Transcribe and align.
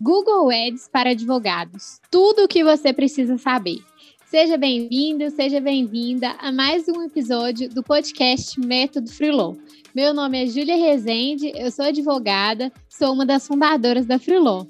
Google 0.00 0.50
Ads 0.50 0.88
para 0.92 1.10
advogados. 1.10 2.00
Tudo 2.10 2.44
o 2.44 2.48
que 2.48 2.64
você 2.64 2.92
precisa 2.92 3.38
saber. 3.38 3.78
Seja 4.26 4.56
bem-vindo, 4.56 5.28
seja 5.30 5.60
bem-vinda 5.60 6.36
a 6.40 6.52
mais 6.52 6.88
um 6.88 7.02
episódio 7.02 7.68
do 7.68 7.82
podcast 7.82 8.58
Método 8.60 9.10
Freelon. 9.10 9.56
Meu 9.94 10.14
nome 10.14 10.42
é 10.42 10.46
Júlia 10.46 10.76
Rezende, 10.76 11.52
eu 11.56 11.70
sou 11.70 11.84
advogada, 11.84 12.72
sou 12.88 13.12
uma 13.12 13.26
das 13.26 13.46
fundadoras 13.46 14.06
da 14.06 14.18
Freelon. 14.18 14.66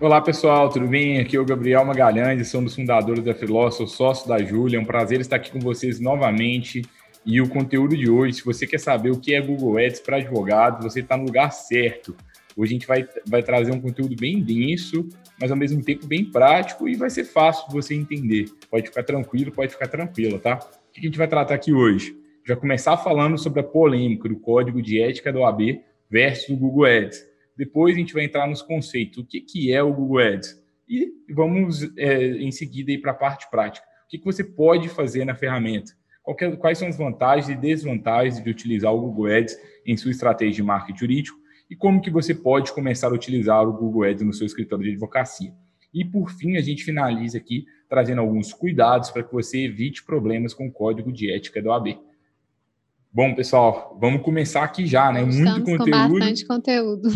Olá 0.00 0.20
pessoal, 0.20 0.68
tudo 0.68 0.86
bem? 0.86 1.20
Aqui 1.20 1.36
é 1.36 1.40
o 1.40 1.44
Gabriel 1.44 1.84
Magalhães, 1.84 2.48
sou 2.48 2.60
um 2.60 2.64
dos 2.64 2.74
fundadores 2.74 3.22
da 3.22 3.34
Freelon, 3.34 3.70
sou 3.70 3.86
sócio 3.86 4.28
da 4.28 4.38
Júlia, 4.42 4.78
é 4.78 4.80
um 4.80 4.84
prazer 4.84 5.20
estar 5.20 5.36
aqui 5.36 5.50
com 5.50 5.60
vocês 5.60 6.00
novamente. 6.00 6.82
E 7.26 7.40
o 7.40 7.48
conteúdo 7.48 7.96
de 7.96 8.10
hoje, 8.10 8.34
se 8.34 8.44
você 8.44 8.66
quer 8.66 8.78
saber 8.78 9.10
o 9.10 9.18
que 9.18 9.34
é 9.34 9.40
Google 9.40 9.78
Ads 9.78 10.00
para 10.00 10.16
advogado, 10.16 10.82
você 10.82 11.00
está 11.00 11.16
no 11.16 11.24
lugar 11.24 11.50
certo. 11.52 12.14
Hoje 12.56 12.72
a 12.72 12.74
gente 12.74 12.86
vai, 12.86 13.08
vai 13.26 13.42
trazer 13.42 13.72
um 13.72 13.80
conteúdo 13.80 14.14
bem 14.14 14.42
denso, 14.42 15.08
mas 15.40 15.50
ao 15.50 15.56
mesmo 15.56 15.82
tempo 15.82 16.06
bem 16.06 16.24
prático 16.24 16.88
e 16.88 16.94
vai 16.94 17.10
ser 17.10 17.24
fácil 17.24 17.66
de 17.68 17.74
você 17.74 17.94
entender. 17.94 18.46
Pode 18.70 18.86
ficar 18.88 19.02
tranquilo, 19.02 19.50
pode 19.50 19.72
ficar 19.72 19.88
tranquila, 19.88 20.38
tá? 20.38 20.58
O 20.88 20.92
que 20.92 21.00
a 21.00 21.02
gente 21.02 21.18
vai 21.18 21.26
tratar 21.26 21.54
aqui 21.54 21.72
hoje? 21.72 22.16
Já 22.46 22.54
começar 22.54 22.96
falando 22.96 23.36
sobre 23.38 23.60
a 23.60 23.64
polêmica 23.64 24.28
do 24.28 24.36
código 24.36 24.80
de 24.80 25.00
ética 25.00 25.32
do 25.32 25.44
AB 25.44 25.80
versus 26.08 26.50
o 26.50 26.56
Google 26.56 26.84
Ads. 26.84 27.24
Depois 27.56 27.94
a 27.94 27.98
gente 27.98 28.12
vai 28.12 28.24
entrar 28.24 28.46
nos 28.46 28.62
conceitos, 28.62 29.18
o 29.18 29.26
que, 29.26 29.40
que 29.40 29.72
é 29.72 29.82
o 29.82 29.92
Google 29.92 30.18
Ads. 30.18 30.62
E 30.88 31.10
vamos, 31.30 31.82
é, 31.96 32.26
em 32.36 32.50
seguida, 32.52 32.92
ir 32.92 32.98
para 32.98 33.12
a 33.12 33.14
parte 33.14 33.50
prática. 33.50 33.86
O 34.06 34.08
que, 34.08 34.18
que 34.18 34.24
você 34.24 34.44
pode 34.44 34.88
fazer 34.88 35.24
na 35.24 35.34
ferramenta? 35.34 35.92
Quais 36.58 36.78
são 36.78 36.88
as 36.88 36.96
vantagens 36.96 37.48
e 37.48 37.54
desvantagens 37.54 38.42
de 38.42 38.48
utilizar 38.48 38.94
o 38.94 39.00
Google 39.00 39.26
Ads 39.26 39.58
em 39.86 39.96
sua 39.96 40.10
estratégia 40.10 40.54
de 40.54 40.62
marketing 40.62 40.98
jurídico? 40.98 41.43
E 41.70 41.76
como 41.76 42.00
que 42.00 42.10
você 42.10 42.34
pode 42.34 42.72
começar 42.72 43.08
a 43.08 43.14
utilizar 43.14 43.66
o 43.66 43.72
Google 43.72 44.04
Ads 44.04 44.24
no 44.24 44.32
seu 44.32 44.46
escritório 44.46 44.84
de 44.84 44.90
advocacia. 44.90 45.52
E 45.92 46.04
por 46.04 46.30
fim, 46.30 46.56
a 46.56 46.60
gente 46.60 46.84
finaliza 46.84 47.38
aqui 47.38 47.66
trazendo 47.88 48.20
alguns 48.20 48.52
cuidados 48.52 49.10
para 49.10 49.22
que 49.22 49.32
você 49.32 49.64
evite 49.64 50.02
problemas 50.02 50.52
com 50.52 50.66
o 50.66 50.72
código 50.72 51.12
de 51.12 51.32
ética 51.32 51.62
do 51.62 51.70
AB. 51.70 51.98
Bom, 53.12 53.32
pessoal, 53.32 53.96
vamos 54.00 54.22
começar 54.22 54.64
aqui 54.64 54.88
já, 54.88 55.12
né? 55.12 55.24
Muito 55.24 55.62
conteúdo. 55.62 56.08
Com 56.08 56.18
bastante 56.18 56.46
conteúdo. 56.46 57.08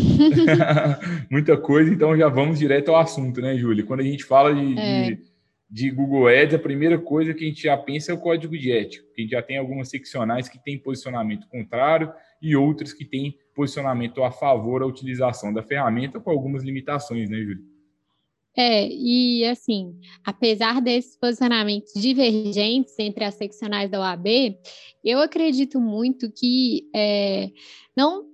Muita 1.28 1.56
coisa, 1.56 1.92
então 1.92 2.16
já 2.16 2.28
vamos 2.28 2.60
direto 2.60 2.90
ao 2.92 3.00
assunto, 3.00 3.40
né, 3.40 3.58
Júlia? 3.58 3.84
Quando 3.84 3.98
a 3.98 4.04
gente 4.04 4.22
fala 4.22 4.54
de, 4.54 4.78
é. 4.78 5.10
de, 5.10 5.22
de, 5.68 5.90
Google 5.90 6.28
Ads, 6.28 6.54
a 6.54 6.58
primeira 6.60 6.98
coisa 6.98 7.34
que 7.34 7.44
a 7.44 7.48
gente 7.48 7.64
já 7.64 7.76
pensa 7.76 8.12
é 8.12 8.14
o 8.14 8.20
código 8.20 8.56
de 8.56 8.70
ética, 8.70 9.04
porque 9.06 9.22
a 9.22 9.24
gente 9.24 9.32
já 9.32 9.42
tem 9.42 9.58
algumas 9.58 9.88
seccionais 9.88 10.48
que 10.48 10.62
têm 10.62 10.78
posicionamento 10.78 11.48
contrário 11.48 12.12
e 12.40 12.54
outras 12.54 12.92
que 12.92 13.04
têm 13.04 13.36
posicionamento 13.58 14.22
a 14.22 14.30
favor 14.30 14.78
da 14.78 14.86
utilização 14.86 15.52
da 15.52 15.64
ferramenta, 15.64 16.20
com 16.20 16.30
algumas 16.30 16.62
limitações, 16.62 17.28
né, 17.28 17.38
Júlia? 17.38 17.64
É, 18.56 18.88
e 18.88 19.44
assim, 19.44 19.98
apesar 20.24 20.80
desses 20.80 21.16
posicionamentos 21.16 21.92
divergentes 21.94 22.96
entre 23.00 23.24
as 23.24 23.34
seccionais 23.34 23.90
da 23.90 24.00
OAB, 24.00 24.26
eu 25.04 25.18
acredito 25.18 25.80
muito 25.80 26.30
que 26.30 26.88
é, 26.94 27.50
não 27.96 28.26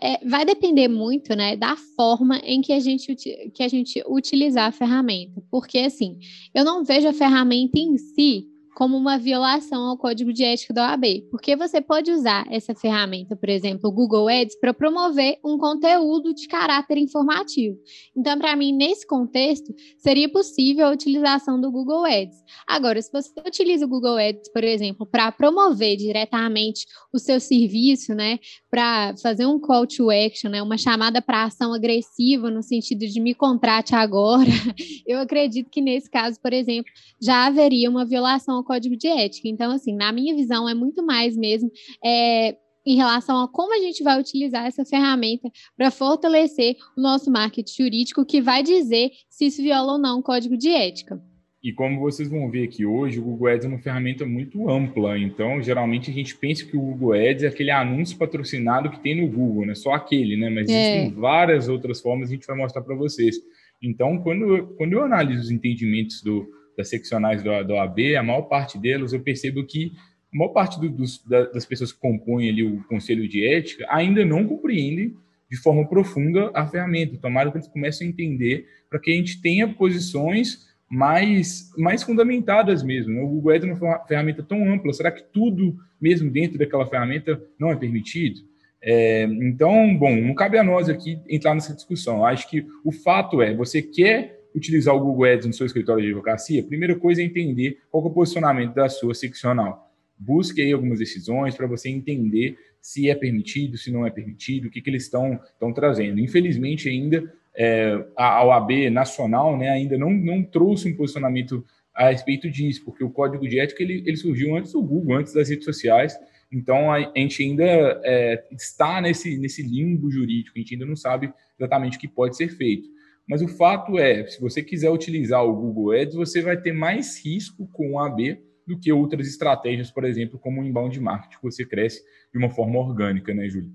é, 0.00 0.24
vai 0.26 0.44
depender 0.44 0.88
muito 0.88 1.34
né, 1.36 1.56
da 1.56 1.76
forma 1.96 2.38
em 2.38 2.60
que 2.60 2.72
a, 2.72 2.80
gente, 2.80 3.14
que 3.54 3.62
a 3.62 3.68
gente 3.68 4.02
utilizar 4.08 4.66
a 4.66 4.72
ferramenta. 4.72 5.40
Porque, 5.48 5.78
assim, 5.78 6.18
eu 6.52 6.64
não 6.64 6.84
vejo 6.84 7.06
a 7.06 7.12
ferramenta 7.12 7.78
em 7.78 7.96
si 7.98 8.49
como 8.74 8.96
uma 8.96 9.18
violação 9.18 9.82
ao 9.82 9.98
código 9.98 10.32
de 10.32 10.44
ética 10.44 10.72
da 10.72 10.90
OAB, 10.90 11.28
porque 11.30 11.56
você 11.56 11.80
pode 11.80 12.10
usar 12.10 12.46
essa 12.50 12.74
ferramenta, 12.74 13.34
por 13.34 13.48
exemplo, 13.48 13.90
o 13.90 13.92
Google 13.92 14.28
Ads, 14.28 14.58
para 14.58 14.72
promover 14.72 15.38
um 15.44 15.58
conteúdo 15.58 16.32
de 16.32 16.46
caráter 16.46 16.98
informativo. 16.98 17.76
Então, 18.16 18.38
para 18.38 18.54
mim, 18.54 18.72
nesse 18.72 19.06
contexto, 19.06 19.74
seria 19.98 20.30
possível 20.30 20.86
a 20.86 20.92
utilização 20.92 21.60
do 21.60 21.70
Google 21.70 22.04
Ads. 22.04 22.36
Agora, 22.66 23.00
se 23.02 23.10
você 23.12 23.30
utiliza 23.46 23.84
o 23.84 23.88
Google 23.88 24.16
Ads, 24.16 24.50
por 24.52 24.64
exemplo, 24.64 25.06
para 25.06 25.32
promover 25.32 25.96
diretamente 25.96 26.86
o 27.12 27.18
seu 27.18 27.40
serviço, 27.40 28.14
né, 28.14 28.38
para 28.70 29.14
fazer 29.22 29.46
um 29.46 29.58
call 29.58 29.86
to 29.86 30.10
action, 30.10 30.50
né, 30.50 30.62
uma 30.62 30.78
chamada 30.78 31.20
para 31.20 31.44
ação 31.44 31.74
agressiva 31.74 32.50
no 32.50 32.62
sentido 32.62 33.06
de 33.06 33.20
me 33.20 33.34
contrate 33.34 33.94
agora, 33.94 34.50
eu 35.06 35.18
acredito 35.18 35.70
que 35.70 35.80
nesse 35.80 36.08
caso, 36.08 36.40
por 36.40 36.52
exemplo, 36.52 36.90
já 37.20 37.46
haveria 37.46 37.90
uma 37.90 38.04
violação 38.04 38.59
ao 38.60 38.64
código 38.64 38.96
de 38.96 39.08
ética. 39.08 39.48
Então, 39.48 39.70
assim, 39.72 39.94
na 39.94 40.12
minha 40.12 40.34
visão, 40.34 40.68
é 40.68 40.74
muito 40.74 41.04
mais 41.04 41.36
mesmo 41.36 41.70
é, 42.04 42.56
em 42.86 42.96
relação 42.96 43.42
a 43.42 43.48
como 43.48 43.74
a 43.74 43.78
gente 43.78 44.02
vai 44.02 44.18
utilizar 44.18 44.66
essa 44.66 44.84
ferramenta 44.84 45.50
para 45.76 45.90
fortalecer 45.90 46.76
o 46.96 47.00
nosso 47.00 47.30
marketing 47.30 47.82
jurídico, 47.82 48.24
que 48.24 48.40
vai 48.40 48.62
dizer 48.62 49.10
se 49.28 49.46
isso 49.46 49.62
viola 49.62 49.92
ou 49.92 49.98
não 49.98 50.20
o 50.20 50.22
código 50.22 50.56
de 50.56 50.68
ética. 50.68 51.20
E 51.62 51.74
como 51.74 52.00
vocês 52.00 52.26
vão 52.26 52.50
ver 52.50 52.64
aqui 52.64 52.86
hoje, 52.86 53.18
o 53.18 53.22
Google 53.22 53.48
Ads 53.48 53.66
é 53.66 53.68
uma 53.68 53.78
ferramenta 53.78 54.24
muito 54.24 54.70
ampla. 54.70 55.18
Então, 55.18 55.62
geralmente 55.62 56.10
a 56.10 56.14
gente 56.14 56.34
pensa 56.34 56.64
que 56.64 56.74
o 56.74 56.80
Google 56.80 57.12
Ads 57.12 57.42
é 57.42 57.48
aquele 57.48 57.70
anúncio 57.70 58.16
patrocinado 58.16 58.90
que 58.90 58.98
tem 59.00 59.20
no 59.20 59.30
Google, 59.30 59.66
né? 59.66 59.74
Só 59.74 59.92
aquele, 59.92 60.38
né? 60.38 60.48
Mas 60.48 60.70
é. 60.70 60.72
existem 60.72 61.20
várias 61.20 61.68
outras 61.68 62.00
formas, 62.00 62.30
a 62.30 62.32
gente 62.32 62.46
vai 62.46 62.56
mostrar 62.56 62.80
para 62.80 62.96
vocês. 62.96 63.36
Então, 63.82 64.18
quando, 64.22 64.74
quando 64.78 64.94
eu 64.94 65.02
analiso 65.02 65.42
os 65.42 65.50
entendimentos 65.50 66.22
do, 66.22 66.48
das 66.80 66.88
seccionais 66.88 67.42
do, 67.42 67.64
do 67.64 67.76
AB, 67.76 68.16
a 68.16 68.22
maior 68.22 68.42
parte 68.42 68.78
delas, 68.78 69.12
eu 69.12 69.20
percebo 69.20 69.64
que 69.64 69.92
a 70.32 70.36
maior 70.36 70.50
parte 70.50 70.80
do, 70.80 70.88
dos, 70.88 71.22
das 71.26 71.66
pessoas 71.66 71.92
que 71.92 72.00
compõem 72.00 72.48
ali 72.48 72.62
o 72.62 72.82
Conselho 72.84 73.28
de 73.28 73.46
Ética 73.46 73.86
ainda 73.90 74.24
não 74.24 74.46
compreendem 74.46 75.14
de 75.50 75.56
forma 75.56 75.86
profunda 75.86 76.50
a 76.54 76.66
ferramenta. 76.66 77.18
Tomara 77.18 77.50
que 77.50 77.58
eles 77.58 77.68
comecem 77.68 78.06
a 78.06 78.10
entender 78.10 78.66
para 78.88 78.98
que 78.98 79.10
a 79.10 79.14
gente 79.14 79.42
tenha 79.42 79.68
posições 79.68 80.68
mais, 80.88 81.70
mais 81.76 82.02
fundamentadas 82.02 82.82
mesmo. 82.82 83.12
Né? 83.12 83.20
O 83.20 83.28
Google 83.28 83.52
Ads 83.52 83.68
é 83.68 83.72
uma 83.72 83.98
ferramenta 84.06 84.42
tão 84.42 84.72
ampla, 84.72 84.92
será 84.92 85.10
que 85.10 85.22
tudo 85.22 85.76
mesmo 86.00 86.30
dentro 86.30 86.58
daquela 86.58 86.86
ferramenta 86.86 87.40
não 87.58 87.70
é 87.70 87.76
permitido? 87.76 88.40
É, 88.82 89.24
então, 89.24 89.94
bom, 89.96 90.16
não 90.16 90.34
cabe 90.34 90.56
a 90.56 90.64
nós 90.64 90.88
aqui 90.88 91.18
entrar 91.28 91.54
nessa 91.54 91.74
discussão. 91.74 92.24
Acho 92.24 92.48
que 92.48 92.66
o 92.84 92.90
fato 92.90 93.42
é, 93.42 93.54
você 93.54 93.82
quer 93.82 94.39
utilizar 94.54 94.94
o 94.94 95.00
Google 95.00 95.24
Ads 95.24 95.46
no 95.46 95.52
seu 95.52 95.66
escritório 95.66 96.02
de 96.02 96.08
advocacia, 96.08 96.62
primeira 96.62 96.94
coisa 96.96 97.22
é 97.22 97.24
entender 97.24 97.78
qual 97.90 98.04
é 98.04 98.06
o 98.06 98.10
posicionamento 98.10 98.74
da 98.74 98.88
sua 98.88 99.14
seccional. 99.14 99.90
Busque 100.18 100.60
aí 100.60 100.72
algumas 100.72 100.98
decisões 100.98 101.54
para 101.54 101.66
você 101.66 101.88
entender 101.88 102.58
se 102.80 103.08
é 103.08 103.14
permitido, 103.14 103.76
se 103.78 103.90
não 103.90 104.06
é 104.06 104.10
permitido, 104.10 104.66
o 104.66 104.70
que, 104.70 104.80
que 104.80 104.90
eles 104.90 105.04
estão 105.04 105.38
trazendo. 105.74 106.18
Infelizmente, 106.18 106.88
ainda 106.88 107.32
é, 107.54 108.04
a 108.16 108.44
OAB 108.44 108.90
nacional 108.90 109.56
né, 109.56 109.68
ainda 109.68 109.96
não, 109.98 110.10
não 110.10 110.42
trouxe 110.42 110.88
um 110.88 110.96
posicionamento 110.96 111.64
a 111.94 112.10
respeito 112.10 112.50
disso, 112.50 112.84
porque 112.84 113.04
o 113.04 113.10
código 113.10 113.46
de 113.48 113.58
ética 113.58 113.82
ele, 113.82 114.02
ele 114.06 114.16
surgiu 114.16 114.56
antes 114.56 114.72
do 114.72 114.82
Google, 114.82 115.16
antes 115.16 115.32
das 115.32 115.48
redes 115.48 115.64
sociais, 115.64 116.18
então 116.52 116.90
a, 116.90 117.00
gente 117.16 117.42
ainda 117.42 117.64
é, 118.04 118.44
está 118.52 119.00
nesse, 119.00 119.38
nesse 119.38 119.62
limbo 119.62 120.10
jurídico, 120.10 120.56
a 120.56 120.60
gente 120.60 120.74
ainda 120.74 120.86
não 120.86 120.96
sabe 120.96 121.32
exatamente 121.58 121.96
o 121.96 122.00
que 122.00 122.08
pode 122.08 122.36
ser 122.36 122.48
feito. 122.48 122.88
Mas 123.30 123.42
o 123.42 123.46
fato 123.46 123.96
é, 123.96 124.26
se 124.26 124.40
você 124.40 124.60
quiser 124.60 124.90
utilizar 124.90 125.44
o 125.44 125.54
Google 125.54 125.92
Ads, 125.92 126.16
você 126.16 126.42
vai 126.42 126.60
ter 126.60 126.72
mais 126.72 127.24
risco 127.24 127.64
com 127.72 127.92
o 127.92 127.98
AB 128.00 128.42
do 128.66 128.76
que 128.76 128.90
outras 128.90 129.28
estratégias, 129.28 129.88
por 129.88 130.04
exemplo, 130.04 130.36
como 130.36 130.60
o 130.60 130.64
inbound 130.64 130.98
marketing, 130.98 131.36
que 131.36 131.42
você 131.44 131.64
cresce 131.64 132.02
de 132.32 132.38
uma 132.38 132.50
forma 132.50 132.80
orgânica, 132.80 133.32
né, 133.32 133.48
Júlio? 133.48 133.72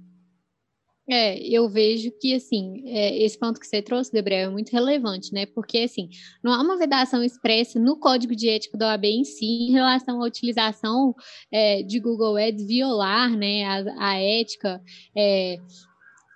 É, 1.10 1.38
eu 1.40 1.70
vejo 1.70 2.12
que, 2.20 2.34
assim, 2.34 2.84
é, 2.86 3.24
esse 3.24 3.40
ponto 3.40 3.58
que 3.58 3.66
você 3.66 3.82
trouxe, 3.82 4.12
Gabriel, 4.12 4.50
é 4.50 4.52
muito 4.52 4.74
relevante, 4.74 5.32
né? 5.32 5.46
Porque, 5.46 5.78
assim, 5.78 6.10
não 6.44 6.52
há 6.52 6.62
uma 6.62 6.78
vedação 6.78 7.24
expressa 7.24 7.80
no 7.80 7.98
código 7.98 8.36
de 8.36 8.50
ética 8.50 8.78
da 8.78 8.88
OAB 8.88 9.06
em 9.06 9.24
si 9.24 9.70
em 9.70 9.72
relação 9.72 10.22
à 10.22 10.26
utilização 10.26 11.16
é, 11.50 11.82
de 11.82 11.98
Google 12.02 12.36
Ads 12.36 12.68
violar, 12.68 13.30
né, 13.38 13.64
a, 13.64 13.84
a 14.00 14.20
ética 14.20 14.82
é, 15.16 15.58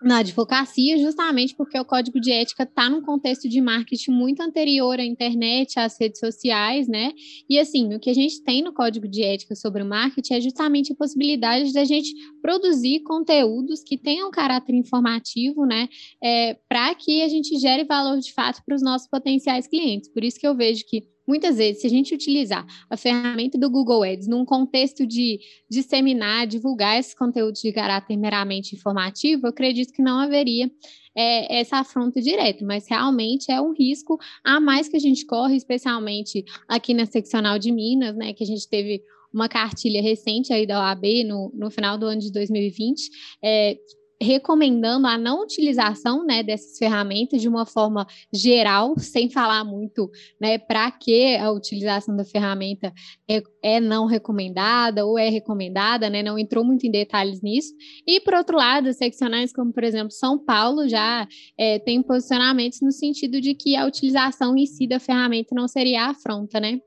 na 0.02 0.20
advocacia, 0.20 0.98
justamente 0.98 1.56
porque 1.56 1.78
o 1.80 1.86
código 1.86 2.20
de 2.20 2.32
ética 2.32 2.64
está 2.64 2.90
num 2.90 3.02
contexto 3.02 3.50
de 3.50 3.60
marketing 3.60 4.12
muito 4.12 4.42
anterior 4.42 5.00
à 5.00 5.04
internet, 5.04 5.80
às 5.80 6.00
redes 6.00 6.20
sociais, 6.20 6.88
né? 6.88 7.12
E 7.50 7.60
assim, 7.60 7.94
o 7.94 8.00
que 8.00 8.10
a 8.10 8.14
gente 8.14 8.42
tem 8.44 8.62
no 8.62 8.74
código 8.74 9.08
de 9.08 9.24
ética 9.24 9.56
sobre 9.56 9.84
o 9.84 9.86
marketing 9.86 10.36
é 10.36 10.42
justamente 10.42 10.94
a 10.94 10.96
possibilidade 10.96 11.74
da 11.74 11.84
gente 11.84 12.14
produzir 12.42 13.02
conteúdos 13.02 13.84
que 13.84 13.98
tenham 13.98 14.32
caráter 14.32 14.74
informativo, 14.74 15.66
né? 15.66 15.90
É, 16.24 16.58
para 16.68 16.96
que 16.96 17.22
a 17.22 17.28
gente 17.28 17.58
gere 17.58 17.84
valor 17.84 18.20
de 18.20 18.34
fato 18.34 18.62
para 18.66 18.76
os 18.76 18.82
nossos 18.82 19.08
potenciais 19.10 19.68
clientes. 19.68 20.10
Por 20.10 20.24
isso 20.24 20.40
que 20.40 20.48
eu 20.48 20.56
vejo 20.56 20.86
que 20.88 21.04
Muitas 21.30 21.58
vezes, 21.58 21.82
se 21.82 21.86
a 21.86 21.90
gente 21.92 22.12
utilizar 22.12 22.66
a 22.90 22.98
ferramenta 22.98 23.56
do 23.56 23.70
Google 23.70 24.02
Ads 24.02 24.28
num 24.28 24.44
contexto 24.44 25.06
de 25.06 25.40
disseminar, 25.70 26.48
divulgar 26.48 27.00
esses 27.00 27.14
conteúdos 27.14 27.62
de 27.62 27.72
caráter 27.72 28.18
meramente 28.18 28.76
informativo, 28.76 29.46
eu 29.46 29.52
acredito 29.52 29.94
que 29.94 30.02
não 30.02 30.18
haveria 30.18 30.72
é, 31.16 31.60
essa 31.60 31.78
afronta 31.78 32.20
direta, 32.20 32.66
mas 32.66 32.88
realmente 32.90 33.52
é 33.52 33.62
um 33.62 33.74
risco 33.74 34.18
a 34.44 34.60
mais 34.60 34.90
que 34.90 34.98
a 34.98 35.00
gente 35.00 35.24
corre, 35.24 35.56
especialmente 35.56 36.44
aqui 36.68 36.96
na 36.96 37.06
seccional 37.06 37.60
de 37.60 37.72
Minas, 37.72 38.16
né, 38.16 38.34
que 38.34 38.44
a 38.44 38.48
gente 38.48 38.68
teve 38.68 39.00
uma 39.32 39.48
cartilha 39.48 40.02
recente 40.02 40.52
aí 40.52 40.66
da 40.66 40.80
OAB 40.80 41.04
no, 41.28 41.52
no 41.54 41.70
final 41.70 41.96
do 41.96 42.08
ano 42.08 42.22
de 42.22 42.32
2020, 42.32 43.08
é, 43.44 43.78
recomendando 44.22 45.08
a 45.08 45.18
não 45.18 45.42
utilização 45.42 46.26
né, 46.26 46.44
dessas 46.44 46.78
ferramentas 46.78 47.42
de 47.42 47.48
uma 47.48 47.66
forma 47.66 48.06
geral, 48.34 48.98
sem 49.00 49.30
falar 49.30 49.64
muito 49.64 50.10
né, 50.40 50.58
para 50.58 50.92
que 50.92 51.38
a 51.38 51.52
utilização 51.52 52.16
da 52.16 52.26
ferramenta 52.26 52.94
é, 53.30 53.42
é, 53.64 53.80
não 53.80 54.06
recomendada 54.06 55.06
ou 55.06 55.18
é 55.18 55.30
recomendada, 55.30 56.10
né, 56.10 56.22
não 56.22 56.38
entrou 56.38 56.66
muito 56.66 56.86
em 56.86 56.92
detalhes 56.92 57.42
nisso. 57.42 57.74
E, 58.06 58.20
por 58.20 58.34
outro 58.34 58.58
lado, 58.58 58.92
seccionais 58.94 59.54
como, 59.54 59.72
por 59.72 59.84
exemplo, 59.84 60.12
São 60.12 60.38
Paulo 60.38 60.88
já 60.88 61.28
é, 61.58 61.80
tem 61.80 62.02
posicionamentos 62.02 62.82
no 62.82 62.92
sentido 62.92 63.40
de 63.40 63.54
que 63.54 63.76
a 63.76 63.86
utilização 63.86 64.58
em 64.58 64.66
si 64.66 64.88
da 64.88 65.00
ferramenta 65.00 65.56
não 65.56 65.68
seria 65.68 66.08
afronta, 66.08 66.60
né? 66.60 66.80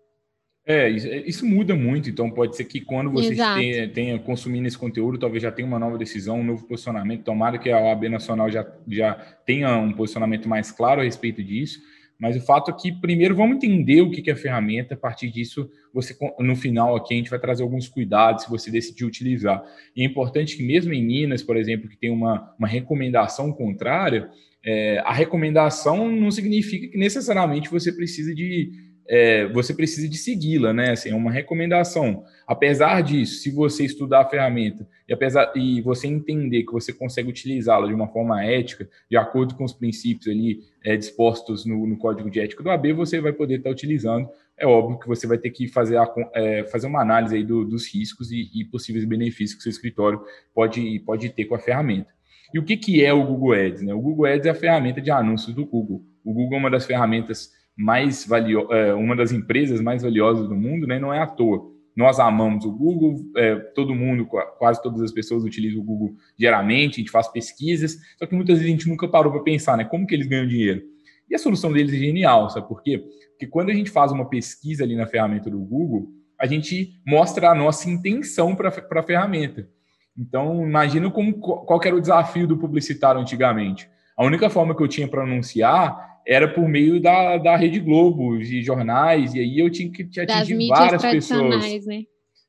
É, 0.65 0.89
isso 0.89 1.45
muda 1.45 1.75
muito, 1.75 2.09
então 2.09 2.31
pode 2.31 2.57
ser 2.57 2.65
que 2.65 2.81
quando 2.81 3.11
você 3.11 3.35
tenha, 3.35 3.89
tenha, 3.89 4.19
consumindo 4.21 4.69
esse 4.69 4.79
conteúdo, 4.79 5.19
talvez 5.19 5.43
já 5.43 5.51
tenha 5.51 5.67
uma 5.67 5.79
nova 5.79 5.99
decisão, 5.99 6.39
um 6.39 6.45
novo 6.45 6.67
posicionamento. 6.69 7.25
Tomara 7.25 7.59
que 7.59 7.69
a 7.69 7.81
OAB 7.81 8.05
Nacional 8.05 8.49
já, 8.49 8.65
já 8.87 9.15
tenha 9.45 9.77
um 9.77 9.93
posicionamento 9.93 10.49
mais 10.49 10.71
claro 10.71 11.01
a 11.01 11.05
respeito 11.05 11.43
disso. 11.43 11.81
Mas 12.17 12.37
o 12.37 12.41
fato 12.41 12.71
é 12.71 12.75
que, 12.75 12.93
primeiro, 12.93 13.35
vamos 13.35 13.57
entender 13.57 14.01
o 14.01 14.09
que 14.09 14.31
é 14.31 14.33
a 14.33 14.37
ferramenta. 14.37 14.95
A 14.95 14.97
partir 14.97 15.29
disso, 15.29 15.69
você 15.93 16.17
no 16.39 16.55
final 16.55 16.95
aqui, 16.95 17.15
a 17.15 17.17
gente 17.17 17.31
vai 17.31 17.41
trazer 17.41 17.65
alguns 17.65 17.89
cuidados 17.89 18.45
se 18.45 18.51
você 18.51 18.71
decidir 18.71 19.05
utilizar. 19.05 19.61
E 19.97 20.03
é 20.03 20.05
importante 20.05 20.57
que, 20.57 20.63
mesmo 20.63 20.93
em 20.93 21.05
Minas, 21.05 21.43
por 21.43 21.57
exemplo, 21.57 21.89
que 21.89 21.97
tem 21.97 22.13
uma, 22.13 22.55
uma 22.57 22.69
recomendação 22.69 23.53
contrária, 23.53 24.31
é, 24.65 25.01
a 25.01 25.13
recomendação 25.13 26.09
não 26.09 26.31
significa 26.31 26.87
que 26.87 26.97
necessariamente 26.97 27.69
você 27.69 27.91
precisa 27.91 28.33
de 28.33 28.71
é, 29.09 29.47
você 29.49 29.75
precisa 29.75 30.09
de 30.09 30.17
segui-la, 30.17 30.73
né? 30.73 30.93
Assim, 30.93 31.11
é 31.11 31.15
uma 31.15 31.31
recomendação. 31.31 32.25
Apesar 32.47 33.03
disso, 33.03 33.41
se 33.41 33.51
você 33.51 33.85
estudar 33.85 34.21
a 34.21 34.29
ferramenta 34.29 34.87
e 35.09 35.13
apesar 35.13 35.53
e 35.57 35.81
você 35.81 36.07
entender 36.07 36.65
que 36.65 36.73
você 36.73 36.93
consegue 36.93 37.29
utilizá-la 37.29 37.87
de 37.87 37.95
uma 37.95 38.09
forma 38.09 38.45
ética, 38.45 38.89
de 39.11 39.17
acordo 39.17 39.55
com 39.55 39.65
os 39.65 39.73
princípios 39.73 40.29
ali 40.29 40.61
é, 40.85 40.97
dispostos 40.97 41.67
no, 41.67 41.87
no, 41.87 41.97
código 41.97 42.31
de 42.31 42.41
ética 42.41 42.63
do 42.63 42.71
AB, 42.71 42.93
você 42.93 43.21
vai 43.21 43.33
poder 43.33 43.59
estar 43.59 43.71
utilizando. 43.71 44.29
É 44.57 44.67
óbvio 44.67 44.99
que 44.99 45.09
você 45.09 45.27
vai 45.27 45.39
ter 45.39 45.51
que 45.51 45.67
fazer, 45.67 45.97
a, 45.97 46.07
é, 46.35 46.65
fazer 46.65 46.87
uma 46.87 47.01
análise 47.01 47.35
aí 47.35 47.45
do, 47.45 47.65
dos 47.65 47.93
riscos 47.93 48.31
e, 48.31 48.49
e, 48.55 48.65
possíveis 48.65 49.05
benefícios 49.05 49.55
que 49.57 49.63
seu 49.63 49.71
escritório 49.71 50.21
pode, 50.55 51.01
pode 51.01 51.29
ter 51.31 51.47
com 51.47 51.55
a 51.55 51.59
ferramenta. 51.59 52.13
E 52.55 52.59
o 52.59 52.65
que, 52.65 52.77
que 52.77 53.05
é 53.05 53.13
o 53.13 53.25
Google 53.25 53.55
Ads? 53.55 53.83
Né? 53.83 53.95
O 53.95 54.01
Google 54.01 54.27
Ads 54.27 54.47
é 54.47 54.51
a 54.51 54.55
ferramenta 54.55 55.01
de 55.01 55.11
anúncios 55.11 55.55
do 55.55 55.65
Google. 55.65 56.05
O 56.25 56.33
Google 56.33 56.57
é 56.57 56.61
uma 56.61 56.71
das 56.71 56.85
ferramentas 56.85 57.51
mais 57.77 58.27
valio, 58.27 58.73
é, 58.73 58.95
uma 58.95 59.17
das 59.17 59.33
empresas 59.33 59.81
mais 59.81 60.03
valiosas 60.03 60.49
do 60.49 60.55
mundo, 60.55 60.87
né? 60.87 60.99
Não 60.99 61.13
é 61.13 61.21
à 61.21 61.27
toa. 61.27 61.71
Nós 61.95 62.19
amamos 62.19 62.65
o 62.65 62.73
Google, 62.73 63.17
é, 63.37 63.55
todo 63.75 63.95
mundo, 63.95 64.27
quase 64.59 64.83
todas 64.83 65.03
as 65.03 65.13
pessoas 65.13 65.45
utilizam 65.45 65.81
o 65.81 65.85
Google 65.85 66.15
diariamente, 66.39 66.97
a 66.97 67.01
gente 67.03 67.11
faz 67.11 67.29
pesquisas, 67.29 67.99
só 68.19 68.27
que 68.27 68.35
muitas 68.35 68.57
vezes 68.59 68.73
a 68.73 68.77
gente 68.77 68.89
nunca 68.89 69.07
parou 69.09 69.31
para 69.31 69.43
pensar, 69.43 69.77
né? 69.77 69.85
Como 69.85 70.07
que 70.07 70.15
eles 70.15 70.27
ganham 70.27 70.47
dinheiro? 70.47 70.83
E 71.29 71.35
a 71.35 71.39
solução 71.39 71.73
deles 71.73 71.93
é 71.93 71.99
genial, 71.99 72.49
sabe 72.51 72.67
por 72.67 72.83
quê? 72.83 73.05
Porque 73.31 73.47
quando 73.47 73.71
a 73.71 73.75
gente 73.75 73.91
faz 73.91 74.11
uma 74.11 74.29
pesquisa 74.29 74.85
ali 74.85 74.97
na 74.97 75.07
ferramenta 75.07 75.51
do 75.51 75.59
Google, 75.59 76.09
a 76.39 76.47
gente 76.47 77.01
mostra 77.07 77.51
a 77.51 77.55
nossa 77.55 77.89
intenção 77.89 78.55
para 78.55 78.69
a 78.69 79.03
ferramenta. 79.03 79.69
Então, 80.17 80.67
imagina 80.67 81.11
como, 81.11 81.35
qual 81.39 81.81
era 81.85 81.97
o 81.97 82.01
desafio 82.01 82.47
do 82.47 82.59
publicitário 82.59 83.21
antigamente. 83.21 83.89
A 84.17 84.25
única 84.25 84.51
forma 84.51 84.75
que 84.75 84.83
eu 84.83 84.89
tinha 84.89 85.09
para 85.09 85.23
anunciar 85.23 86.12
era 86.27 86.49
por 86.49 86.69
meio 86.69 87.01
da, 87.01 87.37
da 87.37 87.57
Rede 87.57 87.81
Globo, 87.81 88.39
de 88.39 88.63
jornais, 88.63 89.35
e 89.35 89.41
aí 89.41 89.59
eu 89.59 89.71
tinha 89.71 89.91
que 89.91 90.21
atingir 90.21 90.69
várias 90.69 91.03
pessoas. 91.03 91.87
Né? 91.87 92.03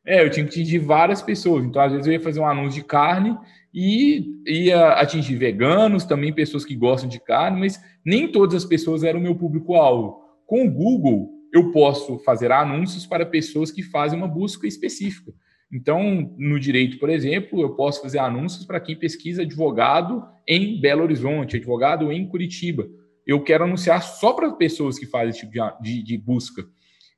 É, 0.06 0.24
eu 0.24 0.30
tinha 0.30 0.46
que 0.46 0.52
atingir 0.52 0.80
várias 0.80 1.22
pessoas. 1.22 1.66
Então, 1.66 1.82
às 1.82 1.92
vezes, 1.92 2.08
eu 2.08 2.14
ia 2.14 2.20
fazer 2.20 2.40
um 2.40 2.48
anúncio 2.48 2.82
de 2.82 2.88
carne 2.88 3.38
e 3.74 4.26
ia 4.46 4.90
atingir 4.94 5.36
veganos, 5.36 6.06
também 6.06 6.34
pessoas 6.34 6.66
que 6.66 6.76
gostam 6.76 7.10
de 7.10 7.20
carne, 7.20 7.60
mas 7.60 7.82
nem 8.06 8.28
todas 8.28 8.56
as 8.64 8.66
pessoas 8.66 9.04
eram 9.04 9.20
o 9.20 9.24
meu 9.24 9.36
público-alvo. 9.36 10.22
Com 10.46 10.68
o 10.68 10.72
Google, 10.72 11.30
eu 11.52 11.72
posso 11.72 12.20
fazer 12.20 12.52
anúncios 12.52 13.06
para 13.06 13.26
pessoas 13.26 13.72
que 13.72 13.82
fazem 13.82 14.18
uma 14.18 14.28
busca 14.28 14.68
específica. 14.68 15.34
Então, 15.72 16.36
no 16.38 16.60
direito, 16.60 17.00
por 17.00 17.10
exemplo, 17.10 17.60
eu 17.62 17.76
posso 17.76 18.02
fazer 18.02 18.20
anúncios 18.20 18.64
para 18.64 18.80
quem 18.80 18.96
pesquisa 18.96 19.42
advogado 19.42 20.24
em 20.48 20.80
Belo 20.80 21.02
Horizonte, 21.02 21.56
advogado 21.56 22.12
em 22.12 22.28
Curitiba 22.28 22.88
eu 23.26 23.44
quero 23.44 23.64
anunciar 23.64 24.02
só 24.02 24.34
para 24.34 24.52
pessoas 24.54 25.00
que 25.00 25.06
fazem 25.06 25.30
esse 25.30 25.40
tipo 25.40 25.52
de, 25.52 25.60
de, 25.82 26.04
de, 26.04 26.18
busca. 26.18 26.64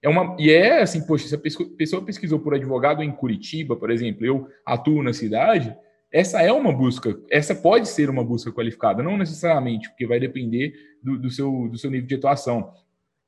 É 0.01 0.09
uma, 0.09 0.35
e 0.39 0.51
é 0.51 0.81
assim, 0.81 1.05
poxa, 1.05 1.27
se 1.27 1.35
a 1.35 1.39
pessoa 1.77 2.05
pesquisou 2.05 2.39
por 2.39 2.53
advogado 2.53 3.01
em 3.01 3.11
Curitiba, 3.11 3.75
por 3.75 3.89
exemplo, 3.89 4.25
eu 4.25 4.47
atuo 4.65 5.01
na 5.01 5.13
cidade, 5.13 5.75
essa 6.11 6.41
é 6.41 6.51
uma 6.51 6.71
busca, 6.71 7.19
essa 7.29 7.55
pode 7.55 7.89
ser 7.89 8.09
uma 8.09 8.23
busca 8.23 8.51
qualificada, 8.51 9.03
não 9.03 9.17
necessariamente, 9.17 9.89
porque 9.89 10.05
vai 10.07 10.19
depender 10.19 10.73
do, 11.01 11.17
do 11.17 11.29
seu, 11.29 11.67
do 11.67 11.77
seu 11.77 11.89
nível 11.89 12.07
de 12.07 12.15
atuação. 12.15 12.71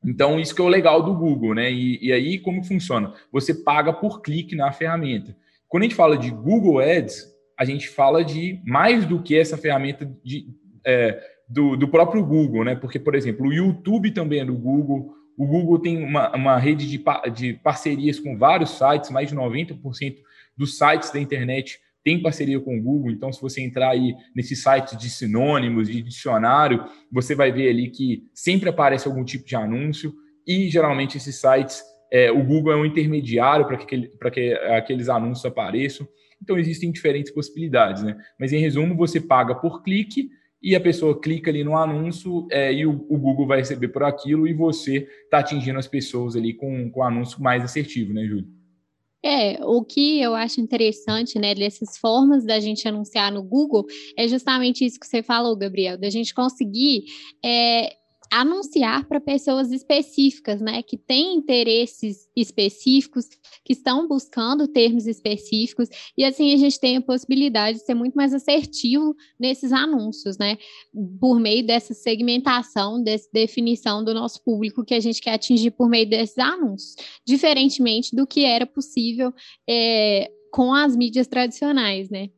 Então, 0.05 0.39
isso 0.39 0.55
que 0.55 0.61
é 0.61 0.63
o 0.63 0.69
legal 0.69 1.03
do 1.03 1.13
Google, 1.13 1.55
né? 1.55 1.71
E, 1.71 1.99
e, 2.01 2.13
aí, 2.13 2.39
como 2.39 2.63
funciona? 2.63 3.13
Você 3.31 3.53
paga 3.53 3.91
por 3.91 4.21
clique 4.21 4.55
na 4.55 4.71
ferramenta. 4.71 5.35
Quando 5.67 5.83
a 5.83 5.85
gente 5.85 5.95
fala 5.95 6.17
de 6.17 6.29
Google 6.29 6.79
Ads, 6.79 7.25
a 7.57 7.65
gente 7.65 7.89
fala 7.89 8.23
de 8.23 8.61
mais 8.65 9.05
do 9.05 9.21
que 9.21 9.37
essa 9.37 9.57
ferramenta 9.57 10.09
de, 10.23 10.47
é, 10.85 11.19
do, 11.47 11.75
do 11.75 11.87
próprio 11.87 12.25
Google, 12.25 12.63
né? 12.63 12.75
Porque, 12.75 12.99
por 12.99 13.15
exemplo, 13.15 13.47
o 13.47 13.53
YouTube 13.53 14.11
também 14.11 14.41
é 14.41 14.45
do 14.45 14.55
Google. 14.55 15.13
O 15.37 15.45
Google 15.45 15.79
tem 15.79 16.03
uma, 16.03 16.35
uma 16.35 16.57
rede 16.57 16.87
de, 16.87 17.03
de 17.33 17.53
parcerias 17.53 18.19
com 18.19 18.37
vários 18.37 18.71
sites, 18.71 19.09
mais 19.09 19.29
de 19.29 19.35
90% 19.35 20.15
dos 20.57 20.77
sites 20.77 21.11
da 21.11 21.19
internet 21.19 21.79
tem 22.07 22.21
parceria 22.21 22.57
com 22.57 22.77
o 22.77 22.81
Google. 22.81 23.11
Então, 23.11 23.33
se 23.33 23.41
você 23.41 23.61
entrar 23.61 23.89
aí 23.89 24.15
nesses 24.33 24.63
sites 24.63 24.97
de 24.97 25.09
sinônimos, 25.09 25.89
de 25.89 26.01
dicionário, 26.01 26.85
você 27.11 27.35
vai 27.35 27.51
ver 27.51 27.69
ali 27.69 27.89
que 27.89 28.23
sempre 28.33 28.69
aparece 28.69 29.09
algum 29.09 29.25
tipo 29.25 29.45
de 29.45 29.57
anúncio 29.57 30.13
e 30.47 30.69
geralmente 30.69 31.17
esses 31.17 31.35
sites, 31.35 31.83
é, 32.09 32.31
o 32.31 32.41
Google 32.41 32.71
é 32.71 32.77
um 32.77 32.85
intermediário 32.85 33.67
para 33.67 33.75
que, 33.75 34.09
que 34.31 34.53
aqueles 34.53 35.09
anúncios 35.09 35.45
apareçam. 35.45 36.07
Então, 36.41 36.57
existem 36.57 36.93
diferentes 36.93 37.29
possibilidades, 37.29 38.03
né? 38.03 38.15
Mas, 38.39 38.53
em 38.53 38.59
resumo, 38.59 38.95
você 38.95 39.19
paga 39.19 39.53
por 39.53 39.83
clique 39.83 40.29
e 40.61 40.75
a 40.75 40.81
pessoa 40.81 41.19
clica 41.19 41.51
ali 41.51 41.63
no 41.63 41.77
anúncio 41.77 42.47
é, 42.51 42.73
e 42.73 42.85
o, 42.85 43.05
o, 43.09 43.17
Google 43.17 43.47
vai 43.47 43.59
receber 43.59 43.89
por 43.89 44.03
aquilo 44.03 44.47
e 44.47 44.53
você 44.53 45.07
está 45.23 45.39
atingindo 45.39 45.77
as 45.77 45.87
pessoas 45.87 46.35
ali 46.35 46.53
com, 46.53 46.89
com 46.89 46.99
o 46.99 47.03
anúncio 47.03 47.41
mais 47.41 47.63
assertivo, 47.63 48.13
né, 48.13 48.25
Júlio? 48.25 48.47
É, 49.23 49.63
o 49.65 49.83
que 49.83 50.21
eu 50.21 50.35
acho 50.35 50.61
interessante, 50.61 51.39
né, 51.39 51.53
dessas 51.53 51.97
formas 51.97 52.45
da 52.45 52.59
gente 52.59 52.87
anunciar 52.87 53.31
no 53.31 53.43
Google 53.43 53.85
é 54.17 54.27
justamente 54.27 54.85
isso 54.85 54.99
que 54.99 55.07
você 55.07 55.23
falou, 55.23 55.55
Gabriel, 55.55 55.97
da 55.97 56.09
gente 56.09 56.33
conseguir 56.33 57.03
é, 57.43 57.89
anunciar 58.31 59.07
para 59.07 59.19
pessoas 59.19 59.71
específicas, 59.71 60.61
né, 60.61 60.81
que 60.81 60.97
têm 60.97 61.35
interesses 61.35 62.27
específicos, 62.35 63.25
que 63.63 63.73
estão 63.73 64.07
buscando 64.07 64.67
termos 64.67 65.07
específicos, 65.07 65.89
e 66.17 66.23
assim 66.23 66.53
a 66.53 66.57
gente 66.57 66.79
tem 66.79 66.97
a 66.97 67.01
possibilidade 67.01 67.79
de 67.79 67.85
ser 67.85 67.93
muito 67.93 68.15
mais 68.15 68.33
assertivo 68.33 69.15
nesses 69.39 69.71
anúncios, 69.71 70.37
né, 70.37 70.57
por 71.19 71.39
meio 71.39 71.65
dessa 71.65 71.93
segmentação, 71.93 73.01
dessa 73.01 73.29
definição 73.33 74.03
do 74.03 74.13
nosso 74.13 74.43
público 74.43 74.85
que 74.85 74.93
a 74.93 74.99
gente 74.99 75.21
quer 75.21 75.33
atingir 75.33 75.71
por 75.71 75.89
meio 75.89 76.09
desses 76.09 76.37
anúncios, 76.37 76.95
diferentemente 77.25 78.15
do 78.15 78.27
que 78.27 78.43
era 78.43 78.65
possível 78.65 79.33
é, 79.69 80.31
com 80.51 80.73
as 80.73 80.95
mídias 80.95 81.27
tradicionais, 81.27 82.09
né. 82.09 82.29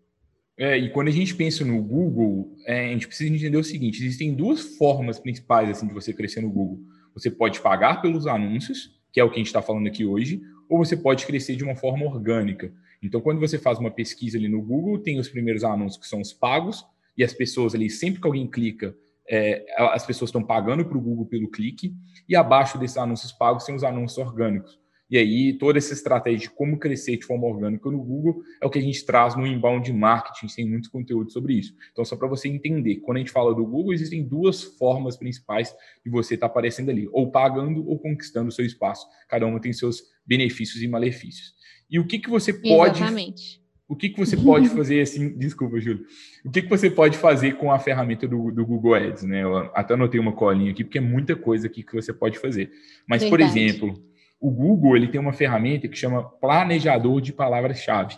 É, 0.60 0.78
e 0.78 0.89
quando 0.89 1.08
a 1.08 1.12
gente 1.12 1.34
pensa 1.34 1.63
no 1.63 1.82
Google, 1.82 2.54
é, 2.66 2.89
a 2.89 2.89
gente 2.89 3.08
precisa 3.08 3.34
entender 3.34 3.56
o 3.56 3.63
seguinte: 3.63 4.04
existem 4.04 4.36
duas 4.36 4.75
formas 4.78 5.18
principais 5.18 5.70
assim 5.70 5.88
de 5.88 5.94
você 5.94 6.12
crescer 6.12 6.42
no 6.42 6.50
Google. 6.50 6.82
Você 7.13 7.32
pode 7.32 7.62
pagar 7.62 8.01
pelos 8.01 8.28
anúncios, 8.28 8.94
que 9.10 9.22
é 9.22 9.24
o 9.24 9.30
que 9.30 9.36
a 9.36 9.38
gente 9.38 9.48
está 9.48 9.62
falando 9.62 9.88
aqui 9.88 10.06
hoje, 10.06 10.42
ou 10.68 10.78
você 10.78 10.98
pode 10.98 11.25
crescer 11.25 11.56
de 11.56 11.63
uma 11.63 11.78
forma 11.78 12.06
orgânica. 12.06 12.74
Então, 13.01 13.22
quando 13.22 13.39
você 13.39 13.58
faz 13.58 13.80
uma 13.80 13.89
pesquisa 13.89 14.38
ali 14.38 14.50
no 14.50 14.62
Google, 14.62 15.00
tem 15.00 15.18
os 15.18 15.30
primeiros 15.30 15.63
anúncios 15.63 15.98
que 15.98 16.08
são 16.08 16.20
os 16.20 16.34
pagos, 16.34 16.86
e 17.18 17.24
as 17.24 17.34
pessoas 17.34 17.74
ali, 17.74 17.89
sempre 17.89 18.20
que 18.20 18.28
alguém 18.28 18.46
clica, 18.46 18.94
é, 19.30 19.66
as 19.78 20.06
pessoas 20.06 20.28
estão 20.28 20.44
pagando 20.44 20.84
para 20.84 20.98
o 20.98 21.01
Google 21.01 21.25
pelo 21.25 21.50
clique, 21.50 21.94
e 22.28 22.36
abaixo 22.36 22.78
desses 22.78 22.98
anúncios 22.98 23.32
pagos 23.32 23.63
tem 23.63 23.75
os 23.75 23.84
anúncios 23.84 24.18
orgânicos. 24.18 24.78
E 25.10 25.18
aí, 25.18 25.54
toda 25.54 25.80
essa 25.80 25.94
estratégia 25.94 26.39
de 26.42 26.50
como 26.51 26.78
crescer 26.78 27.18
de 27.18 27.25
forma 27.25 27.48
orgânica 27.48 27.89
no 27.89 28.04
Google 28.04 28.44
é 28.62 28.66
o 28.66 28.70
que 28.70 28.78
a 28.78 28.82
gente 28.82 29.04
traz 29.04 29.36
no 29.36 29.48
inbound 29.48 29.92
marketing, 29.92 30.54
tem 30.54 30.70
muito 30.70 30.92
conteúdo 30.92 31.32
sobre 31.32 31.54
isso. 31.54 31.74
Então, 31.92 32.06
só 32.06 32.16
para 32.16 32.28
você 32.28 32.48
entender, 32.48 32.98
quando 32.98 33.18
a 33.18 33.20
gente 33.20 33.32
fala 33.32 33.56
do 33.56 33.66
Google, 33.66 33.92
existem 33.92 34.24
duas 34.24 34.62
formas 34.62 35.18
principais 35.18 35.75
de 36.06 36.12
você 36.12 36.36
estar 36.36 36.48
tá 36.48 36.51
aparecendo 36.51 36.92
ali, 36.92 37.10
ou 37.12 37.32
pagando 37.32 37.88
ou 37.89 37.98
conquistando 37.98 38.50
o 38.50 38.51
seu 38.51 38.66
espaço. 38.66 39.08
Cada 39.28 39.48
uma 39.48 39.60
tem 39.60 39.74
seus 39.74 40.04
benefícios 40.25 40.84
e 40.84 40.88
malefícios. 40.88 41.56
E 41.89 41.98
o 41.98 42.06
que, 42.06 42.20
que 42.20 42.30
você 42.30 42.54
pode. 42.54 42.98
Exatamente. 42.98 43.60
O 43.88 43.96
que, 43.96 44.10
que 44.10 44.20
você 44.20 44.38
pode 44.38 44.70
fazer 44.70 45.01
assim? 45.01 45.34
Desculpa, 45.36 45.80
Júlio. 45.80 46.06
O 46.46 46.51
que, 46.51 46.62
que 46.62 46.70
você 46.70 46.92
pode 46.92 47.18
fazer 47.18 47.58
com 47.58 47.72
a 47.72 47.80
ferramenta 47.80 48.28
do, 48.28 48.51
do 48.51 48.63
Google 48.63 48.94
Ads? 48.94 49.24
Né? 49.24 49.42
Eu 49.42 49.58
até 49.74 49.96
anotei 49.96 50.20
uma 50.20 50.34
colinha 50.34 50.70
aqui, 50.70 50.84
porque 50.84 51.00
é 51.00 51.01
muita 51.01 51.36
coisa 51.36 51.66
aqui 51.66 51.82
que 51.82 51.96
você 51.96 52.13
pode 52.13 52.38
fazer. 52.38 52.72
Mas, 53.08 53.24
Verdade. 53.24 53.30
por 53.30 53.39
exemplo, 53.39 54.09
o 54.39 54.50
Google 54.50 54.96
ele 54.96 55.08
tem 55.08 55.19
uma 55.19 55.34
ferramenta 55.34 55.88
que 55.88 55.98
chama 55.98 56.24
planejador 56.24 57.19
de 57.19 57.34
palavras-chave. 57.34 58.17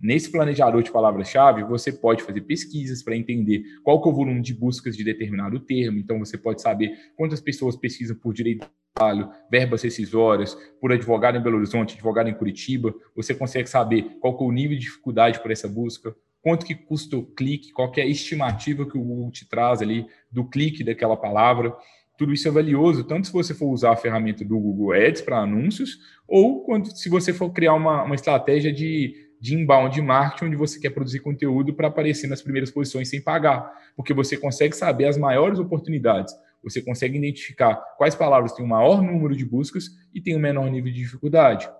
Nesse 0.00 0.32
planejador 0.32 0.82
de 0.82 0.90
palavras-chave, 0.90 1.62
você 1.62 1.92
pode 1.92 2.22
fazer 2.22 2.40
pesquisas 2.40 3.02
para 3.02 3.14
entender 3.14 3.62
qual 3.84 4.02
é 4.02 4.08
o 4.08 4.12
volume 4.12 4.40
de 4.40 4.54
buscas 4.54 4.96
de 4.96 5.04
determinado 5.04 5.60
termo. 5.60 5.98
Então, 5.98 6.18
você 6.18 6.38
pode 6.38 6.62
saber 6.62 6.90
quantas 7.16 7.38
pessoas 7.38 7.76
pesquisam 7.76 8.16
por 8.16 8.32
direito 8.32 8.60
de 8.62 8.70
trabalho, 8.94 9.30
verbas 9.50 9.82
rescisórias, 9.82 10.54
por 10.80 10.90
advogado 10.90 11.36
em 11.36 11.42
Belo 11.42 11.58
Horizonte, 11.58 11.94
advogado 11.94 12.30
em 12.30 12.34
Curitiba. 12.34 12.94
Você 13.14 13.34
consegue 13.34 13.68
saber 13.68 14.16
qual 14.20 14.38
é 14.40 14.42
o 14.42 14.50
nível 14.50 14.76
de 14.78 14.84
dificuldade 14.84 15.38
para 15.40 15.52
essa 15.52 15.68
busca, 15.68 16.16
quanto 16.40 16.64
que 16.64 16.74
custa 16.74 17.18
o 17.18 17.22
clique, 17.22 17.70
qual 17.70 17.92
é 17.98 18.00
a 18.00 18.06
estimativa 18.06 18.88
que 18.88 18.96
o 18.96 19.02
Google 19.02 19.30
te 19.30 19.46
traz 19.46 19.82
ali 19.82 20.06
do 20.32 20.48
clique 20.48 20.82
daquela 20.82 21.16
palavra. 21.16 21.76
Tudo 22.20 22.34
isso 22.34 22.46
é 22.46 22.50
valioso, 22.50 23.02
tanto 23.02 23.28
se 23.28 23.32
você 23.32 23.54
for 23.54 23.68
usar 23.68 23.92
a 23.92 23.96
ferramenta 23.96 24.44
do 24.44 24.58
Google 24.58 24.92
Ads 24.92 25.22
para 25.22 25.38
anúncios, 25.38 25.98
ou 26.28 26.62
quando, 26.62 26.94
se 26.94 27.08
você 27.08 27.32
for 27.32 27.50
criar 27.50 27.72
uma, 27.72 28.02
uma 28.02 28.14
estratégia 28.14 28.70
de 28.70 29.30
de 29.40 29.54
inbound 29.54 30.02
marketing, 30.02 30.44
onde 30.44 30.56
você 30.56 30.78
quer 30.78 30.90
produzir 30.90 31.20
conteúdo 31.20 31.72
para 31.72 31.88
aparecer 31.88 32.28
nas 32.28 32.42
primeiras 32.42 32.70
posições 32.70 33.08
sem 33.08 33.22
pagar, 33.22 33.72
porque 33.96 34.12
você 34.12 34.36
consegue 34.36 34.76
saber 34.76 35.06
as 35.06 35.16
maiores 35.16 35.58
oportunidades, 35.58 36.34
você 36.62 36.82
consegue 36.82 37.16
identificar 37.16 37.74
quais 37.96 38.14
palavras 38.14 38.52
têm 38.52 38.62
o 38.62 38.68
maior 38.68 39.00
número 39.00 39.34
de 39.34 39.46
buscas 39.46 39.86
e 40.14 40.20
têm 40.20 40.36
o 40.36 40.38
menor 40.38 40.70
nível 40.70 40.92
de 40.92 40.98
dificuldade. 40.98 41.70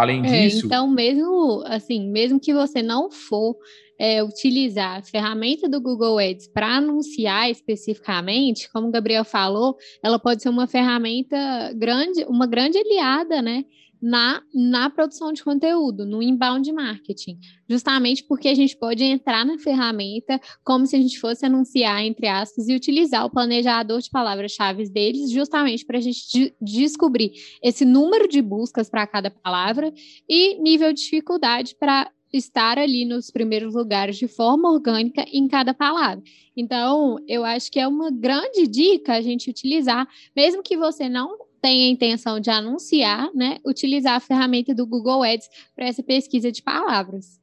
Além 0.00 0.26
é, 0.26 0.48
disso. 0.48 0.66
Então, 0.66 0.88
mesmo 0.88 1.62
assim, 1.66 2.10
mesmo 2.10 2.40
que 2.40 2.54
você 2.54 2.82
não 2.82 3.10
for 3.10 3.56
é, 3.98 4.24
utilizar 4.24 4.98
a 4.98 5.02
ferramenta 5.02 5.68
do 5.68 5.78
Google 5.78 6.18
Ads 6.18 6.48
para 6.48 6.76
anunciar 6.76 7.50
especificamente, 7.50 8.70
como 8.72 8.88
o 8.88 8.90
Gabriel 8.90 9.24
falou, 9.24 9.76
ela 10.02 10.18
pode 10.18 10.42
ser 10.42 10.48
uma 10.48 10.66
ferramenta 10.66 11.36
grande, 11.76 12.24
uma 12.24 12.46
grande 12.46 12.78
aliada, 12.78 13.42
né? 13.42 13.64
Na, 14.00 14.42
na 14.54 14.88
produção 14.88 15.32
de 15.32 15.42
conteúdo, 15.44 16.06
no 16.06 16.22
inbound 16.22 16.72
marketing, 16.72 17.38
justamente 17.68 18.24
porque 18.24 18.48
a 18.48 18.54
gente 18.54 18.76
pode 18.76 19.04
entrar 19.04 19.44
na 19.44 19.58
ferramenta 19.58 20.40
como 20.64 20.86
se 20.86 20.96
a 20.96 20.98
gente 20.98 21.18
fosse 21.18 21.44
anunciar, 21.44 22.02
entre 22.04 22.26
aspas, 22.26 22.68
e 22.68 22.74
utilizar 22.74 23.24
o 23.24 23.30
planejador 23.30 24.00
de 24.00 24.10
palavras-chave 24.10 24.88
deles, 24.88 25.30
justamente 25.30 25.84
para 25.84 25.98
a 25.98 26.00
gente 26.00 26.20
de 26.32 26.54
descobrir 26.60 27.32
esse 27.62 27.84
número 27.84 28.28
de 28.28 28.40
buscas 28.40 28.88
para 28.88 29.06
cada 29.06 29.30
palavra 29.30 29.92
e 30.28 30.60
nível 30.60 30.92
de 30.92 31.00
dificuldade 31.02 31.76
para 31.78 32.10
estar 32.32 32.78
ali 32.78 33.04
nos 33.04 33.30
primeiros 33.30 33.74
lugares 33.74 34.16
de 34.16 34.28
forma 34.28 34.70
orgânica 34.70 35.24
em 35.32 35.48
cada 35.48 35.74
palavra. 35.74 36.22
Então, 36.56 37.16
eu 37.26 37.44
acho 37.44 37.70
que 37.70 37.80
é 37.80 37.88
uma 37.88 38.10
grande 38.10 38.66
dica 38.66 39.14
a 39.14 39.20
gente 39.20 39.50
utilizar, 39.50 40.06
mesmo 40.34 40.62
que 40.62 40.76
você 40.76 41.08
não 41.08 41.36
tem 41.60 41.84
a 41.84 41.88
intenção 41.88 42.40
de 42.40 42.50
anunciar, 42.50 43.30
né, 43.34 43.58
utilizar 43.64 44.14
a 44.14 44.20
ferramenta 44.20 44.74
do 44.74 44.86
Google 44.86 45.22
Ads 45.22 45.48
para 45.74 45.86
essa 45.86 46.02
pesquisa 46.02 46.50
de 46.50 46.62
palavras. 46.62 47.40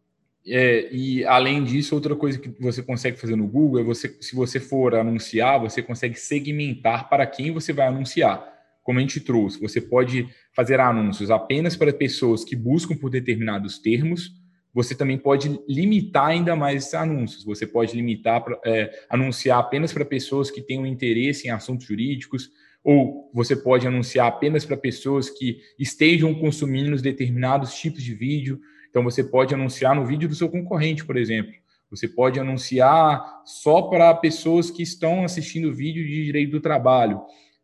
É, 0.50 0.88
e 0.94 1.26
além 1.26 1.62
disso, 1.64 1.94
outra 1.94 2.16
coisa 2.16 2.40
que 2.40 2.50
você 2.62 2.82
consegue 2.82 3.20
fazer 3.20 3.36
no 3.36 3.46
Google 3.46 3.82
é 3.82 3.84
você, 3.84 4.16
se 4.22 4.34
você 4.34 4.62
for 4.62 4.96
anunciar, 4.96 5.60
você 5.60 5.82
consegue 5.82 6.18
segmentar 6.18 7.10
para 7.10 7.28
quem 7.28 7.52
você 7.52 7.74
vai 7.74 7.88
anunciar. 7.88 8.56
Como 8.82 9.00
a 9.00 9.02
gente 9.02 9.20
trouxe, 9.20 9.60
você 9.60 9.82
pode 9.82 10.30
fazer 10.54 10.80
anúncios 10.80 11.30
apenas 11.30 11.76
para 11.76 11.92
pessoas 11.92 12.46
que 12.46 12.56
buscam 12.56 12.96
por 12.96 13.10
determinados 13.10 13.78
termos. 13.78 14.32
Você 14.74 14.96
também 14.96 15.18
pode 15.18 15.60
limitar 15.68 16.28
ainda 16.28 16.56
mais 16.56 16.84
esses 16.84 16.94
anúncios. 16.94 17.44
Você 17.44 17.68
pode 17.68 17.94
limitar, 17.94 18.46
é, 18.66 18.90
anunciar 19.10 19.60
apenas 19.60 19.92
para 19.92 20.06
pessoas 20.06 20.50
que 20.50 20.62
tenham 20.62 20.86
interesse 20.86 21.48
em 21.48 21.52
assuntos 21.52 21.86
jurídicos 21.86 22.50
ou 22.88 23.30
você 23.34 23.54
pode 23.54 23.86
anunciar 23.86 24.28
apenas 24.28 24.64
para 24.64 24.78
pessoas 24.78 25.30
que 25.30 25.60
estejam 25.78 26.34
consumindo 26.34 26.96
determinados 27.02 27.74
tipos 27.74 28.02
de 28.02 28.14
vídeo. 28.14 28.62
Então, 28.90 29.04
você 29.04 29.22
pode 29.22 29.54
anunciar 29.54 29.94
no 29.94 30.06
vídeo 30.06 30.30
do 30.30 30.34
seu 30.34 30.48
concorrente, 30.48 31.04
por 31.04 31.18
exemplo. 31.18 31.52
Você 31.92 32.08
pode 32.08 32.40
anunciar 32.40 33.42
só 33.44 33.82
para 33.82 34.14
pessoas 34.14 34.72
que 34.72 34.82
estão 34.82 35.26
assistindo 35.26 35.76
vídeo 35.76 36.02
de 36.02 36.24
direito 36.24 36.52
do 36.52 36.62
trabalho. 36.62 37.20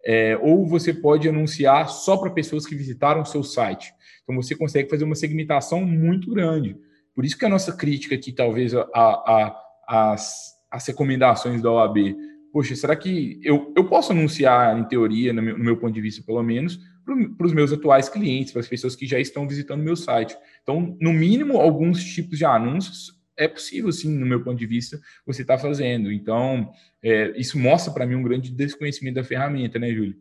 É, 0.06 0.38
ou 0.42 0.68
você 0.68 0.94
pode 0.94 1.30
anunciar 1.30 1.88
só 1.88 2.18
para 2.18 2.30
pessoas 2.30 2.66
que 2.66 2.76
visitaram 2.76 3.22
o 3.22 3.26
seu 3.26 3.44
site. 3.44 3.94
Então, 4.24 4.36
você 4.36 4.54
consegue 4.54 4.90
fazer 4.90 5.06
uma 5.06 5.16
segmentação 5.16 5.86
muito 5.86 6.30
grande. 6.32 6.76
Por 7.16 7.24
isso 7.24 7.38
que 7.38 7.46
a 7.46 7.50
nossa 7.50 7.72
crítica 7.72 8.14
aqui, 8.14 8.34
talvez, 8.34 8.76
a, 8.76 8.82
a, 8.94 9.56
as, 9.88 10.54
as 10.70 10.86
recomendações 10.86 11.62
da 11.62 11.72
OAB 11.72 12.14
poxa, 12.54 12.76
será 12.76 12.96
que 12.96 13.40
eu, 13.44 13.74
eu 13.76 13.86
posso 13.86 14.12
anunciar, 14.12 14.80
em 14.80 14.84
teoria, 14.84 15.34
no 15.34 15.42
meu, 15.42 15.58
no 15.58 15.64
meu 15.64 15.76
ponto 15.76 15.92
de 15.92 16.00
vista, 16.00 16.22
pelo 16.24 16.44
menos, 16.44 16.80
para 17.04 17.48
os 17.48 17.52
meus 17.52 17.74
atuais 17.74 18.08
clientes, 18.08 18.54
para 18.54 18.62
as 18.62 18.68
pessoas 18.68 18.96
que 18.96 19.08
já 19.08 19.20
estão 19.20 19.48
visitando 19.48 19.84
meu 19.84 19.96
site. 19.96 20.38
Então, 20.62 20.96
no 21.02 21.12
mínimo, 21.12 21.58
alguns 21.58 22.04
tipos 22.04 22.38
de 22.38 22.46
anúncios 22.46 23.20
é 23.36 23.48
possível, 23.48 23.92
sim, 23.92 24.16
no 24.16 24.26
meu 24.28 24.44
ponto 24.44 24.58
de 24.58 24.68
vista, 24.68 25.02
você 25.26 25.42
está 25.42 25.58
fazendo. 25.58 26.12
Então, 26.12 26.72
é, 27.02 27.34
isso 27.36 27.58
mostra 27.58 27.92
para 27.92 28.06
mim 28.06 28.14
um 28.14 28.24
grande 28.24 28.52
desconhecimento 28.52 29.16
da 29.16 29.24
ferramenta, 29.24 29.80
né, 29.80 29.92
Júlio? 29.92 30.16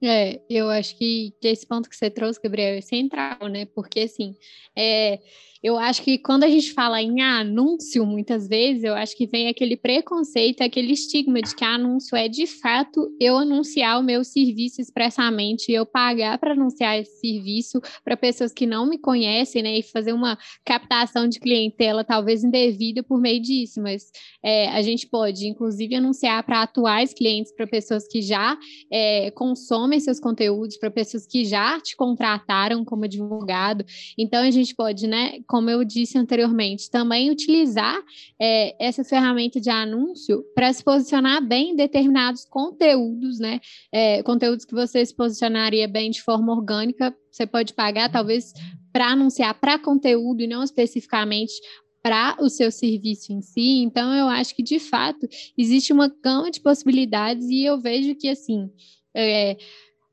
É, 0.00 0.40
eu 0.48 0.68
acho 0.68 0.96
que, 0.96 1.34
que 1.40 1.48
esse 1.48 1.66
ponto 1.66 1.88
que 1.88 1.96
você 1.96 2.10
trouxe, 2.10 2.40
Gabriel, 2.40 2.76
é 2.76 2.80
central, 2.82 3.48
né? 3.48 3.64
Porque, 3.64 4.00
assim, 4.00 4.36
é, 4.76 5.18
eu 5.62 5.76
acho 5.78 6.02
que 6.02 6.18
quando 6.18 6.44
a 6.44 6.48
gente 6.48 6.72
fala 6.72 7.02
em 7.02 7.20
anúncio, 7.20 8.06
muitas 8.06 8.46
vezes, 8.46 8.84
eu 8.84 8.94
acho 8.94 9.16
que 9.16 9.26
vem 9.26 9.48
aquele 9.48 9.76
preconceito, 9.76 10.62
aquele 10.62 10.92
estigma 10.92 11.40
de 11.42 11.54
que 11.54 11.64
anúncio 11.64 12.16
é 12.16 12.28
de 12.28 12.46
fato 12.46 13.08
eu 13.20 13.36
anunciar 13.36 13.98
o 13.98 14.02
meu 14.02 14.22
serviço 14.22 14.80
expressamente, 14.80 15.72
eu 15.72 15.84
pagar 15.84 16.38
para 16.38 16.52
anunciar 16.52 16.98
esse 16.98 17.18
serviço 17.20 17.80
para 18.04 18.16
pessoas 18.16 18.52
que 18.52 18.66
não 18.66 18.86
me 18.86 18.98
conhecem, 18.98 19.62
né? 19.62 19.78
E 19.78 19.82
fazer 19.82 20.12
uma 20.12 20.38
captação 20.64 21.28
de 21.28 21.40
clientela 21.40 22.04
talvez 22.04 22.44
indevida 22.44 23.02
por 23.02 23.20
meio 23.20 23.40
disso, 23.40 23.80
mas 23.82 24.10
é, 24.42 24.68
a 24.68 24.82
gente 24.82 25.06
pode, 25.06 25.46
inclusive, 25.46 25.94
anunciar 25.94 26.42
para 26.44 26.62
atuais 26.62 27.12
clientes, 27.12 27.52
para 27.52 27.66
pessoas 27.66 28.06
que 28.06 28.22
já 28.22 28.56
é, 28.92 29.30
consomem 29.32 29.98
seus 29.98 30.20
conteúdos, 30.20 30.76
para 30.76 30.90
pessoas 30.90 31.26
que 31.26 31.44
já 31.44 31.80
te 31.80 31.96
contrataram 31.96 32.84
como 32.84 33.04
advogado. 33.04 33.84
Então, 34.16 34.42
a 34.42 34.50
gente 34.50 34.74
pode, 34.74 35.06
né? 35.06 35.40
Como 35.48 35.70
eu 35.70 35.82
disse 35.82 36.18
anteriormente, 36.18 36.90
também 36.90 37.30
utilizar 37.30 37.98
é, 38.38 38.76
essa 38.78 39.02
ferramenta 39.02 39.58
de 39.58 39.70
anúncio 39.70 40.44
para 40.54 40.70
se 40.70 40.84
posicionar 40.84 41.42
bem 41.42 41.70
em 41.70 41.76
determinados 41.76 42.44
conteúdos, 42.44 43.38
né? 43.38 43.58
É, 43.90 44.22
conteúdos 44.22 44.66
que 44.66 44.74
você 44.74 45.04
se 45.04 45.14
posicionaria 45.14 45.88
bem 45.88 46.10
de 46.10 46.22
forma 46.22 46.52
orgânica, 46.52 47.16
você 47.32 47.46
pode 47.46 47.72
pagar 47.72 48.12
talvez 48.12 48.52
para 48.92 49.06
anunciar 49.06 49.58
para 49.58 49.78
conteúdo 49.78 50.42
e 50.42 50.46
não 50.46 50.62
especificamente 50.62 51.54
para 52.02 52.36
o 52.40 52.50
seu 52.50 52.70
serviço 52.70 53.32
em 53.32 53.40
si. 53.40 53.82
Então, 53.82 54.14
eu 54.14 54.28
acho 54.28 54.54
que 54.54 54.62
de 54.62 54.78
fato 54.78 55.26
existe 55.56 55.94
uma 55.94 56.08
gama 56.22 56.50
de 56.50 56.60
possibilidades 56.60 57.48
e 57.48 57.64
eu 57.64 57.80
vejo 57.80 58.14
que 58.14 58.28
assim. 58.28 58.70
É, 59.16 59.56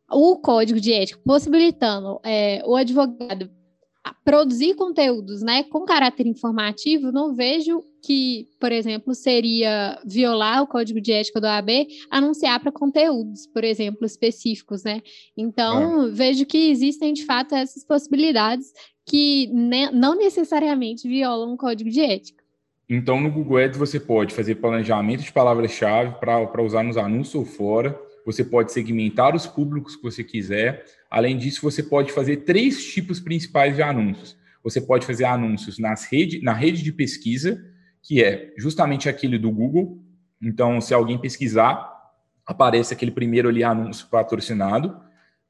o 0.10 0.38
código 0.38 0.80
de 0.80 0.94
ética 0.94 1.20
possibilitando 1.26 2.20
é, 2.24 2.62
o 2.64 2.76
advogado 2.76 3.50
produzir 4.24 4.76
conteúdos, 4.76 5.42
né, 5.42 5.64
com 5.64 5.86
caráter 5.86 6.28
informativo, 6.28 7.12
não 7.12 7.34
vejo 7.34 7.84
que, 8.04 8.48
por 8.60 8.72
exemplo, 8.72 9.16
seria 9.16 10.00
violar 10.06 10.62
o 10.62 10.68
código 10.68 11.02
de 11.02 11.12
ética 11.12 11.42
do 11.42 11.48
AB 11.48 11.88
anunciar 12.10 12.60
para 12.60 12.72
conteúdos, 12.72 13.48
por 13.48 13.64
exemplo, 13.64 14.06
específicos, 14.06 14.84
né? 14.84 15.02
Então, 15.36 16.06
é. 16.06 16.10
vejo 16.10 16.46
que 16.46 16.70
existem 16.70 17.14
de 17.14 17.26
fato 17.26 17.56
essas 17.56 17.84
possibilidades 17.84 18.72
que 19.08 19.48
ne 19.48 19.90
não 19.92 20.16
necessariamente 20.16 21.08
violam 21.08 21.54
o 21.54 21.58
código 21.58 21.90
de 21.90 22.02
ética. 22.02 22.44
Então, 22.88 23.20
no 23.20 23.32
Google 23.32 23.58
Ads 23.58 23.78
você 23.78 24.00
pode 24.00 24.34
fazer 24.34 24.56
planejamento 24.56 25.24
de 25.24 25.32
palavras-chave 25.32 26.20
para 26.20 26.62
usar 26.62 26.84
nos 26.84 26.98
anúncios 26.98 27.36
ou 27.36 27.46
fora. 27.46 28.00
Você 28.26 28.44
pode 28.44 28.72
segmentar 28.72 29.36
os 29.36 29.46
públicos 29.46 29.96
que 29.96 30.04
você 30.04 30.24
quiser. 30.24 30.84
Além 31.10 31.38
disso, 31.38 31.62
você 31.62 31.84
pode 31.84 32.12
fazer 32.12 32.38
três 32.38 32.84
tipos 32.84 33.20
principais 33.20 33.76
de 33.76 33.84
anúncios. 33.84 34.36
Você 34.64 34.82
pode 34.82 35.06
fazer 35.06 35.26
anúncios 35.26 35.78
nas 35.78 36.06
rede, 36.06 36.42
na 36.42 36.52
rede 36.52 36.82
de 36.82 36.92
pesquisa, 36.92 37.64
que 38.02 38.24
é 38.24 38.52
justamente 38.58 39.08
aquele 39.08 39.38
do 39.38 39.52
Google. 39.52 40.04
Então, 40.42 40.82
se 40.82 40.94
alguém 40.94 41.20
pesquisar, 41.20 41.88
aparece 42.46 42.94
aquele 42.94 43.12
primeiro 43.12 43.48
ali 43.48 43.64
anúncio 43.64 44.08
patrocinado. 44.10 45.00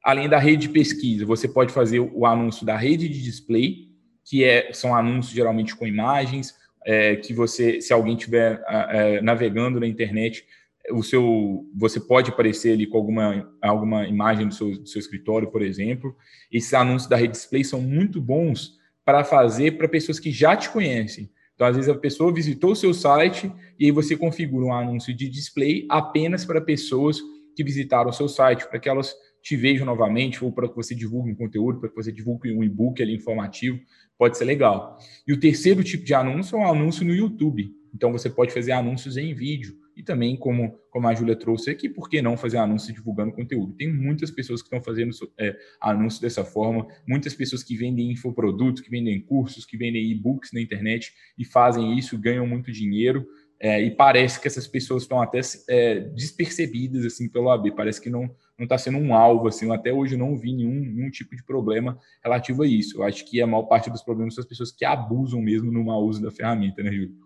Além 0.04 0.28
da 0.28 0.38
rede 0.38 0.66
de 0.66 0.68
pesquisa, 0.68 1.24
você 1.24 1.48
pode 1.48 1.72
fazer 1.72 2.00
o 2.00 2.26
anúncio 2.26 2.64
da 2.64 2.76
rede 2.76 3.08
de 3.08 3.22
display, 3.22 3.88
que 4.24 4.44
é, 4.44 4.72
são 4.72 4.94
anúncios 4.94 5.34
geralmente 5.34 5.74
com 5.74 5.86
imagens, 5.86 6.54
é, 6.84 7.16
que 7.16 7.32
você, 7.32 7.80
se 7.80 7.92
alguém 7.92 8.14
estiver 8.14 8.62
é, 8.68 9.20
navegando 9.20 9.80
na 9.80 9.86
internet, 9.86 10.44
o 10.92 11.02
seu, 11.02 11.64
você 11.74 12.00
pode 12.00 12.30
aparecer 12.30 12.72
ali 12.72 12.86
com 12.86 12.96
alguma, 12.96 13.52
alguma 13.62 14.06
imagem 14.06 14.48
do 14.48 14.54
seu, 14.54 14.78
do 14.78 14.86
seu 14.86 14.98
escritório, 14.98 15.50
por 15.50 15.62
exemplo. 15.62 16.16
Esses 16.50 16.72
anúncios 16.74 17.08
da 17.08 17.16
rede 17.16 17.32
display 17.32 17.64
são 17.64 17.80
muito 17.80 18.20
bons 18.20 18.78
para 19.04 19.24
fazer 19.24 19.78
para 19.78 19.88
pessoas 19.88 20.18
que 20.18 20.30
já 20.30 20.56
te 20.56 20.70
conhecem. 20.70 21.30
Então, 21.54 21.66
às 21.66 21.74
vezes, 21.74 21.90
a 21.90 21.94
pessoa 21.94 22.32
visitou 22.32 22.72
o 22.72 22.76
seu 22.76 22.92
site 22.92 23.50
e 23.78 23.86
aí 23.86 23.90
você 23.90 24.16
configura 24.16 24.66
um 24.66 24.72
anúncio 24.72 25.14
de 25.14 25.28
display 25.28 25.86
apenas 25.88 26.44
para 26.44 26.60
pessoas 26.60 27.20
que 27.54 27.64
visitaram 27.64 28.10
o 28.10 28.12
seu 28.12 28.28
site, 28.28 28.68
para 28.68 28.78
que 28.78 28.88
elas 28.88 29.14
te 29.42 29.56
vejam 29.56 29.86
novamente, 29.86 30.44
ou 30.44 30.52
para 30.52 30.68
que 30.68 30.74
você 30.74 30.94
divulgue 30.94 31.30
um 31.30 31.34
conteúdo, 31.34 31.80
para 31.80 31.88
que 31.88 31.94
você 31.94 32.12
divulgue 32.12 32.52
um 32.52 32.62
e-book 32.62 33.00
ali 33.00 33.14
informativo, 33.14 33.78
pode 34.18 34.36
ser 34.36 34.44
legal. 34.44 34.98
E 35.26 35.32
o 35.32 35.40
terceiro 35.40 35.82
tipo 35.82 36.04
de 36.04 36.12
anúncio 36.12 36.56
é 36.56 36.60
um 36.60 36.68
anúncio 36.68 37.06
no 37.06 37.14
YouTube. 37.14 37.70
Então 37.94 38.12
você 38.12 38.28
pode 38.28 38.52
fazer 38.52 38.72
anúncios 38.72 39.16
em 39.16 39.32
vídeo. 39.32 39.74
Também, 40.06 40.36
como, 40.36 40.78
como 40.88 41.08
a 41.08 41.14
Júlia 41.14 41.36
trouxe 41.36 41.70
aqui, 41.70 41.88
por 41.88 42.08
que 42.08 42.22
não 42.22 42.36
fazer 42.36 42.58
anúncios 42.58 42.94
divulgando 42.94 43.32
conteúdo? 43.32 43.74
Tem 43.74 43.92
muitas 43.92 44.30
pessoas 44.30 44.62
que 44.62 44.68
estão 44.68 44.80
fazendo 44.80 45.10
é, 45.38 45.54
anúncios 45.80 46.20
dessa 46.20 46.44
forma, 46.44 46.86
muitas 47.06 47.34
pessoas 47.34 47.62
que 47.62 47.76
vendem 47.76 48.12
infoprodutos, 48.12 48.80
que 48.80 48.88
vendem 48.88 49.20
cursos, 49.20 49.66
que 49.66 49.76
vendem 49.76 50.10
e-books 50.10 50.52
na 50.52 50.60
internet 50.60 51.12
e 51.36 51.44
fazem 51.44 51.98
isso, 51.98 52.16
ganham 52.16 52.46
muito 52.46 52.70
dinheiro. 52.70 53.26
É, 53.58 53.82
e 53.82 53.90
parece 53.90 54.40
que 54.40 54.46
essas 54.46 54.66
pessoas 54.66 55.02
estão 55.02 55.20
até 55.20 55.40
é, 55.68 56.00
despercebidas 56.00 57.04
assim 57.04 57.28
pelo 57.28 57.50
AB, 57.50 57.72
parece 57.72 58.00
que 58.00 58.10
não 58.10 58.30
não 58.58 58.64
está 58.64 58.78
sendo 58.78 58.98
um 58.98 59.14
alvo 59.14 59.48
assim. 59.48 59.66
Eu 59.66 59.72
até 59.72 59.92
hoje 59.92 60.16
não 60.16 60.36
vi 60.36 60.52
nenhum, 60.52 60.80
nenhum 60.80 61.10
tipo 61.10 61.36
de 61.36 61.44
problema 61.44 61.98
relativo 62.24 62.62
a 62.62 62.66
isso. 62.66 62.98
Eu 62.98 63.04
acho 63.04 63.24
que 63.28 63.40
a 63.40 63.46
maior 63.46 63.64
parte 63.64 63.90
dos 63.90 64.02
problemas 64.02 64.34
são 64.34 64.42
as 64.42 64.48
pessoas 64.48 64.72
que 64.72 64.84
abusam 64.84 65.42
mesmo 65.42 65.70
no 65.70 65.84
mau 65.84 66.02
uso 66.02 66.22
da 66.22 66.30
ferramenta, 66.30 66.82
né, 66.82 66.90
Júlio? 66.90 67.25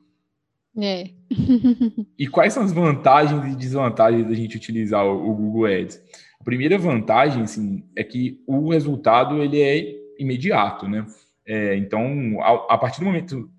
É. 0.80 1.10
e 2.18 2.26
quais 2.26 2.52
são 2.52 2.62
as 2.62 2.72
vantagens 2.72 3.52
e 3.52 3.56
desvantagens 3.56 4.26
da 4.26 4.34
gente 4.34 4.56
utilizar 4.56 5.04
o, 5.04 5.34
Google 5.34 5.66
Ads? 5.66 6.00
A 6.40 6.44
primeira 6.44 6.78
vantagem, 6.78 7.42
assim, 7.42 7.84
é 7.94 8.02
que 8.02 8.40
o 8.46 8.70
resultado 8.70 9.42
ele 9.42 9.60
é 9.60 9.94
imediato, 10.18 10.88
né? 10.88 11.06
É, 11.46 11.76
então, 11.76 12.38
a, 12.40 12.74
a, 12.74 12.78
partir 12.78 13.00
do 13.00 13.06
momento, 13.06 13.50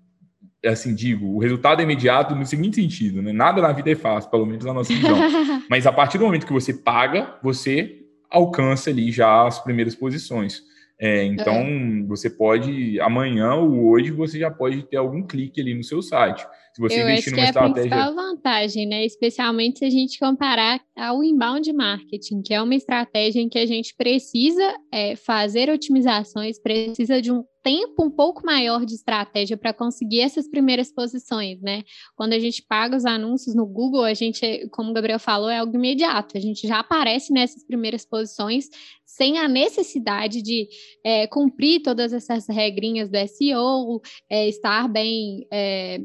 assim, 0.64 0.94
digo, 0.94 1.26
o 1.26 1.38
resultado 1.38 1.80
é 1.80 1.84
imediato 1.84 2.34
no 2.34 2.44
seguinte 2.44 2.76
sentido, 2.76 3.22
né? 3.22 3.32
Nada 3.32 3.60
na 3.60 3.72
vida 3.72 3.90
é 3.90 3.94
fácil, 3.94 4.30
pelo 4.30 4.46
menos 4.46 4.64
na 4.64 4.72
nossa 4.72 4.92
visão. 4.92 5.16
Mas 5.68 5.86
a 5.86 5.92
partir 5.92 6.18
do 6.18 6.24
momento 6.24 6.46
que 6.46 6.52
você 6.52 6.74
paga, 6.74 7.38
você 7.42 8.02
alcança 8.30 8.90
ali 8.90 9.12
já 9.12 9.46
as 9.46 9.58
primeiras 9.58 9.94
posições. 9.94 10.62
É, 10.98 11.24
então, 11.24 11.54
é. 11.54 12.02
você 12.06 12.30
pode, 12.30 13.00
amanhã 13.00 13.54
ou 13.54 13.90
hoje, 13.90 14.10
você 14.10 14.38
já 14.38 14.50
pode 14.50 14.82
ter 14.84 14.96
algum 14.96 15.22
clique 15.22 15.60
ali 15.60 15.74
no 15.74 15.82
seu 15.82 16.00
site. 16.00 16.46
Se 16.74 16.80
você 16.80 17.00
Eu 17.00 17.08
investir 17.08 17.32
numa 17.32 17.44
estratégia. 17.44 17.94
É 17.94 17.98
a 17.98 18.06
principal 18.06 18.14
vantagem, 18.14 18.86
né? 18.86 19.04
Especialmente 19.04 19.80
se 19.80 19.84
a 19.84 19.90
gente 19.90 20.18
comparar 20.18 20.80
ao 20.96 21.22
inbound 21.22 21.70
marketing, 21.72 22.42
que 22.42 22.54
é 22.54 22.62
uma 22.62 22.74
estratégia 22.74 23.40
em 23.40 23.48
que 23.48 23.58
a 23.58 23.66
gente 23.66 23.94
precisa 23.94 24.74
é, 24.90 25.14
fazer 25.14 25.68
otimizações, 25.68 26.60
precisa 26.60 27.20
de 27.20 27.30
um 27.30 27.44
tempo 27.62 28.04
um 28.04 28.10
pouco 28.10 28.44
maior 28.44 28.84
de 28.84 28.94
estratégia 28.94 29.56
para 29.56 29.72
conseguir 29.72 30.20
essas 30.20 30.48
primeiras 30.48 30.92
posições, 30.92 31.60
né? 31.60 31.82
Quando 32.16 32.32
a 32.32 32.38
gente 32.38 32.62
paga 32.62 32.96
os 32.96 33.04
anúncios 33.04 33.54
no 33.54 33.66
Google, 33.66 34.04
a 34.04 34.14
gente, 34.14 34.68
como 34.70 34.90
o 34.90 34.92
Gabriel 34.92 35.18
falou, 35.18 35.48
é 35.48 35.58
algo 35.58 35.74
imediato. 35.74 36.36
A 36.36 36.40
gente 36.40 36.66
já 36.66 36.80
aparece 36.80 37.32
nessas 37.32 37.64
primeiras 37.64 38.04
posições 38.04 38.68
sem 39.04 39.38
a 39.38 39.46
necessidade 39.46 40.42
de 40.42 40.68
é, 41.04 41.26
cumprir 41.26 41.82
todas 41.82 42.12
essas 42.12 42.48
regrinhas 42.48 43.10
do 43.10 43.18
SEO, 43.28 44.00
é, 44.28 44.48
estar 44.48 44.88
bem 44.88 45.46
é, 45.52 46.00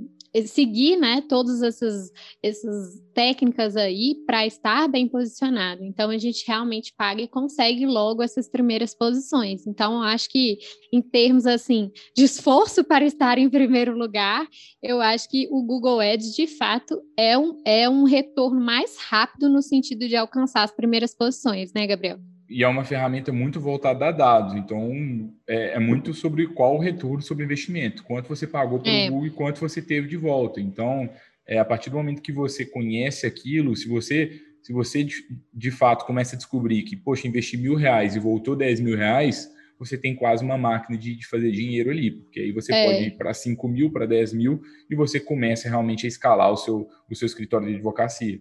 seguir, 0.45 0.97
né, 0.97 1.23
todas 1.27 1.61
essas, 1.61 2.11
essas 2.43 3.01
técnicas 3.13 3.75
aí 3.75 4.15
para 4.25 4.45
estar 4.45 4.87
bem 4.87 5.07
posicionado. 5.07 5.83
Então, 5.83 6.09
a 6.09 6.17
gente 6.17 6.45
realmente 6.45 6.93
paga 6.95 7.21
e 7.21 7.27
consegue 7.27 7.85
logo 7.85 8.21
essas 8.21 8.47
primeiras 8.47 8.93
posições. 8.93 9.65
Então, 9.65 10.01
acho 10.03 10.29
que, 10.29 10.59
em 10.93 11.01
termos, 11.01 11.46
assim, 11.47 11.91
de 12.15 12.23
esforço 12.23 12.83
para 12.83 13.05
estar 13.05 13.37
em 13.37 13.49
primeiro 13.49 13.97
lugar, 13.97 14.47
eu 14.81 15.01
acho 15.01 15.29
que 15.29 15.47
o 15.51 15.63
Google 15.63 15.99
Ads, 15.99 16.35
de 16.35 16.47
fato, 16.47 17.01
é 17.17 17.37
um, 17.37 17.61
é 17.65 17.89
um 17.89 18.03
retorno 18.03 18.59
mais 18.59 18.97
rápido 18.97 19.49
no 19.49 19.61
sentido 19.61 20.07
de 20.07 20.15
alcançar 20.15 20.63
as 20.63 20.71
primeiras 20.71 21.13
posições, 21.13 21.73
né, 21.73 21.85
Gabriel? 21.87 22.19
e 22.49 22.63
é 22.63 22.67
uma 22.67 22.85
ferramenta 22.85 23.31
muito 23.31 23.59
voltada 23.59 24.07
a 24.07 24.11
dados. 24.11 24.55
Então, 24.55 25.33
é, 25.45 25.73
é 25.75 25.79
muito 25.79 26.13
sobre 26.13 26.47
qual 26.47 26.75
o 26.75 26.79
retorno 26.79 27.21
sobre 27.21 27.43
investimento, 27.43 28.03
quanto 28.03 28.29
você 28.29 28.47
pagou 28.47 28.79
para 28.79 28.91
o 28.91 28.95
é. 28.95 29.09
Google 29.09 29.27
e 29.27 29.31
quanto 29.31 29.59
você 29.59 29.81
teve 29.81 30.07
de 30.07 30.17
volta. 30.17 30.61
Então, 30.61 31.09
é, 31.45 31.59
a 31.59 31.65
partir 31.65 31.89
do 31.89 31.97
momento 31.97 32.21
que 32.21 32.31
você 32.31 32.65
conhece 32.65 33.25
aquilo, 33.25 33.75
se 33.75 33.87
você, 33.87 34.41
se 34.61 34.71
você 34.71 35.03
de, 35.03 35.15
de 35.53 35.71
fato 35.71 36.05
começa 36.05 36.35
a 36.35 36.37
descobrir 36.37 36.83
que, 36.83 36.95
poxa, 36.95 37.27
investi 37.27 37.57
mil 37.57 37.75
reais 37.75 38.15
e 38.15 38.19
voltou 38.19 38.55
10 38.55 38.79
mil 38.79 38.95
reais, 38.95 39.49
você 39.79 39.97
tem 39.97 40.15
quase 40.15 40.43
uma 40.43 40.57
máquina 40.57 40.97
de, 40.97 41.15
de 41.15 41.27
fazer 41.27 41.51
dinheiro 41.51 41.89
ali, 41.89 42.11
porque 42.11 42.39
aí 42.39 42.51
você 42.51 42.73
é. 42.73 42.85
pode 42.85 43.07
ir 43.07 43.17
para 43.17 43.33
5 43.33 43.67
mil, 43.67 43.91
para 43.91 44.05
10 44.05 44.33
mil, 44.33 44.61
e 44.89 44.95
você 44.95 45.19
começa 45.19 45.69
realmente 45.69 46.05
a 46.05 46.07
escalar 46.07 46.51
o 46.51 46.57
seu, 46.57 46.87
o 47.09 47.15
seu 47.15 47.25
escritório 47.25 47.67
de 47.67 47.75
advocacia. 47.75 48.39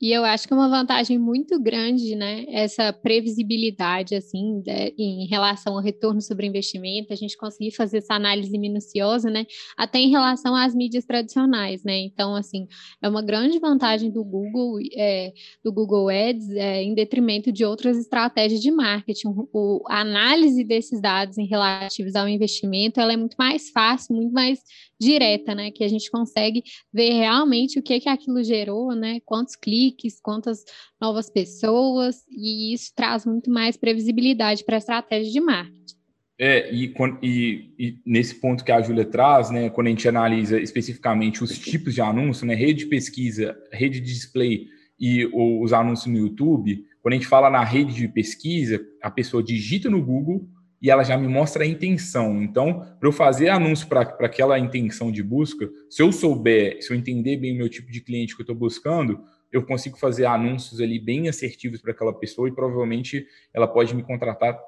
E 0.00 0.12
eu 0.12 0.26
acho 0.26 0.46
que 0.46 0.52
é 0.52 0.56
uma 0.56 0.68
vantagem 0.68 1.18
muito 1.18 1.58
grande, 1.58 2.14
né? 2.14 2.44
Essa 2.48 2.92
previsibilidade, 2.92 4.14
assim, 4.14 4.60
de, 4.60 4.94
em 4.98 5.26
relação 5.26 5.74
ao 5.74 5.82
retorno 5.82 6.20
sobre 6.20 6.46
investimento, 6.46 7.14
a 7.14 7.16
gente 7.16 7.34
conseguir 7.34 7.70
fazer 7.70 7.98
essa 7.98 8.12
análise 8.12 8.58
minuciosa, 8.58 9.30
né? 9.30 9.46
Até 9.74 9.98
em 9.98 10.10
relação 10.10 10.54
às 10.54 10.74
mídias 10.74 11.06
tradicionais, 11.06 11.82
né? 11.82 11.98
Então, 11.98 12.36
assim, 12.36 12.68
é 13.00 13.08
uma 13.08 13.22
grande 13.22 13.58
vantagem 13.58 14.10
do 14.10 14.22
Google, 14.22 14.78
é, 14.94 15.32
do 15.64 15.72
Google 15.72 16.10
Ads, 16.10 16.50
é, 16.50 16.82
em 16.82 16.94
detrimento 16.94 17.50
de 17.50 17.64
outras 17.64 17.96
estratégias 17.96 18.60
de 18.60 18.70
marketing. 18.70 19.28
O, 19.50 19.82
a 19.88 20.00
análise 20.00 20.62
desses 20.62 21.00
dados 21.00 21.38
em 21.38 21.46
relativos 21.46 22.14
ao 22.14 22.28
investimento, 22.28 23.00
ela 23.00 23.14
é 23.14 23.16
muito 23.16 23.36
mais 23.38 23.70
fácil, 23.70 24.14
muito 24.14 24.32
mais 24.32 24.60
direta, 24.98 25.54
né? 25.54 25.70
Que 25.70 25.84
a 25.84 25.88
gente 25.88 26.10
consegue 26.10 26.62
ver 26.92 27.12
realmente 27.12 27.78
o 27.78 27.82
que 27.82 28.00
que 28.00 28.08
aquilo 28.08 28.42
gerou, 28.42 28.94
né? 28.94 29.20
Quantos 29.24 29.54
cliques, 29.54 29.85
quantas 30.22 30.64
novas 31.00 31.28
pessoas, 31.28 32.24
e 32.30 32.72
isso 32.74 32.92
traz 32.94 33.26
muito 33.26 33.50
mais 33.50 33.76
previsibilidade 33.76 34.64
para 34.64 34.76
a 34.76 34.78
estratégia 34.78 35.32
de 35.32 35.40
marketing. 35.40 35.96
É, 36.38 36.70
e, 36.72 36.92
e, 37.22 37.74
e, 37.78 37.98
nesse 38.04 38.34
ponto 38.34 38.62
que 38.62 38.70
a 38.70 38.82
Júlia 38.82 39.06
traz, 39.06 39.50
né, 39.50 39.70
quando 39.70 39.86
a 39.86 39.90
gente 39.90 40.06
analisa 40.06 40.60
especificamente 40.60 41.42
os 41.42 41.58
tipos 41.58 41.94
de 41.94 42.02
anúncio, 42.02 42.46
né, 42.46 42.54
rede 42.54 42.80
de 42.80 42.86
pesquisa, 42.86 43.56
rede 43.72 44.00
de 44.00 44.12
display 44.12 44.66
e 45.00 45.26
os 45.32 45.72
anúncios 45.72 46.12
no 46.12 46.18
YouTube, 46.18 46.84
quando 47.02 47.14
a 47.14 47.16
gente 47.16 47.26
fala 47.26 47.48
na 47.48 47.64
rede 47.64 47.94
de 47.94 48.08
pesquisa, 48.08 48.84
a 49.02 49.10
pessoa 49.10 49.42
digita 49.42 49.88
no 49.88 50.02
Google, 50.02 50.46
e 50.80 50.90
ela 50.90 51.02
já 51.02 51.16
me 51.16 51.26
mostra 51.26 51.64
a 51.64 51.66
intenção. 51.66 52.42
Então, 52.42 52.80
para 53.00 53.08
eu 53.08 53.12
fazer 53.12 53.48
anúncio 53.48 53.86
para 53.88 54.02
aquela 54.02 54.58
intenção 54.58 55.10
de 55.10 55.22
busca, 55.22 55.68
se 55.88 56.02
eu 56.02 56.12
souber, 56.12 56.82
se 56.82 56.92
eu 56.92 56.96
entender 56.96 57.38
bem 57.38 57.54
o 57.54 57.56
meu 57.56 57.68
tipo 57.68 57.90
de 57.90 58.00
cliente 58.00 58.34
que 58.34 58.42
eu 58.42 58.44
estou 58.44 58.56
buscando, 58.56 59.20
eu 59.52 59.64
consigo 59.64 59.96
fazer 59.96 60.26
anúncios 60.26 60.80
ali 60.80 60.98
bem 60.98 61.28
assertivos 61.28 61.80
para 61.80 61.92
aquela 61.92 62.12
pessoa 62.12 62.48
e 62.48 62.52
provavelmente 62.52 63.26
ela 63.54 63.66
pode 63.66 63.94
me 63.94 64.02
contratar 64.02 64.58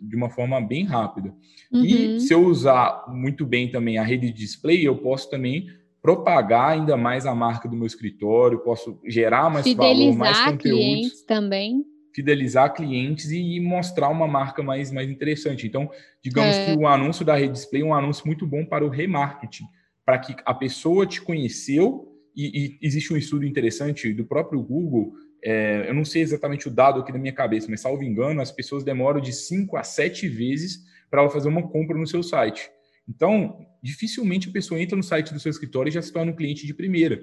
de 0.00 0.16
uma 0.16 0.28
forma 0.28 0.60
bem 0.60 0.84
rápida. 0.84 1.34
Uhum. 1.72 1.84
E 1.84 2.20
se 2.20 2.34
eu 2.34 2.44
usar 2.44 3.04
muito 3.08 3.46
bem 3.46 3.70
também 3.70 3.98
a 3.98 4.02
rede 4.02 4.26
de 4.26 4.32
display, 4.32 4.86
eu 4.86 4.96
posso 4.96 5.30
também 5.30 5.66
propagar 6.02 6.72
ainda 6.72 6.96
mais 6.96 7.24
a 7.24 7.34
marca 7.34 7.68
do 7.68 7.76
meu 7.76 7.86
escritório, 7.86 8.58
posso 8.58 9.00
gerar 9.06 9.48
mais 9.48 9.64
Fidelizar 9.64 9.96
valor, 9.96 10.18
mais 10.18 10.40
conteúdo. 10.40 10.60
clientes 10.60 11.22
também 11.22 11.84
fidelizar 12.14 12.72
clientes 12.72 13.32
e 13.32 13.58
mostrar 13.58 14.08
uma 14.08 14.28
marca 14.28 14.62
mais, 14.62 14.92
mais 14.92 15.10
interessante. 15.10 15.66
Então, 15.66 15.90
digamos 16.22 16.54
é. 16.54 16.66
que 16.66 16.78
o 16.78 16.86
anúncio 16.86 17.24
da 17.24 17.34
rede 17.34 17.54
display 17.54 17.82
é 17.82 17.84
um 17.84 17.92
anúncio 17.92 18.24
muito 18.24 18.46
bom 18.46 18.64
para 18.64 18.84
o 18.84 18.88
remarketing, 18.88 19.64
para 20.06 20.18
que 20.18 20.36
a 20.46 20.54
pessoa 20.54 21.06
te 21.06 21.20
conheceu 21.20 22.13
e, 22.34 22.66
e 22.66 22.78
existe 22.82 23.12
um 23.12 23.16
estudo 23.16 23.44
interessante 23.44 24.12
do 24.12 24.24
próprio 24.24 24.62
Google. 24.62 25.14
É, 25.42 25.88
eu 25.88 25.94
não 25.94 26.04
sei 26.04 26.22
exatamente 26.22 26.68
o 26.68 26.70
dado 26.70 27.00
aqui 27.00 27.12
na 27.12 27.18
minha 27.18 27.32
cabeça, 27.32 27.66
mas 27.70 27.80
salvo 27.80 28.02
engano, 28.02 28.40
as 28.40 28.50
pessoas 28.50 28.82
demoram 28.82 29.20
de 29.20 29.32
5 29.32 29.76
a 29.76 29.82
7 29.82 30.28
vezes 30.28 30.84
para 31.10 31.20
ela 31.20 31.30
fazer 31.30 31.48
uma 31.48 31.68
compra 31.68 31.96
no 31.96 32.06
seu 32.06 32.22
site. 32.22 32.70
Então, 33.08 33.66
dificilmente 33.82 34.48
a 34.48 34.52
pessoa 34.52 34.80
entra 34.80 34.96
no 34.96 35.02
site 35.02 35.32
do 35.32 35.40
seu 35.40 35.50
escritório 35.50 35.90
e 35.90 35.92
já 35.92 36.02
se 36.02 36.12
torna 36.12 36.32
um 36.32 36.36
cliente 36.36 36.66
de 36.66 36.74
primeira. 36.74 37.22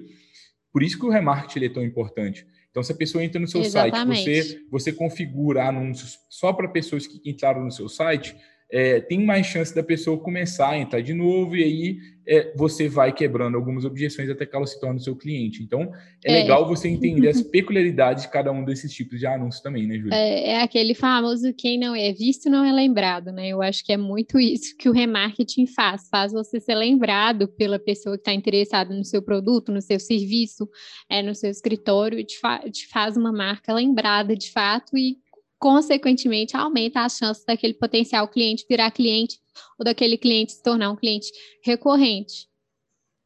Por 0.72 0.82
isso 0.82 0.98
que 0.98 1.04
o 1.04 1.10
remarketing 1.10 1.66
é 1.66 1.68
tão 1.68 1.82
importante. 1.82 2.46
Então, 2.70 2.82
se 2.82 2.90
a 2.90 2.94
pessoa 2.94 3.22
entra 3.22 3.38
no 3.38 3.46
seu 3.46 3.60
Exatamente. 3.60 4.24
site, 4.24 4.64
você, 4.70 4.90
você 4.90 4.92
configura 4.92 5.68
anúncios 5.68 6.18
só 6.30 6.52
para 6.54 6.68
pessoas 6.68 7.06
que 7.06 7.20
entraram 7.28 7.62
no 7.62 7.70
seu 7.70 7.88
site, 7.88 8.34
é, 8.72 9.00
tem 9.00 9.22
mais 9.22 9.46
chance 9.46 9.74
da 9.74 9.82
pessoa 9.82 10.18
começar 10.18 10.70
a 10.70 10.78
entrar 10.78 11.02
de 11.02 11.12
novo 11.12 11.54
e 11.54 11.62
aí 11.62 11.98
é, 12.26 12.54
você 12.56 12.88
vai 12.88 13.12
quebrando 13.12 13.54
algumas 13.56 13.84
objeções 13.84 14.30
até 14.30 14.46
que 14.46 14.56
ela 14.56 14.66
se 14.66 14.80
torne 14.80 14.98
seu 14.98 15.14
cliente. 15.14 15.62
Então, 15.62 15.92
é, 16.24 16.32
é, 16.32 16.42
legal 16.42 16.66
você 16.66 16.88
entender 16.88 17.28
as 17.28 17.42
peculiaridades 17.50 18.24
de 18.24 18.30
cada 18.30 18.50
um 18.50 18.64
desses 18.64 18.90
tipos 18.90 19.18
de 19.18 19.26
anúncios 19.26 19.62
também, 19.62 19.86
né, 19.86 19.98
Júlia? 19.98 20.16
É, 20.16 20.50
é, 20.52 20.62
aquele 20.62 20.94
famoso 20.94 21.52
quem 21.52 21.78
não 21.78 21.94
é 21.94 22.12
visto 22.12 22.48
não 22.48 22.64
é 22.64 22.72
lembrado, 22.72 23.30
né? 23.30 23.48
Eu 23.48 23.60
acho 23.60 23.84
que 23.84 23.92
é 23.92 23.96
muito 23.98 24.40
isso 24.40 24.74
que 24.78 24.88
o 24.88 24.92
remarketing 24.92 25.66
faz, 25.66 26.08
faz 26.08 26.32
você 26.32 26.58
ser 26.58 26.74
lembrado 26.74 27.48
pela 27.48 27.78
pessoa 27.78 28.16
que 28.16 28.22
está 28.22 28.32
interessada 28.32 28.94
no 28.94 29.04
seu 29.04 29.20
produto, 29.20 29.70
no 29.70 29.82
seu 29.82 30.00
serviço, 30.00 30.66
é, 31.10 31.22
no 31.22 31.34
seu 31.34 31.50
escritório, 31.50 32.18
e 32.18 32.24
te, 32.24 32.38
fa 32.38 32.58
te 32.70 32.88
faz 32.88 33.18
uma 33.18 33.32
marca 33.32 33.74
lembrada 33.74 34.34
de 34.34 34.50
fato 34.50 34.96
e 34.96 35.18
consequentemente, 35.62 36.56
aumenta 36.56 37.04
as 37.04 37.16
chances 37.16 37.44
daquele 37.44 37.74
potencial 37.74 38.26
cliente 38.26 38.66
virar 38.68 38.90
cliente 38.90 39.38
ou 39.78 39.84
daquele 39.84 40.18
cliente 40.18 40.50
se 40.50 40.60
tornar 40.60 40.90
um 40.90 40.96
cliente 40.96 41.30
recorrente. 41.64 42.48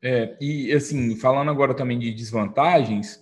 É, 0.05 0.37
e 0.38 0.70
assim, 0.70 1.16
falando 1.16 1.51
agora 1.51 1.72
também 1.72 1.99
de 1.99 2.12
desvantagens, 2.12 3.18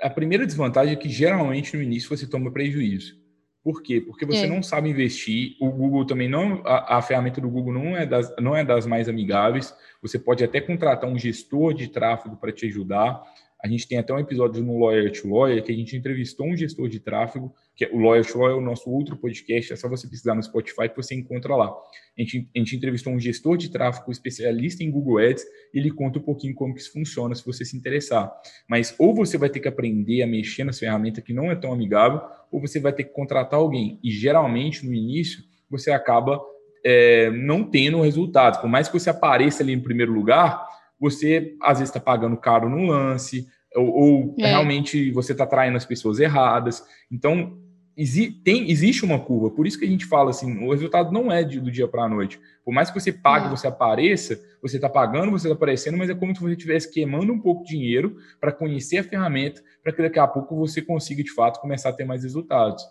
a 0.00 0.08
primeira 0.08 0.46
desvantagem 0.46 0.94
é 0.94 0.96
que 0.96 1.10
geralmente 1.10 1.76
no 1.76 1.82
início 1.82 2.08
você 2.08 2.26
toma 2.26 2.50
prejuízo. 2.50 3.22
Por 3.62 3.82
quê? 3.82 4.00
Porque 4.00 4.24
você 4.24 4.46
é. 4.46 4.48
não 4.48 4.62
sabe 4.62 4.88
investir. 4.88 5.56
O 5.60 5.70
Google 5.70 6.06
também 6.06 6.28
não, 6.28 6.62
a, 6.64 6.96
a, 6.96 7.02
ferramenta 7.02 7.42
do 7.42 7.50
Google 7.50 7.74
não 7.74 7.94
é, 7.94 8.06
das, 8.06 8.34
não 8.40 8.56
é 8.56 8.64
das 8.64 8.86
mais 8.86 9.10
amigáveis. 9.10 9.74
Você 10.00 10.18
pode 10.18 10.42
até 10.42 10.58
contratar 10.58 11.08
um 11.08 11.18
gestor 11.18 11.74
de 11.74 11.88
tráfego 11.88 12.36
para 12.36 12.50
te 12.52 12.64
ajudar. 12.66 13.22
A 13.62 13.68
gente 13.68 13.86
tem 13.86 13.98
até 13.98 14.12
um 14.12 14.18
episódio 14.18 14.62
no 14.62 14.78
Lawyer 14.78 15.12
to 15.12 15.28
Lawyer 15.28 15.62
que 15.62 15.72
a 15.72 15.74
gente 15.74 15.96
entrevistou 15.96 16.46
um 16.46 16.56
gestor 16.56 16.88
de 16.88 17.00
tráfego, 17.00 17.54
que 17.76 17.84
é 17.84 17.88
o 17.88 18.22
to 18.22 18.38
Lawyer 18.38 18.54
é 18.54 18.54
o 18.54 18.60
nosso 18.60 18.88
outro 18.88 19.16
podcast, 19.16 19.72
é 19.72 19.76
só 19.76 19.88
você 19.88 20.06
pesquisar 20.06 20.34
no 20.34 20.42
Spotify 20.42 20.88
que 20.88 20.96
você 20.96 21.14
encontra 21.14 21.56
lá. 21.56 21.74
A 22.16 22.20
gente, 22.20 22.48
a 22.54 22.58
gente 22.58 22.76
entrevistou 22.76 23.12
um 23.12 23.18
gestor 23.18 23.56
de 23.56 23.68
tráfego 23.68 24.12
especialista 24.12 24.84
em 24.84 24.90
Google 24.90 25.18
Ads 25.18 25.44
e 25.72 25.78
ele 25.78 25.90
conta 25.90 26.20
um 26.20 26.22
pouquinho 26.22 26.54
como 26.54 26.72
que 26.72 26.80
isso 26.80 26.92
funciona, 26.92 27.34
se 27.34 27.44
você 27.44 27.64
se 27.64 27.76
interessar. 27.76 28.32
Mas 28.68 28.94
ou 28.98 29.12
você 29.12 29.36
vai 29.36 29.48
ter 29.48 29.58
que 29.58 29.66
aprender 29.66 30.22
a 30.22 30.26
mexer 30.26 30.62
nas 30.62 30.78
ferramentas 30.78 31.24
que 31.24 31.32
não 31.32 31.50
é 31.50 31.56
tão 31.56 31.72
amigável, 31.72 32.20
ou 32.52 32.60
você 32.60 32.78
vai 32.78 32.92
ter 32.92 33.04
que 33.04 33.12
contratar 33.12 33.58
alguém. 33.58 33.98
E 34.04 34.10
geralmente, 34.10 34.86
no 34.86 34.94
início, 34.94 35.42
você 35.68 35.90
acaba 35.90 36.40
é, 36.84 37.30
não 37.30 37.64
tendo 37.64 38.00
resultados. 38.02 38.60
Por 38.60 38.68
mais 38.68 38.86
que 38.86 38.96
você 38.96 39.10
apareça 39.10 39.64
ali 39.64 39.72
em 39.72 39.80
primeiro 39.80 40.12
lugar, 40.12 40.64
você 41.00 41.56
às 41.60 41.78
vezes 41.78 41.90
está 41.90 41.98
pagando 41.98 42.36
caro 42.36 42.68
no 42.68 42.86
lance, 42.86 43.48
ou, 43.74 43.88
ou 43.88 44.34
é. 44.38 44.46
realmente 44.46 45.10
você 45.10 45.32
está 45.32 45.44
traindo 45.44 45.76
as 45.76 45.84
pessoas 45.84 46.20
erradas. 46.20 46.84
Então, 47.10 47.58
exi 47.96 48.30
tem, 48.30 48.70
existe 48.70 49.04
uma 49.04 49.18
curva. 49.18 49.50
Por 49.50 49.66
isso 49.66 49.78
que 49.78 49.84
a 49.84 49.88
gente 49.88 50.04
fala 50.04 50.30
assim: 50.30 50.64
o 50.64 50.70
resultado 50.70 51.12
não 51.12 51.30
é 51.30 51.42
de, 51.42 51.60
do 51.60 51.70
dia 51.70 51.88
para 51.88 52.04
a 52.04 52.08
noite. 52.08 52.40
Por 52.64 52.72
mais 52.72 52.90
que 52.90 53.00
você 53.00 53.12
pague, 53.12 53.46
é. 53.46 53.50
você 53.50 53.66
apareça, 53.66 54.40
você 54.60 54.76
está 54.76 54.88
pagando, 54.88 55.30
você 55.30 55.46
está 55.46 55.54
aparecendo, 55.54 55.98
mas 55.98 56.10
é 56.10 56.14
como 56.14 56.34
se 56.34 56.40
você 56.40 56.52
estivesse 56.52 56.90
queimando 56.90 57.32
um 57.32 57.38
pouco 57.38 57.64
de 57.64 57.70
dinheiro 57.70 58.16
para 58.40 58.52
conhecer 58.52 58.98
a 58.98 59.04
ferramenta, 59.04 59.62
para 59.82 59.92
que 59.92 60.02
daqui 60.02 60.18
a 60.18 60.26
pouco 60.26 60.56
você 60.56 60.80
consiga 60.80 61.22
de 61.22 61.32
fato 61.32 61.60
começar 61.60 61.90
a 61.90 61.92
ter 61.92 62.04
mais 62.04 62.22
resultados. 62.22 62.82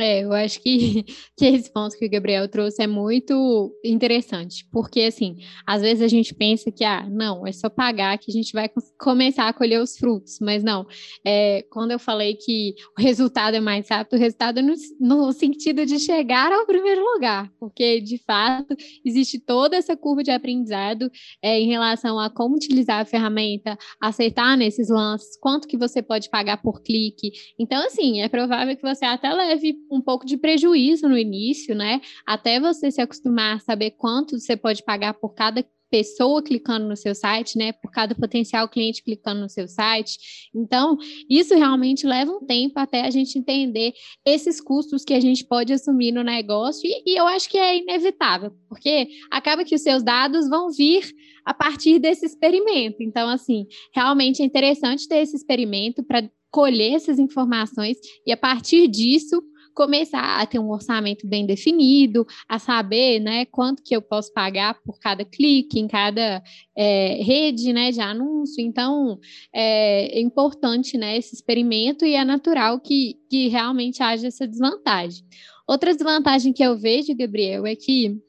É, 0.00 0.22
eu 0.22 0.32
acho 0.32 0.60
que, 0.60 1.02
que 1.36 1.44
esse 1.44 1.72
ponto 1.72 1.98
que 1.98 2.06
o 2.06 2.10
Gabriel 2.10 2.48
trouxe 2.48 2.82
é 2.82 2.86
muito 2.86 3.74
interessante, 3.84 4.64
porque 4.70 5.00
assim, 5.00 5.38
às 5.66 5.82
vezes 5.82 6.02
a 6.02 6.08
gente 6.08 6.32
pensa 6.32 6.70
que, 6.70 6.84
ah, 6.84 7.04
não, 7.10 7.44
é 7.44 7.50
só 7.50 7.68
pagar 7.68 8.16
que 8.16 8.30
a 8.30 8.34
gente 8.34 8.52
vai 8.52 8.70
começar 8.96 9.48
a 9.48 9.52
colher 9.52 9.82
os 9.82 9.98
frutos, 9.98 10.38
mas 10.40 10.62
não. 10.62 10.86
É, 11.24 11.64
quando 11.70 11.90
eu 11.90 11.98
falei 11.98 12.36
que 12.36 12.76
o 12.96 13.02
resultado 13.02 13.56
é 13.56 13.60
mais 13.60 13.88
rápido, 13.88 14.14
o 14.14 14.20
resultado 14.20 14.60
é 14.60 14.62
no, 14.62 14.74
no 15.00 15.32
sentido 15.32 15.84
de 15.84 15.98
chegar 15.98 16.52
ao 16.52 16.64
primeiro 16.64 17.02
lugar, 17.02 17.50
porque 17.58 18.00
de 18.00 18.18
fato 18.18 18.76
existe 19.04 19.40
toda 19.40 19.76
essa 19.76 19.96
curva 19.96 20.22
de 20.22 20.30
aprendizado 20.30 21.10
é, 21.42 21.58
em 21.58 21.66
relação 21.66 22.20
a 22.20 22.30
como 22.30 22.54
utilizar 22.54 23.00
a 23.00 23.04
ferramenta, 23.04 23.76
acertar 24.00 24.56
nesses 24.56 24.88
lances, 24.88 25.36
quanto 25.40 25.66
que 25.66 25.76
você 25.76 26.00
pode 26.00 26.30
pagar 26.30 26.62
por 26.62 26.82
clique. 26.82 27.32
Então, 27.58 27.84
assim, 27.84 28.20
é 28.20 28.28
provável 28.28 28.76
que 28.76 28.82
você 28.82 29.04
até 29.04 29.32
leve 29.32 29.74
um 29.90 30.00
pouco 30.00 30.26
de 30.26 30.36
prejuízo 30.36 31.08
no 31.08 31.16
início, 31.16 31.74
né? 31.74 32.00
Até 32.26 32.60
você 32.60 32.90
se 32.90 33.00
acostumar 33.00 33.56
a 33.56 33.60
saber 33.60 33.92
quanto 33.92 34.38
você 34.38 34.56
pode 34.56 34.82
pagar 34.82 35.14
por 35.14 35.34
cada 35.34 35.64
pessoa 35.90 36.42
clicando 36.42 36.86
no 36.86 36.96
seu 36.96 37.14
site, 37.14 37.56
né? 37.56 37.72
Por 37.72 37.90
cada 37.90 38.14
potencial 38.14 38.68
cliente 38.68 39.02
clicando 39.02 39.40
no 39.40 39.48
seu 39.48 39.66
site. 39.66 40.50
Então, 40.54 40.98
isso 41.28 41.54
realmente 41.54 42.06
leva 42.06 42.30
um 42.30 42.44
tempo 42.44 42.78
até 42.78 43.02
a 43.02 43.10
gente 43.10 43.38
entender 43.38 43.92
esses 44.24 44.60
custos 44.60 45.04
que 45.04 45.14
a 45.14 45.20
gente 45.20 45.44
pode 45.44 45.72
assumir 45.72 46.12
no 46.12 46.22
negócio, 46.22 46.82
e, 46.84 47.02
e 47.06 47.16
eu 47.16 47.26
acho 47.26 47.48
que 47.48 47.58
é 47.58 47.78
inevitável, 47.78 48.52
porque 48.68 49.08
acaba 49.30 49.64
que 49.64 49.74
os 49.74 49.82
seus 49.82 50.02
dados 50.02 50.48
vão 50.48 50.70
vir 50.70 51.10
a 51.44 51.54
partir 51.54 51.98
desse 51.98 52.26
experimento. 52.26 53.02
Então, 53.02 53.28
assim, 53.28 53.66
realmente 53.94 54.42
é 54.42 54.44
interessante 54.44 55.08
ter 55.08 55.18
esse 55.18 55.36
experimento 55.36 56.04
para 56.04 56.30
colher 56.50 56.94
essas 56.94 57.18
informações 57.18 57.98
e 58.26 58.32
a 58.32 58.36
partir 58.36 58.88
disso 58.88 59.42
começar 59.78 60.40
a 60.40 60.44
ter 60.44 60.58
um 60.58 60.70
orçamento 60.70 61.24
bem 61.24 61.46
definido, 61.46 62.26
a 62.48 62.58
saber 62.58 63.20
né, 63.20 63.44
quanto 63.44 63.80
que 63.80 63.94
eu 63.94 64.02
posso 64.02 64.32
pagar 64.32 64.74
por 64.82 64.98
cada 64.98 65.24
clique, 65.24 65.78
em 65.78 65.86
cada 65.86 66.42
é, 66.76 67.22
rede 67.22 67.72
né, 67.72 67.92
de 67.92 68.00
anúncio. 68.00 68.60
Então, 68.60 69.20
é, 69.54 70.18
é 70.18 70.20
importante 70.20 70.98
né, 70.98 71.16
esse 71.16 71.32
experimento 71.32 72.04
e 72.04 72.14
é 72.14 72.24
natural 72.24 72.80
que, 72.80 73.14
que 73.30 73.46
realmente 73.46 74.02
haja 74.02 74.26
essa 74.26 74.48
desvantagem. 74.48 75.24
Outra 75.64 75.94
desvantagem 75.94 76.52
que 76.52 76.62
eu 76.62 76.76
vejo, 76.76 77.16
Gabriel, 77.16 77.64
é 77.64 77.76
que 77.76 78.20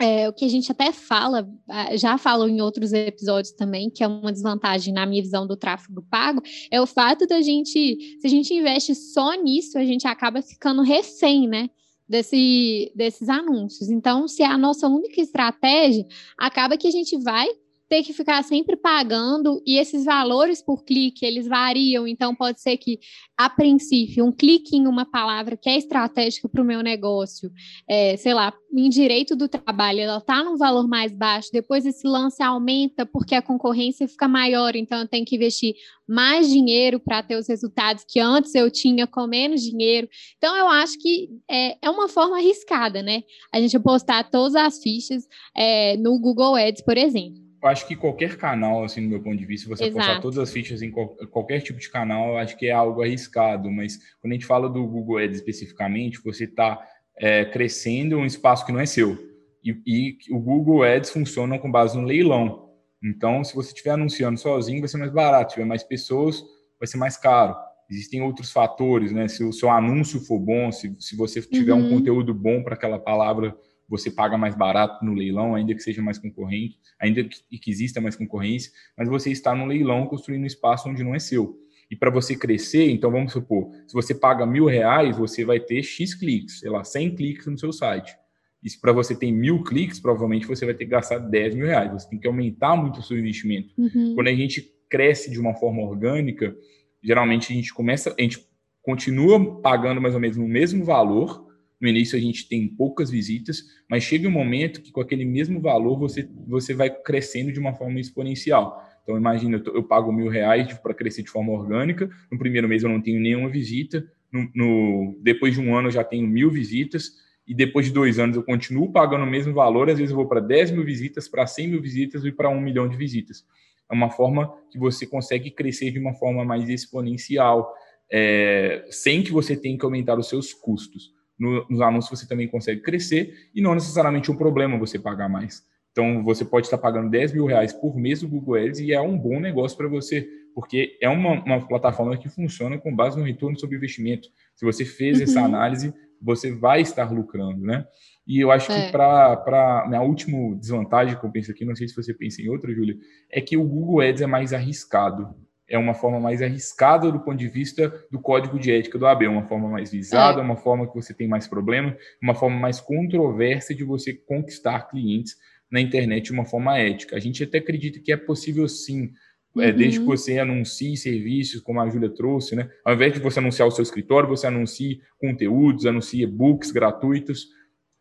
é, 0.00 0.28
o 0.28 0.32
que 0.32 0.44
a 0.44 0.48
gente 0.48 0.70
até 0.72 0.92
fala, 0.92 1.48
já 1.94 2.18
falou 2.18 2.48
em 2.48 2.60
outros 2.60 2.92
episódios 2.92 3.52
também, 3.54 3.90
que 3.90 4.02
é 4.02 4.06
uma 4.06 4.32
desvantagem 4.32 4.92
na 4.92 5.06
minha 5.06 5.22
visão 5.22 5.46
do 5.46 5.56
tráfego 5.56 6.04
pago, 6.10 6.42
é 6.70 6.80
o 6.80 6.86
fato 6.86 7.26
da 7.26 7.40
gente, 7.40 8.18
se 8.20 8.26
a 8.26 8.30
gente 8.30 8.52
investe 8.52 8.94
só 8.94 9.34
nisso, 9.34 9.78
a 9.78 9.84
gente 9.84 10.06
acaba 10.06 10.42
ficando 10.42 10.82
refém, 10.82 11.46
né? 11.48 11.70
Desse, 12.06 12.92
desses 12.94 13.30
anúncios. 13.30 13.88
Então, 13.88 14.28
se 14.28 14.42
é 14.42 14.46
a 14.46 14.58
nossa 14.58 14.86
única 14.86 15.22
estratégia, 15.22 16.04
acaba 16.36 16.76
que 16.76 16.86
a 16.86 16.90
gente 16.90 17.16
vai 17.16 17.48
ter 17.88 18.02
que 18.02 18.12
ficar 18.12 18.42
sempre 18.42 18.76
pagando 18.76 19.62
e 19.66 19.78
esses 19.78 20.04
valores 20.04 20.62
por 20.62 20.84
clique, 20.84 21.24
eles 21.24 21.46
variam, 21.46 22.08
então 22.08 22.34
pode 22.34 22.60
ser 22.60 22.76
que, 22.76 22.98
a 23.36 23.50
princípio, 23.50 24.24
um 24.24 24.32
clique 24.32 24.76
em 24.76 24.86
uma 24.86 25.04
palavra 25.04 25.56
que 25.56 25.68
é 25.68 25.76
estratégica 25.76 26.48
para 26.48 26.62
o 26.62 26.64
meu 26.64 26.82
negócio, 26.82 27.50
é, 27.88 28.16
sei 28.16 28.32
lá, 28.32 28.52
em 28.72 28.88
direito 28.88 29.36
do 29.36 29.48
trabalho, 29.48 30.00
ela 30.00 30.18
está 30.18 30.42
num 30.42 30.56
valor 30.56 30.88
mais 30.88 31.12
baixo, 31.12 31.50
depois 31.52 31.84
esse 31.86 32.06
lance 32.06 32.42
aumenta 32.42 33.06
porque 33.06 33.34
a 33.34 33.42
concorrência 33.42 34.08
fica 34.08 34.26
maior, 34.26 34.74
então 34.74 35.00
eu 35.00 35.08
tenho 35.08 35.24
que 35.24 35.36
investir 35.36 35.74
mais 36.06 36.48
dinheiro 36.48 36.98
para 36.98 37.22
ter 37.22 37.36
os 37.36 37.48
resultados 37.48 38.04
que 38.08 38.18
antes 38.18 38.54
eu 38.54 38.70
tinha 38.70 39.06
com 39.06 39.26
menos 39.26 39.62
dinheiro. 39.62 40.08
Então, 40.36 40.54
eu 40.56 40.68
acho 40.68 40.98
que 40.98 41.30
é, 41.50 41.78
é 41.80 41.90
uma 41.90 42.08
forma 42.08 42.36
arriscada, 42.36 43.02
né? 43.02 43.22
A 43.52 43.58
gente 43.58 43.78
postar 43.78 44.30
todas 44.30 44.54
as 44.54 44.82
fichas 44.82 45.26
é, 45.56 45.96
no 45.96 46.18
Google 46.18 46.56
Ads, 46.56 46.82
por 46.82 46.98
exemplo 46.98 47.43
acho 47.66 47.86
que 47.86 47.96
qualquer 47.96 48.36
canal, 48.36 48.84
assim, 48.84 49.02
do 49.02 49.08
meu 49.08 49.22
ponto 49.22 49.36
de 49.36 49.46
vista, 49.46 49.68
você 49.68 49.84
Exato. 49.84 49.96
postar 49.96 50.20
todas 50.20 50.38
as 50.38 50.52
fichas 50.52 50.82
em 50.82 50.90
qualquer 50.90 51.60
tipo 51.60 51.78
de 51.78 51.88
canal, 51.88 52.30
eu 52.30 52.38
acho 52.38 52.56
que 52.56 52.66
é 52.66 52.72
algo 52.72 53.02
arriscado. 53.02 53.70
Mas 53.70 53.98
quando 54.20 54.32
a 54.32 54.34
gente 54.34 54.46
fala 54.46 54.68
do 54.68 54.86
Google 54.86 55.18
Ads 55.18 55.38
especificamente, 55.38 56.22
você 56.22 56.44
está 56.44 56.86
é, 57.16 57.44
crescendo 57.44 58.18
um 58.18 58.26
espaço 58.26 58.66
que 58.66 58.72
não 58.72 58.80
é 58.80 58.86
seu. 58.86 59.18
E, 59.64 59.80
e, 59.86 60.18
o 60.30 60.38
Google 60.38 60.82
Ads 60.82 61.10
funciona 61.10 61.58
com 61.58 61.70
base 61.70 61.96
no 61.96 62.04
leilão. 62.04 62.70
Então, 63.02 63.42
se 63.42 63.54
você 63.54 63.68
estiver 63.68 63.92
anunciando 63.92 64.38
sozinho, 64.38 64.80
vai 64.80 64.88
ser 64.88 64.98
mais 64.98 65.12
barato. 65.12 65.50
Se 65.50 65.54
tiver 65.56 65.66
mais 65.66 65.82
pessoas, 65.82 66.42
vai 66.78 66.86
ser 66.86 66.96
mais 66.96 67.16
caro. 67.16 67.56
Existem 67.90 68.22
outros 68.22 68.50
fatores, 68.50 69.12
né? 69.12 69.28
Se 69.28 69.44
o 69.44 69.52
seu 69.52 69.70
anúncio 69.70 70.20
for 70.20 70.38
bom, 70.38 70.72
se, 70.72 70.94
se 70.98 71.16
você 71.16 71.40
tiver 71.40 71.72
uhum. 71.72 71.86
um 71.86 71.90
conteúdo 71.90 72.34
bom 72.34 72.62
para 72.62 72.74
aquela 72.74 72.98
palavra 72.98 73.56
você 73.88 74.10
paga 74.10 74.36
mais 74.36 74.54
barato 74.54 75.04
no 75.04 75.14
leilão, 75.14 75.54
ainda 75.54 75.74
que 75.74 75.82
seja 75.82 76.02
mais 76.02 76.18
concorrente, 76.18 76.78
ainda 76.98 77.24
que, 77.24 77.58
que 77.58 77.70
exista 77.70 78.00
mais 78.00 78.16
concorrência, 78.16 78.72
mas 78.96 79.08
você 79.08 79.30
está 79.30 79.54
no 79.54 79.66
leilão 79.66 80.06
construindo 80.06 80.42
um 80.42 80.46
espaço 80.46 80.88
onde 80.88 81.04
não 81.04 81.14
é 81.14 81.18
seu. 81.18 81.58
E 81.90 81.96
para 81.96 82.10
você 82.10 82.34
crescer, 82.34 82.90
então 82.90 83.10
vamos 83.10 83.32
supor, 83.32 83.70
se 83.86 83.92
você 83.92 84.14
paga 84.14 84.46
mil 84.46 84.64
reais, 84.66 85.16
você 85.16 85.44
vai 85.44 85.60
ter 85.60 85.82
X 85.82 86.14
cliques, 86.14 86.60
sei 86.60 86.70
lá, 86.70 86.82
100 86.82 87.14
cliques 87.14 87.46
no 87.46 87.58
seu 87.58 87.72
site. 87.72 88.16
E 88.62 88.70
se 88.70 88.80
para 88.80 88.92
você 88.92 89.14
tem 89.14 89.30
mil 89.30 89.62
cliques, 89.62 90.00
provavelmente 90.00 90.46
você 90.46 90.64
vai 90.64 90.74
ter 90.74 90.86
que 90.86 90.90
gastar 90.90 91.18
10 91.18 91.54
mil 91.54 91.66
reais. 91.66 91.92
Você 91.92 92.08
tem 92.08 92.18
que 92.18 92.26
aumentar 92.26 92.74
muito 92.74 93.00
o 93.00 93.02
seu 93.02 93.18
investimento. 93.18 93.74
Uhum. 93.76 94.14
Quando 94.14 94.28
a 94.28 94.34
gente 94.34 94.72
cresce 94.88 95.30
de 95.30 95.38
uma 95.38 95.54
forma 95.54 95.82
orgânica, 95.82 96.56
geralmente 97.02 97.52
a 97.52 97.54
gente 97.54 97.74
começa, 97.74 98.14
a 98.18 98.22
gente 98.22 98.44
continua 98.82 99.60
pagando 99.60 100.00
mais 100.00 100.14
ou 100.14 100.20
menos 100.20 100.38
o 100.38 100.48
mesmo 100.48 100.82
valor, 100.82 101.46
no 101.80 101.88
início 101.88 102.16
a 102.16 102.20
gente 102.20 102.48
tem 102.48 102.68
poucas 102.68 103.10
visitas, 103.10 103.64
mas 103.90 104.02
chega 104.02 104.28
um 104.28 104.30
momento 104.30 104.80
que 104.80 104.92
com 104.92 105.00
aquele 105.00 105.24
mesmo 105.24 105.60
valor 105.60 105.98
você, 105.98 106.28
você 106.46 106.72
vai 106.72 106.90
crescendo 106.90 107.52
de 107.52 107.58
uma 107.58 107.74
forma 107.74 108.00
exponencial. 108.00 108.82
Então, 109.02 109.16
imagina, 109.16 109.62
eu, 109.64 109.74
eu 109.74 109.82
pago 109.82 110.10
mil 110.12 110.28
reais 110.28 110.72
para 110.78 110.94
crescer 110.94 111.22
de 111.22 111.30
forma 111.30 111.52
orgânica. 111.52 112.08
No 112.32 112.38
primeiro 112.38 112.68
mês 112.68 112.82
eu 112.82 112.88
não 112.88 113.00
tenho 113.00 113.20
nenhuma 113.20 113.50
visita. 113.50 114.04
No, 114.32 114.48
no, 114.54 115.18
depois 115.20 115.54
de 115.54 115.60
um 115.60 115.76
ano 115.76 115.88
eu 115.88 115.92
já 115.92 116.02
tenho 116.02 116.26
mil 116.26 116.50
visitas. 116.50 117.22
E 117.46 117.54
depois 117.54 117.86
de 117.86 117.92
dois 117.92 118.18
anos 118.18 118.36
eu 118.36 118.42
continuo 118.42 118.90
pagando 118.90 119.24
o 119.24 119.30
mesmo 119.30 119.52
valor. 119.52 119.90
Às 119.90 119.98
vezes 119.98 120.10
eu 120.10 120.16
vou 120.16 120.26
para 120.26 120.40
10 120.40 120.70
mil 120.70 120.84
visitas, 120.84 121.28
para 121.28 121.46
100 121.46 121.68
mil 121.68 121.82
visitas 121.82 122.24
e 122.24 122.32
para 122.32 122.48
um 122.48 122.60
milhão 122.60 122.88
de 122.88 122.96
visitas. 122.96 123.44
É 123.90 123.94
uma 123.94 124.08
forma 124.08 124.50
que 124.70 124.78
você 124.78 125.06
consegue 125.06 125.50
crescer 125.50 125.90
de 125.90 125.98
uma 125.98 126.14
forma 126.14 126.42
mais 126.42 126.66
exponencial, 126.70 127.70
é, 128.10 128.86
sem 128.88 129.22
que 129.22 129.30
você 129.30 129.54
tenha 129.54 129.76
que 129.76 129.84
aumentar 129.84 130.18
os 130.18 130.30
seus 130.30 130.54
custos 130.54 131.13
no, 131.38 131.66
nos 131.68 131.80
anúncios 131.80 132.20
você 132.20 132.28
também 132.28 132.48
consegue 132.48 132.80
crescer 132.80 133.50
e 133.54 133.60
não 133.60 133.74
necessariamente 133.74 134.30
um 134.30 134.36
problema 134.36 134.78
você 134.78 134.98
pagar 134.98 135.28
mais. 135.28 135.62
Então, 135.94 136.24
você 136.24 136.44
pode 136.44 136.66
estar 136.66 136.78
pagando 136.78 137.08
10 137.08 137.34
mil 137.34 137.46
reais 137.46 137.72
por 137.72 137.96
mês 137.96 138.20
no 138.20 138.28
Google 138.28 138.56
Ads 138.56 138.80
e 138.80 138.92
é 138.92 139.00
um 139.00 139.16
bom 139.16 139.38
negócio 139.38 139.78
para 139.78 139.86
você, 139.86 140.28
porque 140.52 140.98
é 141.00 141.08
uma, 141.08 141.40
uma, 141.44 141.68
plataforma 141.68 142.16
que 142.16 142.28
funciona 142.28 142.76
com 142.78 142.94
base 142.94 143.16
no 143.16 143.24
retorno 143.24 143.56
sobre 143.56 143.76
investimento. 143.76 144.28
Se 144.56 144.64
você 144.64 144.84
fez 144.84 145.18
uhum. 145.18 145.24
essa 145.24 145.40
análise, 145.40 145.94
você 146.20 146.50
vai 146.50 146.80
estar 146.80 147.12
lucrando, 147.12 147.64
né? 147.64 147.86
E 148.26 148.40
eu 148.40 148.50
acho 148.50 148.72
é. 148.72 148.86
que 148.86 148.92
para 148.92 149.84
minha 149.86 150.02
última 150.02 150.56
desvantagem 150.56 151.16
que 151.16 151.24
eu 151.24 151.30
penso 151.30 151.52
aqui, 151.52 151.64
não 151.64 151.76
sei 151.76 151.86
se 151.86 151.94
você 151.94 152.12
pensa 152.12 152.42
em 152.42 152.48
outra, 152.48 152.74
Júlia, 152.74 152.96
é 153.30 153.40
que 153.40 153.56
o 153.56 153.64
Google 153.64 154.00
Ads 154.00 154.22
é 154.22 154.26
mais 154.26 154.52
arriscado. 154.52 155.32
É 155.68 155.78
uma 155.78 155.94
forma 155.94 156.20
mais 156.20 156.42
arriscada 156.42 157.10
do 157.10 157.20
ponto 157.20 157.38
de 157.38 157.48
vista 157.48 157.92
do 158.10 158.20
código 158.20 158.58
de 158.58 158.70
ética 158.70 158.98
do 158.98 159.06
AB, 159.06 159.26
uma 159.26 159.46
forma 159.46 159.68
mais 159.68 159.90
visada, 159.90 160.40
é. 160.40 160.44
uma 160.44 160.56
forma 160.56 160.86
que 160.86 160.94
você 160.94 161.14
tem 161.14 161.26
mais 161.26 161.48
problema, 161.48 161.96
uma 162.22 162.34
forma 162.34 162.58
mais 162.58 162.80
controversa 162.80 163.74
de 163.74 163.82
você 163.82 164.12
conquistar 164.12 164.88
clientes 164.88 165.36
na 165.70 165.80
internet 165.80 166.26
de 166.26 166.32
uma 166.32 166.44
forma 166.44 166.78
ética. 166.78 167.16
A 167.16 167.20
gente 167.20 167.42
até 167.42 167.58
acredita 167.58 167.98
que 167.98 168.12
é 168.12 168.16
possível 168.16 168.68
sim, 168.68 169.12
uhum. 169.54 169.62
é, 169.62 169.72
desde 169.72 169.98
que 169.98 170.04
uhum. 170.04 170.10
você 170.10 170.38
anuncie 170.38 170.96
serviços, 170.96 171.60
como 171.60 171.80
a 171.80 171.88
Júlia 171.88 172.10
trouxe, 172.10 172.54
né? 172.54 172.70
Ao 172.84 172.94
invés 172.94 173.12
de 173.12 173.20
você 173.20 173.38
anunciar 173.38 173.66
o 173.66 173.70
seu 173.70 173.82
escritório, 173.82 174.28
você 174.28 174.46
anuncie 174.46 175.00
conteúdos, 175.18 175.86
anuncie 175.86 176.22
e-books 176.22 176.70
gratuitos. 176.70 177.48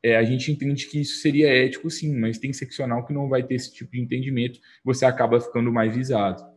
É, 0.04 0.18
a 0.18 0.24
gente 0.24 0.52
entende 0.52 0.86
que 0.88 1.00
isso 1.00 1.22
seria 1.22 1.48
ético 1.48 1.90
sim, 1.90 2.14
mas 2.20 2.38
tem 2.38 2.52
seccional 2.52 3.06
que 3.06 3.14
não 3.14 3.30
vai 3.30 3.42
ter 3.42 3.56
esse 3.56 3.74
tipo 3.74 3.94
de 3.94 4.02
entendimento, 4.02 4.60
você 4.84 5.06
acaba 5.06 5.40
ficando 5.40 5.72
mais 5.72 5.96
visado. 5.96 6.53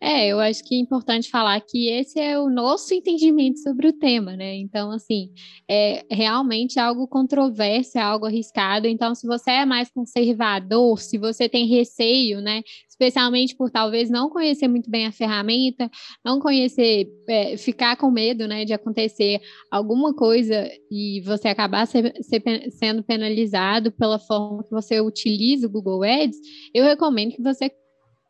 É, 0.00 0.28
eu 0.28 0.38
acho 0.38 0.62
que 0.62 0.76
é 0.76 0.78
importante 0.78 1.28
falar 1.28 1.60
que 1.60 1.88
esse 1.88 2.20
é 2.20 2.38
o 2.38 2.48
nosso 2.48 2.94
entendimento 2.94 3.58
sobre 3.58 3.88
o 3.88 3.92
tema, 3.92 4.36
né? 4.36 4.54
Então, 4.54 4.92
assim, 4.92 5.32
é 5.68 6.04
realmente 6.08 6.78
algo 6.78 7.08
controverso, 7.08 7.98
é 7.98 8.00
algo 8.00 8.24
arriscado. 8.24 8.86
Então, 8.86 9.12
se 9.12 9.26
você 9.26 9.50
é 9.50 9.66
mais 9.66 9.90
conservador, 9.90 11.00
se 11.00 11.18
você 11.18 11.48
tem 11.48 11.66
receio, 11.66 12.40
né? 12.40 12.62
Especialmente 12.88 13.56
por 13.56 13.70
talvez 13.70 14.08
não 14.08 14.30
conhecer 14.30 14.68
muito 14.68 14.88
bem 14.88 15.06
a 15.06 15.12
ferramenta, 15.12 15.90
não 16.24 16.38
conhecer, 16.38 17.08
é, 17.28 17.56
ficar 17.56 17.96
com 17.96 18.10
medo, 18.10 18.46
né, 18.46 18.64
de 18.64 18.72
acontecer 18.72 19.40
alguma 19.70 20.14
coisa 20.14 20.68
e 20.90 21.20
você 21.24 21.48
acabar 21.48 21.86
ser, 21.86 22.12
ser, 22.22 22.42
sendo 22.70 23.02
penalizado 23.02 23.90
pela 23.92 24.18
forma 24.18 24.64
que 24.64 24.70
você 24.70 25.00
utiliza 25.00 25.66
o 25.66 25.70
Google 25.70 26.02
Ads, 26.04 26.38
eu 26.74 26.84
recomendo 26.84 27.34
que 27.34 27.42
você 27.42 27.70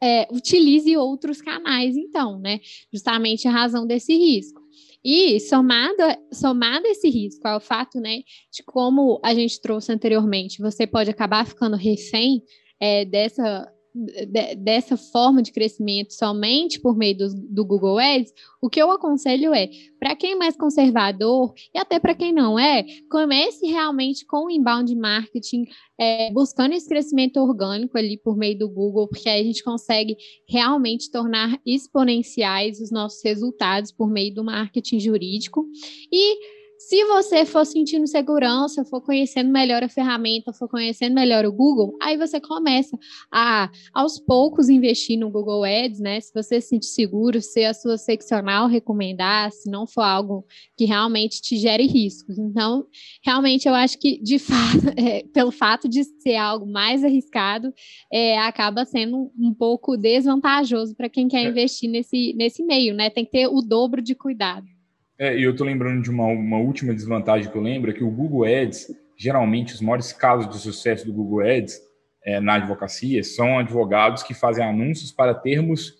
é, 0.02 0.26
utilize 0.30 0.96
outros 0.96 1.40
canais, 1.40 1.96
então, 1.96 2.38
né? 2.38 2.60
Justamente 2.92 3.48
a 3.48 3.50
razão 3.50 3.86
desse 3.86 4.16
risco. 4.16 4.60
E 5.04 5.38
somado, 5.40 5.96
somado 6.32 6.86
esse 6.86 7.08
risco 7.08 7.46
ao 7.46 7.60
fato, 7.60 8.00
né, 8.00 8.18
de 8.52 8.62
como 8.64 9.20
a 9.24 9.32
gente 9.32 9.60
trouxe 9.60 9.92
anteriormente, 9.92 10.60
você 10.60 10.86
pode 10.86 11.08
acabar 11.08 11.46
ficando 11.46 11.76
refém 11.76 12.42
é, 12.80 13.04
dessa 13.04 13.66
de, 13.94 14.54
dessa 14.56 14.96
forma 14.96 15.42
de 15.42 15.52
crescimento 15.52 16.12
somente 16.12 16.80
por 16.80 16.96
meio 16.96 17.16
do, 17.16 17.28
do 17.34 17.64
Google 17.64 17.98
Ads, 17.98 18.32
o 18.60 18.68
que 18.68 18.80
eu 18.80 18.90
aconselho 18.90 19.54
é, 19.54 19.68
para 19.98 20.14
quem 20.14 20.32
é 20.32 20.36
mais 20.36 20.56
conservador 20.56 21.52
e 21.74 21.78
até 21.78 21.98
para 21.98 22.14
quem 22.14 22.32
não 22.32 22.58
é, 22.58 22.84
comece 23.10 23.66
realmente 23.66 24.24
com 24.26 24.46
o 24.46 24.50
inbound 24.50 24.94
marketing, 24.94 25.64
é, 25.98 26.30
buscando 26.32 26.74
esse 26.74 26.88
crescimento 26.88 27.38
orgânico 27.38 27.96
ali 27.96 28.16
por 28.16 28.36
meio 28.36 28.58
do 28.58 28.68
Google, 28.68 29.08
porque 29.08 29.28
aí 29.28 29.40
a 29.40 29.44
gente 29.44 29.62
consegue 29.62 30.16
realmente 30.48 31.10
tornar 31.10 31.60
exponenciais 31.64 32.80
os 32.80 32.90
nossos 32.90 33.22
resultados 33.24 33.92
por 33.92 34.08
meio 34.08 34.34
do 34.34 34.44
marketing 34.44 35.00
jurídico. 35.00 35.66
E 36.12 36.57
se 36.78 37.04
você 37.06 37.44
for 37.44 37.66
sentindo 37.66 38.06
segurança, 38.06 38.84
for 38.84 39.00
conhecendo 39.00 39.50
melhor 39.50 39.82
a 39.82 39.88
ferramenta, 39.88 40.52
for 40.52 40.68
conhecendo 40.68 41.12
melhor 41.12 41.44
o 41.44 41.52
Google, 41.52 41.96
aí 42.00 42.16
você 42.16 42.40
começa 42.40 42.96
a, 43.32 43.68
aos 43.92 44.20
poucos, 44.20 44.68
investir 44.68 45.18
no 45.18 45.28
Google 45.28 45.64
Ads, 45.64 45.98
né? 45.98 46.20
Se 46.20 46.32
você 46.32 46.60
se 46.60 46.68
sentir 46.68 46.86
seguro, 46.86 47.42
se 47.42 47.64
a 47.64 47.74
sua 47.74 47.98
seccional 47.98 48.68
recomendar, 48.68 49.50
se 49.50 49.68
não 49.68 49.88
for 49.88 50.02
algo 50.02 50.46
que 50.76 50.84
realmente 50.84 51.42
te 51.42 51.56
gere 51.56 51.84
riscos. 51.84 52.38
Então, 52.38 52.86
realmente, 53.24 53.66
eu 53.66 53.74
acho 53.74 53.98
que, 53.98 54.22
de 54.22 54.38
fato, 54.40 54.88
é, 54.96 55.24
pelo 55.34 55.50
fato 55.50 55.88
de 55.88 56.04
ser 56.04 56.36
algo 56.36 56.64
mais 56.64 57.02
arriscado, 57.02 57.74
é, 58.12 58.38
acaba 58.38 58.84
sendo 58.84 59.32
um 59.36 59.52
pouco 59.52 59.96
desvantajoso 59.96 60.94
para 60.94 61.08
quem 61.08 61.26
quer 61.26 61.44
é. 61.44 61.48
investir 61.48 61.90
nesse, 61.90 62.32
nesse 62.34 62.62
meio, 62.62 62.94
né? 62.94 63.10
Tem 63.10 63.24
que 63.24 63.32
ter 63.32 63.48
o 63.48 63.60
dobro 63.60 64.00
de 64.00 64.14
cuidado. 64.14 64.77
É, 65.18 65.36
e 65.36 65.42
eu 65.42 65.50
estou 65.50 65.66
lembrando 65.66 66.02
de 66.02 66.10
uma, 66.10 66.26
uma 66.26 66.58
última 66.58 66.94
desvantagem 66.94 67.50
que 67.50 67.56
eu 67.56 67.62
lembro, 67.62 67.90
é 67.90 67.94
que 67.94 68.04
o 68.04 68.10
Google 68.10 68.44
Ads, 68.44 68.94
geralmente, 69.16 69.74
os 69.74 69.80
maiores 69.80 70.12
casos 70.12 70.48
de 70.48 70.58
sucesso 70.58 71.04
do 71.04 71.12
Google 71.12 71.40
Ads 71.40 71.80
é, 72.24 72.40
na 72.40 72.54
advocacia 72.54 73.22
são 73.24 73.58
advogados 73.58 74.22
que 74.22 74.32
fazem 74.32 74.64
anúncios 74.64 75.10
para 75.10 75.34
termos 75.34 75.94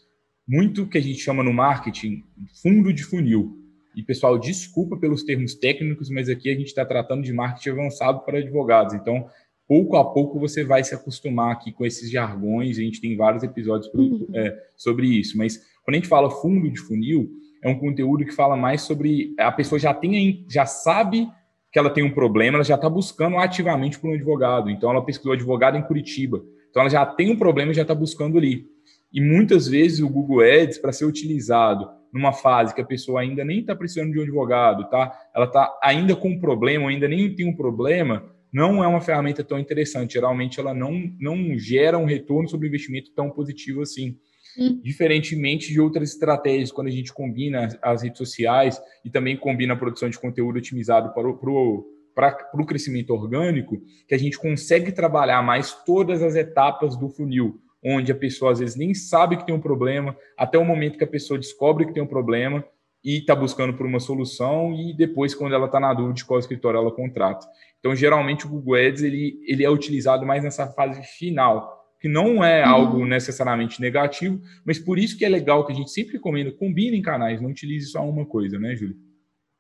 muito 0.47 0.87
que 0.87 0.97
a 0.97 1.01
gente 1.01 1.19
chama 1.19 1.43
no 1.43 1.53
marketing 1.53 2.23
fundo 2.63 2.93
de 2.93 3.03
funil. 3.03 3.59
E, 3.95 4.03
pessoal, 4.03 4.39
desculpa 4.39 4.97
pelos 4.97 5.25
termos 5.25 5.55
técnicos, 5.55 6.09
mas 6.09 6.29
aqui 6.29 6.49
a 6.49 6.55
gente 6.55 6.69
está 6.69 6.85
tratando 6.85 7.23
de 7.23 7.33
marketing 7.33 7.71
avançado 7.71 8.21
para 8.21 8.39
advogados. 8.39 8.95
Então, 8.95 9.29
pouco 9.67 9.97
a 9.97 10.13
pouco 10.13 10.39
você 10.39 10.65
vai 10.65 10.85
se 10.85 10.95
acostumar 10.95 11.53
aqui 11.53 11.73
com 11.73 11.85
esses 11.85 12.09
jargões. 12.09 12.79
A 12.79 12.83
gente 12.83 13.01
tem 13.01 13.17
vários 13.17 13.43
episódios 13.43 13.93
uhum. 13.93 14.29
é, 14.33 14.57
sobre 14.77 15.09
isso. 15.09 15.37
Mas 15.37 15.59
quando 15.85 15.95
a 15.95 15.99
gente 15.99 16.09
fala 16.09 16.31
fundo 16.31 16.71
de 16.71 16.79
funil, 16.81 17.29
é 17.63 17.69
um 17.69 17.79
conteúdo 17.79 18.25
que 18.25 18.33
fala 18.33 18.57
mais 18.57 18.83
sobre 18.83 19.35
a 19.39 19.51
pessoa 19.51 19.79
já 19.79 19.93
tem, 19.93 20.45
já 20.49 20.67
sabe 20.67 21.29
que 21.73 21.79
ela 21.79 21.91
tem 21.91 22.03
um 22.03 22.11
problema, 22.11 22.57
ela 22.57 22.65
já 22.65 22.77
está 22.77 22.89
buscando 22.89 23.37
ativamente 23.37 23.99
por 23.99 24.11
um 24.11 24.15
advogado. 24.15 24.71
Então 24.71 24.91
ela 24.91 25.05
pesquisou 25.05 25.33
advogado 25.33 25.77
em 25.77 25.83
Curitiba. 25.83 26.43
Então 26.71 26.83
ela 26.83 26.91
já 26.91 27.05
tem 27.05 27.31
um 27.31 27.37
problema 27.37 27.73
e 27.73 27.75
já 27.75 27.83
está 27.83 27.95
buscando 27.95 28.39
ali. 28.39 28.67
E 29.13 29.21
muitas 29.21 29.69
vezes 29.69 30.01
o 30.01 30.09
Google 30.09 30.41
Ads, 30.41 30.79
para 30.79 30.93
ser 30.93 31.05
utilizado 31.05 31.89
numa 32.13 32.33
fase 32.33 32.75
que 32.75 32.81
a 32.81 32.87
pessoa 32.87 33.21
ainda 33.21 33.45
nem 33.45 33.61
está 33.61 33.75
precisando 33.75 34.13
de 34.13 34.19
um 34.19 34.23
advogado, 34.23 34.89
tá? 34.89 35.13
Ela 35.35 35.47
está 35.47 35.79
ainda 35.83 36.17
com 36.17 36.31
um 36.31 36.41
problema, 36.41 36.89
ainda 36.89 37.09
nem 37.09 37.35
tem 37.35 37.47
um 37.47 37.57
problema, 37.57 38.25
não 38.53 38.83
é 38.83 38.87
uma 38.87 39.01
ferramenta 39.01 39.45
tão 39.45 39.59
interessante. 39.59 40.15
Geralmente 40.15 40.59
ela 40.59 40.73
não, 40.73 40.93
não 41.21 41.59
gera 41.59 41.99
um 41.99 42.07
retorno 42.07 42.49
sobre 42.49 42.69
investimento 42.69 43.13
tão 43.15 43.31
positivo 43.31 43.83
assim. 43.83 44.17
Hum. 44.59 44.81
Diferentemente 44.83 45.73
de 45.73 45.81
outras 45.81 46.11
estratégias, 46.11 46.73
quando 46.73 46.89
a 46.89 46.91
gente 46.91 47.13
combina 47.13 47.69
as 47.81 48.03
redes 48.03 48.19
sociais 48.19 48.83
e 49.05 49.11
também 49.11 49.37
combina 49.37 49.75
a 49.75 49.77
produção 49.77 50.11
de 50.11 50.19
conteúdo 50.19 50.57
otimizado 50.57 51.15
para 51.15 51.29
o, 51.29 51.87
para 52.15 52.51
o 52.55 52.67
crescimento 52.67 53.15
orgânico, 53.15 53.81
que 54.09 54.15
a 54.15 54.19
gente 54.19 54.37
consegue 54.37 54.91
trabalhar 54.91 55.41
mais 55.43 55.73
todas 55.85 56.23
as 56.23 56.35
etapas 56.35 56.97
do 56.97 57.09
funil, 57.09 57.61
onde 57.85 58.11
a 58.11 58.17
pessoa 58.17 58.51
às 58.51 58.59
vezes 58.59 58.75
nem 58.75 58.93
sabe 58.93 59.37
que 59.37 59.47
tem 59.47 59.55
um 59.55 59.61
problema, 59.61 60.17
até 60.37 60.59
o 60.59 60.65
momento 60.65 60.99
que 60.99 61.05
a 61.05 61.09
pessoa 61.09 61.39
descobre 61.39 61.87
que 61.87 61.95
tem 61.95 62.03
um 62.03 62.07
problema 62.07 62.65
e 63.05 63.19
está 63.19 63.37
buscando 63.37 63.75
por 63.75 63.87
uma 63.87 64.01
solução, 64.01 64.75
e 64.75 64.93
depois, 64.93 65.33
quando 65.33 65.55
ela 65.55 65.67
está 65.67 65.79
na 65.79 65.95
dúvida 65.95 66.15
de 66.15 66.25
qual 66.25 66.41
escritório 66.41 66.79
ela 66.79 66.91
contrata. 66.91 67.47
Então, 67.79 67.95
geralmente, 67.95 68.45
o 68.45 68.49
Google 68.49 68.75
Ads 68.75 69.03
ele, 69.03 69.39
ele 69.47 69.65
é 69.65 69.71
utilizado 69.71 70.27
mais 70.27 70.43
nessa 70.43 70.67
fase 70.67 71.01
final, 71.17 71.78
que 72.01 72.09
não 72.09 72.43
é 72.45 72.65
uhum. 72.65 72.71
algo 72.71 73.07
necessariamente 73.07 73.81
negativo, 73.81 74.41
mas 74.65 74.79
por 74.79 74.99
isso 74.99 75.17
que 75.17 75.25
é 75.25 75.29
legal 75.29 75.67
que 75.67 75.73
a 75.73 75.75
gente 75.75 75.91
sempre 75.91 76.15
recomenda, 76.15 76.53
combine 76.53 76.97
em 76.97 77.03
canais, 77.03 77.41
não 77.41 77.51
utilize 77.51 77.91
só 77.91 78.09
uma 78.09 78.25
coisa, 78.25 78.59
né, 78.59 78.77
Júlia? 78.77 78.97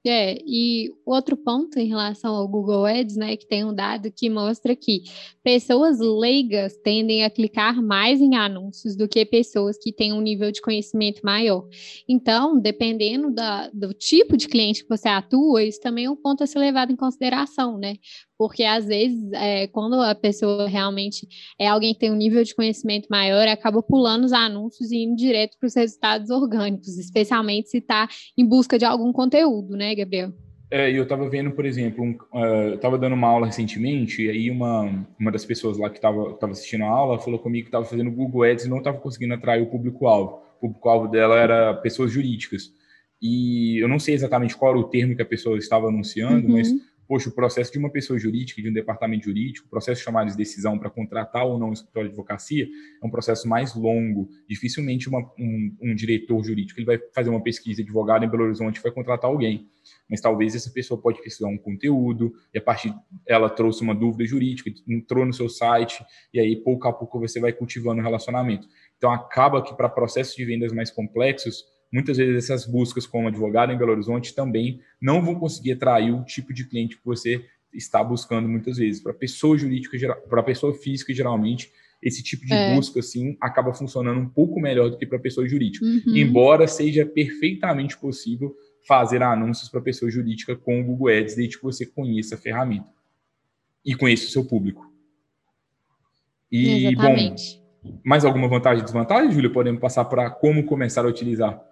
É, 0.06 0.38
e 0.46 0.90
outro 1.04 1.36
ponto 1.36 1.78
em 1.78 1.88
relação 1.88 2.34
ao 2.34 2.46
Google 2.46 2.86
Ads, 2.86 3.16
né, 3.16 3.36
que 3.36 3.46
tem 3.46 3.64
um 3.64 3.74
dado 3.74 4.12
que 4.12 4.30
mostra 4.30 4.74
que 4.76 5.02
pessoas 5.42 5.98
leigas 5.98 6.76
tendem 6.78 7.24
a 7.24 7.30
clicar 7.30 7.82
mais 7.82 8.20
em 8.20 8.36
anúncios 8.36 8.96
do 8.96 9.08
que 9.08 9.24
pessoas 9.26 9.76
que 9.76 9.92
têm 9.92 10.12
um 10.12 10.20
nível 10.20 10.52
de 10.52 10.62
conhecimento 10.62 11.20
maior. 11.24 11.68
Então, 12.08 12.58
dependendo 12.58 13.30
da, 13.30 13.68
do 13.70 13.92
tipo 13.92 14.36
de 14.36 14.46
cliente 14.46 14.84
que 14.84 14.88
você 14.88 15.08
atua, 15.08 15.64
isso 15.64 15.80
também 15.80 16.04
é 16.04 16.10
um 16.10 16.16
ponto 16.16 16.44
a 16.44 16.46
ser 16.46 16.60
levado 16.60 16.92
em 16.92 16.96
consideração, 16.96 17.76
né? 17.76 17.96
Porque 18.38 18.62
às 18.62 18.86
vezes, 18.86 19.32
é, 19.32 19.66
quando 19.66 20.00
a 20.00 20.14
pessoa 20.14 20.68
realmente 20.68 21.26
é 21.58 21.66
alguém 21.66 21.92
que 21.92 21.98
tem 21.98 22.12
um 22.12 22.16
nível 22.16 22.44
de 22.44 22.54
conhecimento 22.54 23.08
maior, 23.10 23.48
acaba 23.48 23.82
pulando 23.82 24.24
os 24.24 24.32
anúncios 24.32 24.92
e 24.92 24.98
indo 24.98 25.16
direto 25.16 25.58
para 25.58 25.66
os 25.66 25.74
resultados 25.74 26.30
orgânicos, 26.30 26.96
especialmente 26.96 27.68
se 27.68 27.78
está 27.78 28.08
em 28.36 28.46
busca 28.46 28.78
de 28.78 28.84
algum 28.84 29.12
conteúdo, 29.12 29.76
né, 29.76 29.94
Gabriel? 29.94 30.32
É, 30.70 30.90
eu 30.90 31.02
estava 31.02 31.28
vendo, 31.28 31.50
por 31.50 31.64
exemplo, 31.64 32.04
um, 32.04 32.12
uh, 32.32 32.68
eu 32.68 32.74
estava 32.74 32.98
dando 32.98 33.14
uma 33.14 33.26
aula 33.26 33.46
recentemente, 33.46 34.22
e 34.22 34.30
aí 34.30 34.50
uma, 34.50 35.06
uma 35.18 35.32
das 35.32 35.44
pessoas 35.44 35.78
lá 35.78 35.88
que 35.88 35.96
estava 35.96 36.36
assistindo 36.50 36.84
a 36.84 36.88
aula 36.88 37.18
falou 37.18 37.38
comigo 37.38 37.64
que 37.64 37.68
estava 37.68 37.86
fazendo 37.86 38.10
Google 38.10 38.44
Ads 38.44 38.66
e 38.66 38.68
não 38.68 38.78
estava 38.78 38.98
conseguindo 38.98 39.34
atrair 39.34 39.62
o 39.62 39.70
público-alvo. 39.70 40.42
O 40.58 40.60
público-alvo 40.60 41.08
dela 41.08 41.40
era 41.40 41.74
pessoas 41.74 42.12
jurídicas. 42.12 42.70
E 43.20 43.82
eu 43.82 43.88
não 43.88 43.98
sei 43.98 44.14
exatamente 44.14 44.56
qual 44.56 44.72
era 44.72 44.80
o 44.80 44.88
termo 44.88 45.16
que 45.16 45.22
a 45.22 45.26
pessoa 45.26 45.58
estava 45.58 45.88
anunciando, 45.88 46.46
uhum. 46.46 46.52
mas 46.52 46.68
poxa, 47.08 47.30
o 47.30 47.32
processo 47.32 47.72
de 47.72 47.78
uma 47.78 47.90
pessoa 47.90 48.18
jurídica, 48.18 48.60
de 48.60 48.68
um 48.68 48.72
departamento 48.72 49.24
jurídico, 49.24 49.66
o 49.66 49.70
processo 49.70 49.98
de 49.98 50.04
chamada 50.04 50.30
de 50.30 50.36
decisão 50.36 50.78
para 50.78 50.90
contratar 50.90 51.46
ou 51.46 51.58
não 51.58 51.70
um 51.70 51.72
escritório 51.72 52.10
de 52.10 52.12
advocacia 52.12 52.68
é 53.02 53.06
um 53.06 53.10
processo 53.10 53.48
mais 53.48 53.74
longo. 53.74 54.28
Dificilmente 54.46 55.08
uma, 55.08 55.20
um, 55.38 55.76
um, 55.80 55.94
diretor 55.94 56.44
jurídico 56.44 56.78
ele 56.78 56.84
vai 56.86 56.98
fazer 57.14 57.30
uma 57.30 57.42
pesquisa 57.42 57.76
de 57.76 57.82
advogado 57.84 58.26
em 58.26 58.28
Belo 58.28 58.44
Horizonte 58.44 58.76
e 58.76 58.82
vai 58.82 58.92
contratar 58.92 59.30
alguém. 59.30 59.70
Mas 60.08 60.20
talvez 60.20 60.54
essa 60.54 60.70
pessoa 60.70 61.00
pode 61.00 61.22
pesquisar 61.22 61.48
um 61.48 61.56
conteúdo 61.56 62.34
e 62.52 62.58
a 62.58 62.62
partir 62.62 62.94
ela 63.26 63.48
trouxe 63.48 63.82
uma 63.82 63.94
dúvida 63.94 64.26
jurídica, 64.26 64.70
entrou 64.86 65.24
no 65.24 65.32
seu 65.32 65.48
site 65.48 66.04
e 66.32 66.38
aí 66.38 66.56
pouco 66.56 66.86
a 66.86 66.92
pouco 66.92 67.18
você 67.18 67.40
vai 67.40 67.54
cultivando 67.54 68.02
o 68.02 68.04
relacionamento. 68.04 68.68
Então 68.98 69.10
acaba 69.10 69.62
que 69.62 69.74
para 69.74 69.88
processos 69.88 70.36
de 70.36 70.44
vendas 70.44 70.72
mais 70.72 70.90
complexos 70.90 71.64
muitas 71.92 72.16
vezes 72.16 72.44
essas 72.44 72.66
buscas 72.66 73.06
como 73.06 73.28
advogado 73.28 73.72
em 73.72 73.78
Belo 73.78 73.92
Horizonte 73.92 74.34
também 74.34 74.80
não 75.00 75.22
vão 75.22 75.34
conseguir 75.34 75.72
atrair 75.72 76.14
o 76.14 76.24
tipo 76.24 76.52
de 76.52 76.64
cliente 76.64 76.96
que 76.96 77.04
você 77.04 77.44
está 77.72 78.02
buscando 78.02 78.48
muitas 78.48 78.76
vezes. 78.78 79.02
Para 79.02 79.12
pessoa 79.14 79.56
jurídica, 79.56 79.96
para 80.28 80.42
pessoa 80.42 80.74
física, 80.74 81.12
geralmente, 81.14 81.70
esse 82.02 82.22
tipo 82.22 82.46
de 82.46 82.52
é. 82.52 82.74
busca, 82.74 83.00
assim, 83.00 83.36
acaba 83.40 83.72
funcionando 83.72 84.20
um 84.20 84.28
pouco 84.28 84.60
melhor 84.60 84.90
do 84.90 84.96
que 84.96 85.06
para 85.06 85.18
pessoa 85.18 85.48
jurídica. 85.48 85.84
Uhum. 85.84 86.16
Embora 86.16 86.66
seja 86.66 87.04
perfeitamente 87.04 87.96
possível 87.96 88.54
fazer 88.86 89.22
anúncios 89.22 89.68
para 89.68 89.80
pessoa 89.80 90.10
jurídica 90.10 90.56
com 90.56 90.80
o 90.80 90.84
Google 90.84 91.08
Ads, 91.08 91.34
desde 91.36 91.56
que 91.56 91.62
você 91.62 91.84
conheça 91.84 92.36
a 92.36 92.38
ferramenta 92.38 92.88
e 93.84 93.94
conheça 93.94 94.26
o 94.26 94.30
seu 94.30 94.44
público. 94.44 94.90
E, 96.50 96.86
Exatamente. 96.86 97.60
bom, 97.82 98.00
mais 98.04 98.24
alguma 98.24 98.48
vantagem 98.48 98.80
e 98.80 98.84
desvantagem, 98.84 99.30
Júlia? 99.32 99.50
Podemos 99.50 99.80
passar 99.80 100.04
para 100.06 100.30
como 100.30 100.64
começar 100.64 101.04
a 101.04 101.08
utilizar? 101.08 101.62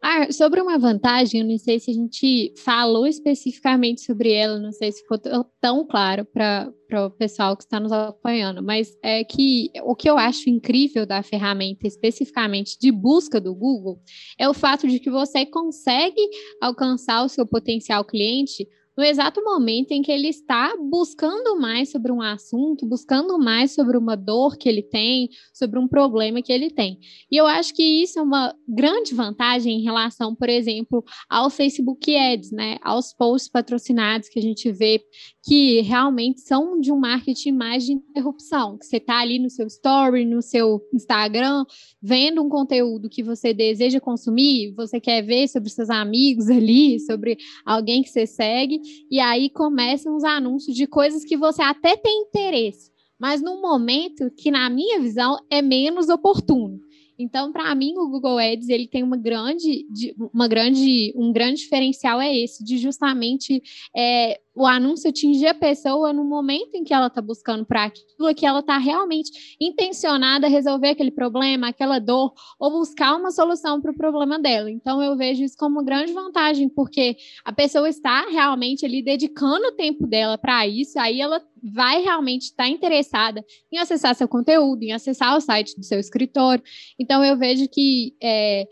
Ah, 0.00 0.30
sobre 0.30 0.60
uma 0.60 0.78
vantagem, 0.78 1.40
eu 1.40 1.46
não 1.46 1.58
sei 1.58 1.80
se 1.80 1.90
a 1.90 1.94
gente 1.94 2.54
falou 2.58 3.04
especificamente 3.04 4.02
sobre 4.02 4.32
ela, 4.32 4.56
não 4.56 4.70
sei 4.70 4.92
se 4.92 5.02
ficou 5.02 5.18
tão 5.60 5.84
claro 5.84 6.24
para 6.24 6.72
o 7.04 7.10
pessoal 7.10 7.56
que 7.56 7.64
está 7.64 7.80
nos 7.80 7.90
acompanhando, 7.90 8.62
mas 8.62 8.96
é 9.02 9.24
que 9.24 9.70
o 9.82 9.96
que 9.96 10.08
eu 10.08 10.16
acho 10.16 10.48
incrível 10.48 11.04
da 11.04 11.20
ferramenta, 11.24 11.84
especificamente 11.84 12.78
de 12.78 12.92
busca 12.92 13.40
do 13.40 13.52
Google, 13.52 14.00
é 14.38 14.48
o 14.48 14.54
fato 14.54 14.86
de 14.86 15.00
que 15.00 15.10
você 15.10 15.44
consegue 15.44 16.22
alcançar 16.60 17.24
o 17.24 17.28
seu 17.28 17.44
potencial 17.44 18.04
cliente 18.04 18.68
no 18.98 19.04
exato 19.04 19.40
momento 19.44 19.92
em 19.92 20.02
que 20.02 20.10
ele 20.10 20.26
está 20.26 20.74
buscando 20.76 21.56
mais 21.56 21.88
sobre 21.92 22.10
um 22.10 22.20
assunto, 22.20 22.84
buscando 22.84 23.38
mais 23.38 23.72
sobre 23.72 23.96
uma 23.96 24.16
dor 24.16 24.56
que 24.56 24.68
ele 24.68 24.82
tem, 24.82 25.28
sobre 25.54 25.78
um 25.78 25.86
problema 25.86 26.42
que 26.42 26.52
ele 26.52 26.68
tem. 26.68 26.98
E 27.30 27.36
eu 27.36 27.46
acho 27.46 27.72
que 27.72 28.02
isso 28.02 28.18
é 28.18 28.22
uma 28.22 28.52
grande 28.66 29.14
vantagem 29.14 29.78
em 29.78 29.84
relação, 29.84 30.34
por 30.34 30.48
exemplo, 30.48 31.04
ao 31.30 31.48
Facebook 31.48 32.12
Ads, 32.12 32.50
né? 32.50 32.76
Aos 32.82 33.14
posts 33.14 33.48
patrocinados 33.48 34.28
que 34.28 34.40
a 34.40 34.42
gente 34.42 34.72
vê 34.72 35.00
que 35.48 35.80
realmente 35.80 36.42
são 36.42 36.78
de 36.78 36.92
um 36.92 36.98
marketing 36.98 37.52
mais 37.52 37.86
de 37.86 37.92
interrupção, 37.92 38.76
que 38.76 38.84
você 38.84 38.98
está 38.98 39.18
ali 39.18 39.38
no 39.38 39.48
seu 39.48 39.66
story, 39.66 40.26
no 40.26 40.42
seu 40.42 40.78
Instagram, 40.92 41.64
vendo 42.02 42.42
um 42.42 42.50
conteúdo 42.50 43.08
que 43.08 43.22
você 43.22 43.54
deseja 43.54 43.98
consumir, 43.98 44.74
você 44.74 45.00
quer 45.00 45.22
ver 45.22 45.48
sobre 45.48 45.70
seus 45.70 45.88
amigos 45.88 46.50
ali, 46.50 47.00
sobre 47.00 47.38
alguém 47.64 48.02
que 48.02 48.10
você 48.10 48.26
segue, 48.26 48.78
e 49.10 49.18
aí 49.18 49.48
começam 49.48 50.14
os 50.14 50.22
anúncios 50.22 50.76
de 50.76 50.86
coisas 50.86 51.24
que 51.24 51.36
você 51.36 51.62
até 51.62 51.96
tem 51.96 52.24
interesse, 52.24 52.92
mas 53.18 53.40
num 53.40 53.62
momento 53.62 54.30
que, 54.36 54.50
na 54.50 54.68
minha 54.68 55.00
visão, 55.00 55.38
é 55.50 55.62
menos 55.62 56.10
oportuno. 56.10 56.78
Então, 57.18 57.50
para 57.50 57.74
mim, 57.74 57.94
o 57.96 58.08
Google 58.08 58.38
Ads 58.38 58.68
ele 58.68 58.86
tem 58.86 59.02
uma 59.02 59.16
grande, 59.16 59.84
uma 60.32 60.46
grande, 60.46 61.12
um 61.16 61.32
grande 61.32 61.62
diferencial 61.62 62.20
é 62.20 62.34
esse, 62.36 62.62
de 62.62 62.78
justamente 62.78 63.60
é, 63.96 64.38
o 64.58 64.66
anúncio 64.66 65.08
atingir 65.08 65.46
a 65.46 65.54
pessoa 65.54 66.12
no 66.12 66.24
momento 66.24 66.74
em 66.74 66.82
que 66.82 66.92
ela 66.92 67.06
está 67.06 67.22
buscando 67.22 67.64
para 67.64 67.84
aquilo, 67.84 68.34
que 68.34 68.44
ela 68.44 68.58
está 68.58 68.76
realmente 68.76 69.56
intencionada 69.60 70.46
a 70.46 70.50
resolver 70.50 70.88
aquele 70.88 71.12
problema, 71.12 71.68
aquela 71.68 72.00
dor, 72.00 72.32
ou 72.58 72.70
buscar 72.70 73.14
uma 73.14 73.30
solução 73.30 73.80
para 73.80 73.92
o 73.92 73.96
problema 73.96 74.38
dela. 74.38 74.68
Então, 74.68 75.00
eu 75.00 75.16
vejo 75.16 75.44
isso 75.44 75.56
como 75.56 75.84
grande 75.84 76.12
vantagem, 76.12 76.68
porque 76.68 77.16
a 77.44 77.52
pessoa 77.52 77.88
está 77.88 78.28
realmente 78.28 78.84
ali 78.84 79.00
dedicando 79.00 79.68
o 79.68 79.72
tempo 79.72 80.06
dela 80.08 80.36
para 80.36 80.66
isso, 80.66 80.98
aí 80.98 81.20
ela 81.20 81.40
vai 81.62 82.02
realmente 82.02 82.46
estar 82.46 82.64
tá 82.64 82.68
interessada 82.68 83.44
em 83.70 83.78
acessar 83.78 84.14
seu 84.16 84.26
conteúdo, 84.26 84.82
em 84.82 84.92
acessar 84.92 85.36
o 85.36 85.40
site 85.40 85.76
do 85.76 85.84
seu 85.84 86.00
escritório. 86.00 86.64
Então, 86.98 87.24
eu 87.24 87.36
vejo 87.36 87.68
que. 87.68 88.16
É, 88.20 88.66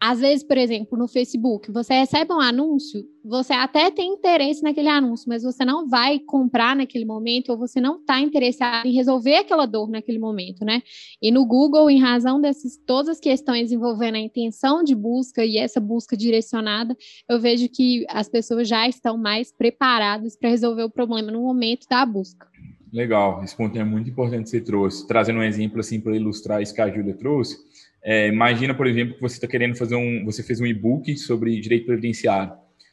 às 0.00 0.20
vezes, 0.20 0.44
por 0.44 0.58
exemplo, 0.58 0.98
no 0.98 1.08
Facebook, 1.08 1.70
você 1.72 1.94
recebe 1.94 2.32
um 2.32 2.40
anúncio, 2.40 3.02
você 3.24 3.54
até 3.54 3.90
tem 3.90 4.12
interesse 4.12 4.62
naquele 4.62 4.88
anúncio, 4.88 5.26
mas 5.28 5.42
você 5.42 5.64
não 5.64 5.88
vai 5.88 6.18
comprar 6.18 6.76
naquele 6.76 7.06
momento, 7.06 7.50
ou 7.50 7.56
você 7.56 7.80
não 7.80 7.96
está 7.96 8.20
interessado 8.20 8.84
em 8.84 8.92
resolver 8.92 9.36
aquela 9.36 9.64
dor 9.64 9.88
naquele 9.88 10.18
momento, 10.18 10.64
né? 10.64 10.82
E 11.22 11.32
no 11.32 11.46
Google, 11.46 11.88
em 11.88 11.98
razão 11.98 12.40
dessas 12.40 12.76
todas 12.86 13.08
as 13.08 13.20
questões 13.20 13.72
envolvendo 13.72 14.16
a 14.16 14.20
intenção 14.20 14.84
de 14.84 14.94
busca 14.94 15.44
e 15.44 15.56
essa 15.56 15.80
busca 15.80 16.16
direcionada, 16.16 16.94
eu 17.28 17.40
vejo 17.40 17.68
que 17.68 18.04
as 18.10 18.28
pessoas 18.28 18.68
já 18.68 18.86
estão 18.86 19.16
mais 19.16 19.50
preparadas 19.50 20.36
para 20.36 20.50
resolver 20.50 20.82
o 20.82 20.90
problema 20.90 21.30
no 21.30 21.40
momento 21.40 21.86
da 21.88 22.04
busca. 22.04 22.46
Legal, 22.94 23.42
esse 23.42 23.56
ponto 23.56 23.76
é 23.76 23.82
muito 23.82 24.08
importante 24.08 24.44
que 24.44 24.50
você 24.50 24.60
trouxe. 24.60 25.04
Trazendo 25.04 25.40
um 25.40 25.42
exemplo 25.42 25.80
assim 25.80 25.98
para 25.98 26.14
ilustrar 26.14 26.62
isso 26.62 26.72
que 26.72 26.80
a 26.80 26.88
Júlia 26.88 27.14
trouxe, 27.14 27.56
é, 28.04 28.28
imagina, 28.28 28.74
por 28.74 28.86
exemplo, 28.86 29.14
que 29.14 29.22
você 29.22 29.36
está 29.36 29.46
querendo 29.46 29.76
fazer 29.76 29.96
um. 29.96 30.26
Você 30.26 30.42
fez 30.42 30.60
um 30.60 30.66
e-book 30.66 31.16
sobre 31.16 31.58
direito 31.58 31.86
previdenciário. 31.86 32.52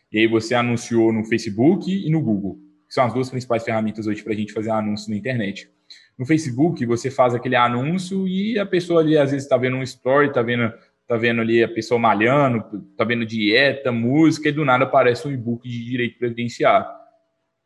E 0.10 0.20
aí 0.20 0.28
você 0.28 0.56
anunciou 0.56 1.12
no 1.12 1.26
Facebook 1.26 1.92
e 1.92 2.10
no 2.10 2.22
Google, 2.22 2.58
que 2.88 2.94
são 2.94 3.04
as 3.04 3.14
duas 3.14 3.30
principais 3.30 3.64
ferramentas 3.64 4.08
hoje 4.08 4.24
para 4.24 4.32
a 4.32 4.36
gente 4.36 4.54
fazer 4.54 4.72
anúncios 4.72 5.10
na 5.10 5.18
internet. 5.18 5.70
No 6.18 6.26
Facebook, 6.26 6.86
você 6.86 7.12
faz 7.12 7.36
aquele 7.36 7.58
anúncio 7.58 8.26
e 8.26 8.58
a 8.58 8.66
pessoa 8.66 9.02
ali, 9.02 9.18
às 9.18 9.32
vezes, 9.32 9.46
está 9.46 9.58
vendo 9.58 9.76
um 9.76 9.84
story, 9.84 10.30
está 10.30 10.42
vendo, 10.42 10.72
tá 11.06 11.18
vendo 11.18 11.42
ali 11.42 11.62
a 11.62 11.68
pessoa 11.68 12.00
malhando, 12.00 12.64
está 12.92 13.04
vendo 13.04 13.26
dieta, 13.26 13.92
música, 13.92 14.48
e 14.48 14.52
do 14.54 14.64
nada 14.64 14.86
aparece 14.86 15.28
um 15.28 15.32
e-book 15.32 15.68
de 15.68 15.84
direito 15.84 16.18
previdenciário. 16.18 16.88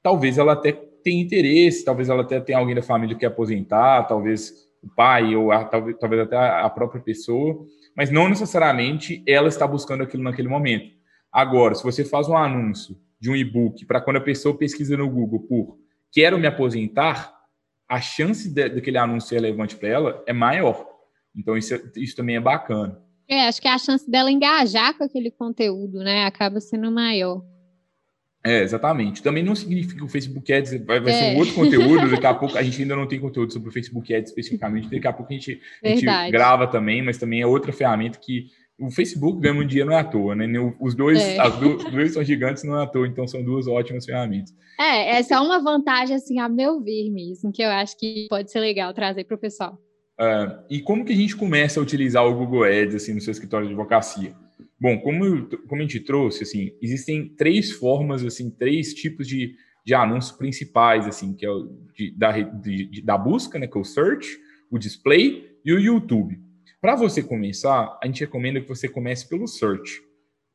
Talvez 0.02 0.40
ela 0.40 0.54
até 0.54 0.72
tenha 0.72 1.22
interesse, 1.22 1.86
talvez 1.86 2.10
ela 2.10 2.24
até 2.24 2.40
tenha 2.40 2.58
alguém 2.58 2.74
da 2.74 2.82
família 2.82 3.14
que 3.16 3.20
quer 3.20 3.28
aposentar, 3.28 4.04
talvez 4.04 4.65
o 4.86 4.90
pai 4.96 5.36
ou 5.36 5.52
a, 5.52 5.66
talvez, 5.66 5.98
talvez 6.00 6.22
até 6.22 6.38
a 6.38 6.70
própria 6.70 7.02
pessoa, 7.02 7.66
mas 7.98 8.12
não 8.12 8.30
necessariamente 8.30 9.24
ela 9.28 9.48
está 9.48 9.66
buscando 9.66 10.04
aquilo 10.04 10.24
naquele 10.24 10.48
momento. 10.48 10.94
Agora, 11.32 11.74
se 11.76 11.84
você 11.84 12.06
faz 12.06 12.30
um 12.30 12.38
anúncio 12.38 12.96
de 13.20 13.30
um 13.30 13.36
e-book 13.36 13.86
para 13.86 14.00
quando 14.00 14.18
a 14.18 14.22
pessoa 14.22 14.58
pesquisa 14.58 14.96
no 14.96 15.10
Google 15.10 15.40
por 15.40 15.78
quero 16.12 16.38
me 16.38 16.48
aposentar, 16.48 17.34
a 17.90 18.00
chance 18.00 18.50
de, 18.50 18.70
daquele 18.70 18.98
anúncio 18.98 19.30
ser 19.30 19.36
relevante 19.36 19.76
para 19.76 19.90
ela 19.90 20.24
é 20.26 20.34
maior. 20.34 20.88
Então, 21.36 21.58
isso, 21.58 21.76
isso 21.96 22.16
também 22.16 22.38
é 22.38 22.40
bacana. 22.40 23.02
É, 23.28 23.48
acho 23.48 23.62
que 23.62 23.68
a 23.68 23.78
chance 23.78 24.10
dela 24.10 24.32
engajar 24.32 24.96
com 24.98 25.04
aquele 25.04 25.32
conteúdo, 25.32 26.00
né, 26.00 26.26
acaba 26.26 26.60
sendo 26.62 26.92
maior. 26.92 27.44
É, 28.46 28.62
exatamente. 28.62 29.24
Também 29.24 29.44
não 29.44 29.56
significa 29.56 29.96
que 29.96 30.04
o 30.04 30.08
Facebook 30.08 30.54
Ads 30.54 30.86
vai, 30.86 31.00
vai 31.00 31.14
é. 31.14 31.18
ser 31.18 31.36
um 31.36 31.40
outro 31.40 31.56
conteúdo. 31.56 32.12
Daqui 32.12 32.28
a 32.28 32.34
pouco 32.36 32.58
a 32.58 32.62
gente 32.62 32.80
ainda 32.80 32.96
não 32.96 33.08
tem 33.08 33.20
conteúdo 33.20 33.52
sobre 33.52 33.70
o 33.70 33.72
Facebook 33.72 34.14
Ads 34.14 34.30
especificamente. 34.30 34.88
Daqui 34.90 35.08
a 35.08 35.14
pouco 35.14 35.34
a 35.34 35.36
gente, 35.36 35.60
a 35.84 35.88
gente 35.88 36.06
grava 36.30 36.68
também, 36.68 37.02
mas 37.02 37.18
também 37.18 37.42
é 37.42 37.48
outra 37.48 37.74
ferramenta 37.74 38.20
que 38.20 38.46
o 38.78 38.92
Facebook 38.92 39.40
ganha 39.40 39.56
um 39.56 39.66
dia 39.66 39.84
não 39.84 39.94
é 39.94 40.00
à 40.00 40.04
toa, 40.04 40.36
né? 40.36 40.46
Os 40.80 40.94
dois, 40.94 41.20
é. 41.20 41.40
as 41.40 41.58
duas, 41.58 41.84
dois 41.86 42.14
são 42.14 42.24
gigantes 42.24 42.64
não 42.64 42.80
é 42.80 42.84
à 42.84 42.88
toa, 42.88 43.08
então 43.08 43.28
são 43.28 43.42
duas 43.42 43.68
ótimas 43.68 44.06
ferramentas. 44.06 44.54
É, 44.80 45.18
essa 45.18 45.36
é 45.36 45.40
uma 45.40 45.60
vantagem, 45.60 46.16
assim, 46.16 46.40
a 46.40 46.50
meu 46.50 46.82
ver 46.82 47.10
mesmo, 47.10 47.52
que 47.52 47.64
eu 47.64 47.70
acho 47.70 47.98
que 47.98 48.28
pode 48.30 48.52
ser 48.52 48.60
legal 48.60 48.94
trazer 48.94 49.24
para 49.24 49.36
o 49.36 49.40
pessoal. 49.40 49.80
Uh, 50.20 50.64
e 50.70 50.82
como 50.82 51.04
que 51.04 51.14
a 51.14 51.16
gente 51.16 51.36
começa 51.36 51.80
a 51.80 51.84
utilizar 51.84 52.26
o 52.26 52.36
Google 52.36 52.64
Ads 52.64 52.96
assim 52.96 53.14
no 53.14 53.22
seu 53.22 53.32
escritório 53.32 53.68
de 53.68 53.74
advocacia? 53.74 54.34
Bom, 54.80 55.00
como, 55.00 55.48
como 55.68 55.82
a 55.82 55.86
gente 55.86 56.02
trouxe, 56.02 56.44
assim, 56.44 56.72
existem 56.82 57.30
três 57.30 57.72
formas, 57.72 58.24
assim, 58.26 58.50
três 58.50 58.94
tipos 58.94 59.28
de, 59.28 59.56
de 59.86 59.94
anúncios 59.94 60.38
principais, 60.38 61.08
assim, 61.08 61.34
que 61.34 61.46
é 61.46 61.50
o 61.50 61.70
de, 61.94 62.12
da, 62.12 62.32
de, 62.42 63.02
da 63.02 63.18
busca, 63.18 63.58
né, 63.58 63.68
que 63.68 63.78
é 63.78 63.82
o 63.82 63.86
search, 63.86 64.38
o 64.70 64.78
display 64.78 65.50
e 65.64 65.74
o 65.74 65.80
YouTube. 65.80 66.38
Para 66.82 66.96
você 66.96 67.24
começar, 67.24 67.98
a 68.04 68.06
gente 68.06 68.20
recomenda 68.20 68.60
que 68.60 68.68
você 68.68 68.88
comece 68.88 69.28
pelo 69.28 69.48
search. 69.48 70.04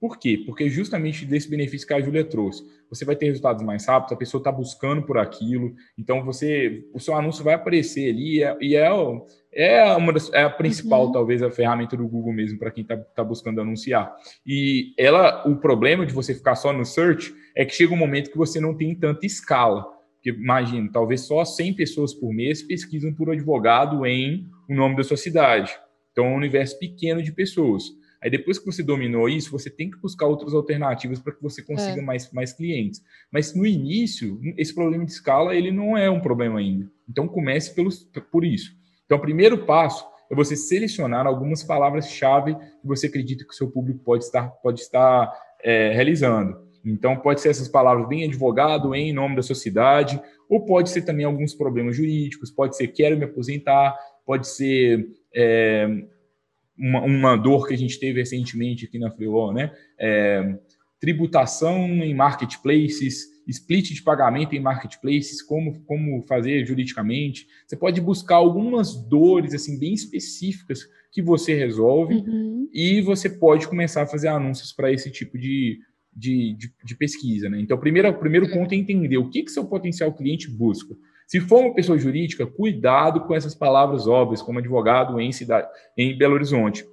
Por 0.01 0.19
quê? 0.19 0.43
Porque 0.47 0.69
justamente 0.69 1.27
desse 1.27 1.49
benefício 1.49 1.87
que 1.87 1.93
a 1.93 2.01
Júlia 2.01 2.25
trouxe. 2.25 2.65
Você 2.89 3.05
vai 3.05 3.15
ter 3.15 3.27
resultados 3.27 3.63
mais 3.63 3.87
rápidos, 3.87 4.15
a 4.15 4.19
pessoa 4.19 4.41
está 4.41 4.51
buscando 4.51 5.03
por 5.03 5.19
aquilo, 5.19 5.75
então 5.99 6.25
você, 6.25 6.89
o 6.95 6.99
seu 6.99 7.15
anúncio 7.15 7.45
vai 7.45 7.55
aparecer 7.55 8.11
ali 8.11 8.39
e 8.39 8.43
é, 8.43 8.57
e 8.61 8.77
é, 8.77 8.89
é 9.53 9.85
uma 9.97 10.13
das, 10.13 10.33
é 10.33 10.43
a 10.43 10.51
principal, 10.51 11.07
uhum. 11.07 11.13
talvez, 11.13 11.43
a 11.43 11.51
ferramenta 11.51 11.97
do 11.97 12.07
Google 12.07 12.33
mesmo 12.33 12.59
para 12.59 12.71
quem 12.71 12.83
está 12.83 12.97
tá 12.97 13.25
buscando 13.25 13.61
anunciar. 13.61 14.15
E 14.47 14.95
ela, 14.97 15.47
o 15.49 15.57
problema 15.57 16.07
de 16.07 16.13
você 16.13 16.35
ficar 16.35 16.55
só 16.55 16.73
no 16.73 16.85
search 16.85 17.35
é 17.57 17.65
que 17.65 17.75
chega 17.75 17.93
um 17.93 17.97
momento 17.97 18.31
que 18.31 18.39
você 18.39 18.61
não 18.61 18.77
tem 18.77 18.95
tanta 18.95 19.27
escala. 19.27 19.85
Porque 20.15 20.31
imagina, 20.31 20.89
talvez 20.93 21.23
só 21.23 21.45
100 21.45 21.75
pessoas 21.75 22.15
por 22.15 22.33
mês 22.33 22.63
pesquisam 22.63 23.13
por 23.13 23.31
advogado 23.31 24.07
em 24.07 24.47
o 24.69 24.75
nome 24.75 24.97
da 24.97 25.03
sua 25.03 25.17
cidade. 25.17 25.73
Então, 26.13 26.27
é 26.27 26.29
um 26.29 26.37
universo 26.37 26.79
pequeno 26.79 27.23
de 27.23 27.33
pessoas. 27.33 27.85
Aí 28.23 28.31
depois 28.31 28.59
que 28.59 28.67
você 28.67 28.83
dominou 28.83 29.29
isso, 29.29 29.51
você 29.51 29.71
tem 29.71 29.91
que 29.91 29.99
buscar 29.99 30.27
outras 30.27 30.53
alternativas 30.53 31.19
para 31.19 31.33
que 31.33 31.43
você 31.43 31.63
consiga 31.63 32.01
é. 32.01 32.05
mais, 32.05 32.31
mais 32.33 32.53
clientes. 32.53 33.03
Mas 33.33 33.55
no 33.55 33.65
início, 33.65 34.39
esse 34.59 34.75
problema 34.75 35.07
de 35.07 35.13
escala 35.13 35.57
ele 35.57 35.71
não 35.71 35.97
é 35.97 36.11
um 36.11 36.21
problema 36.21 36.59
ainda. 36.59 36.91
Então 37.09 37.27
comece 37.27 37.75
pelos, 37.75 38.07
por 38.31 38.45
isso. 38.45 38.79
Então 39.11 39.19
o 39.19 39.21
primeiro 39.21 39.67
passo 39.67 40.07
é 40.31 40.37
você 40.37 40.55
selecionar 40.55 41.27
algumas 41.27 41.65
palavras-chave 41.65 42.55
que 42.55 42.87
você 42.87 43.09
acredita 43.09 43.45
que 43.45 43.51
o 43.51 43.57
seu 43.57 43.69
público 43.69 43.99
pode 44.05 44.23
estar, 44.23 44.47
pode 44.63 44.83
estar 44.83 45.33
é, 45.65 45.93
realizando. 45.93 46.57
Então, 46.85 47.17
pode 47.17 47.41
ser 47.41 47.49
essas 47.49 47.67
palavras 47.67 48.07
bem 48.07 48.25
advogado, 48.25 48.95
em 48.95 49.13
nome 49.13 49.35
da 49.35 49.43
sociedade, 49.43 50.23
ou 50.49 50.65
pode 50.65 50.91
ser 50.91 51.03
também 51.03 51.27
alguns 51.27 51.53
problemas 51.53 51.97
jurídicos, 51.97 52.53
pode 52.53 52.77
ser 52.77 52.87
quero 52.87 53.19
me 53.19 53.25
aposentar, 53.25 53.99
pode 54.25 54.47
ser 54.47 55.09
é, 55.35 55.89
uma, 56.79 57.03
uma, 57.03 57.37
dor 57.37 57.67
que 57.67 57.75
a 57.75 57.79
gente 57.79 57.99
teve 57.99 58.21
recentemente 58.21 58.85
aqui 58.85 58.97
na 58.97 59.11
Freeló, 59.11 59.53
né? 59.53 59.73
É, 59.99 60.55
tributação 61.01 61.81
em 61.85 62.15
marketplaces 62.15 63.27
split 63.51 63.93
de 63.93 64.03
pagamento 64.03 64.55
em 64.55 64.61
marketplaces, 64.61 65.43
como, 65.43 65.81
como 65.85 66.23
fazer 66.23 66.65
juridicamente. 66.65 67.47
Você 67.67 67.77
pode 67.77 68.01
buscar 68.01 68.37
algumas 68.37 68.95
dores 69.09 69.55
assim 69.55 69.79
bem 69.79 69.93
específicas 69.93 70.87
que 71.13 71.21
você 71.21 71.55
resolve 71.55 72.15
uhum. 72.15 72.69
e 72.73 73.01
você 73.01 73.29
pode 73.29 73.67
começar 73.67 74.03
a 74.03 74.07
fazer 74.07 74.29
anúncios 74.29 74.73
para 74.73 74.93
esse 74.93 75.11
tipo 75.11 75.37
de, 75.37 75.79
de, 76.15 76.55
de, 76.57 76.73
de, 76.85 76.97
pesquisa. 76.97 77.49
Né? 77.49 77.61
Então, 77.61 77.77
o 77.77 77.81
primeiro, 77.81 78.09
o 78.09 78.19
primeiro 78.19 78.51
ponto 78.51 78.73
é 78.73 78.77
entender 78.77 79.19
o 79.19 79.29
que, 79.29 79.43
que 79.43 79.51
seu 79.51 79.65
potencial 79.67 80.13
cliente 80.13 80.49
busca. 80.49 80.95
Se 81.27 81.41
for 81.41 81.61
uma 81.61 81.75
pessoa 81.75 81.99
jurídica, 81.99 82.47
cuidado 82.47 83.21
com 83.23 83.35
essas 83.35 83.55
palavras 83.55 84.07
óbvias, 84.07 84.43
como 84.43 84.59
advogado 84.59 85.21
em, 85.21 85.33
cidade, 85.33 85.69
em 85.97 86.17
Belo 86.17 86.35
Horizonte. 86.35 86.85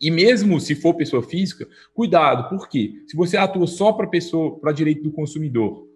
E 0.00 0.10
mesmo 0.10 0.60
se 0.60 0.74
for 0.74 0.94
pessoa 0.94 1.22
física, 1.22 1.66
cuidado, 1.94 2.48
por 2.48 2.68
quê? 2.68 2.92
Se 3.06 3.16
você 3.16 3.36
atua 3.36 3.66
só 3.66 3.92
para 3.92 4.06
pessoa, 4.06 4.58
para 4.60 4.72
direito 4.72 5.02
do 5.02 5.12
consumidor, 5.12 5.86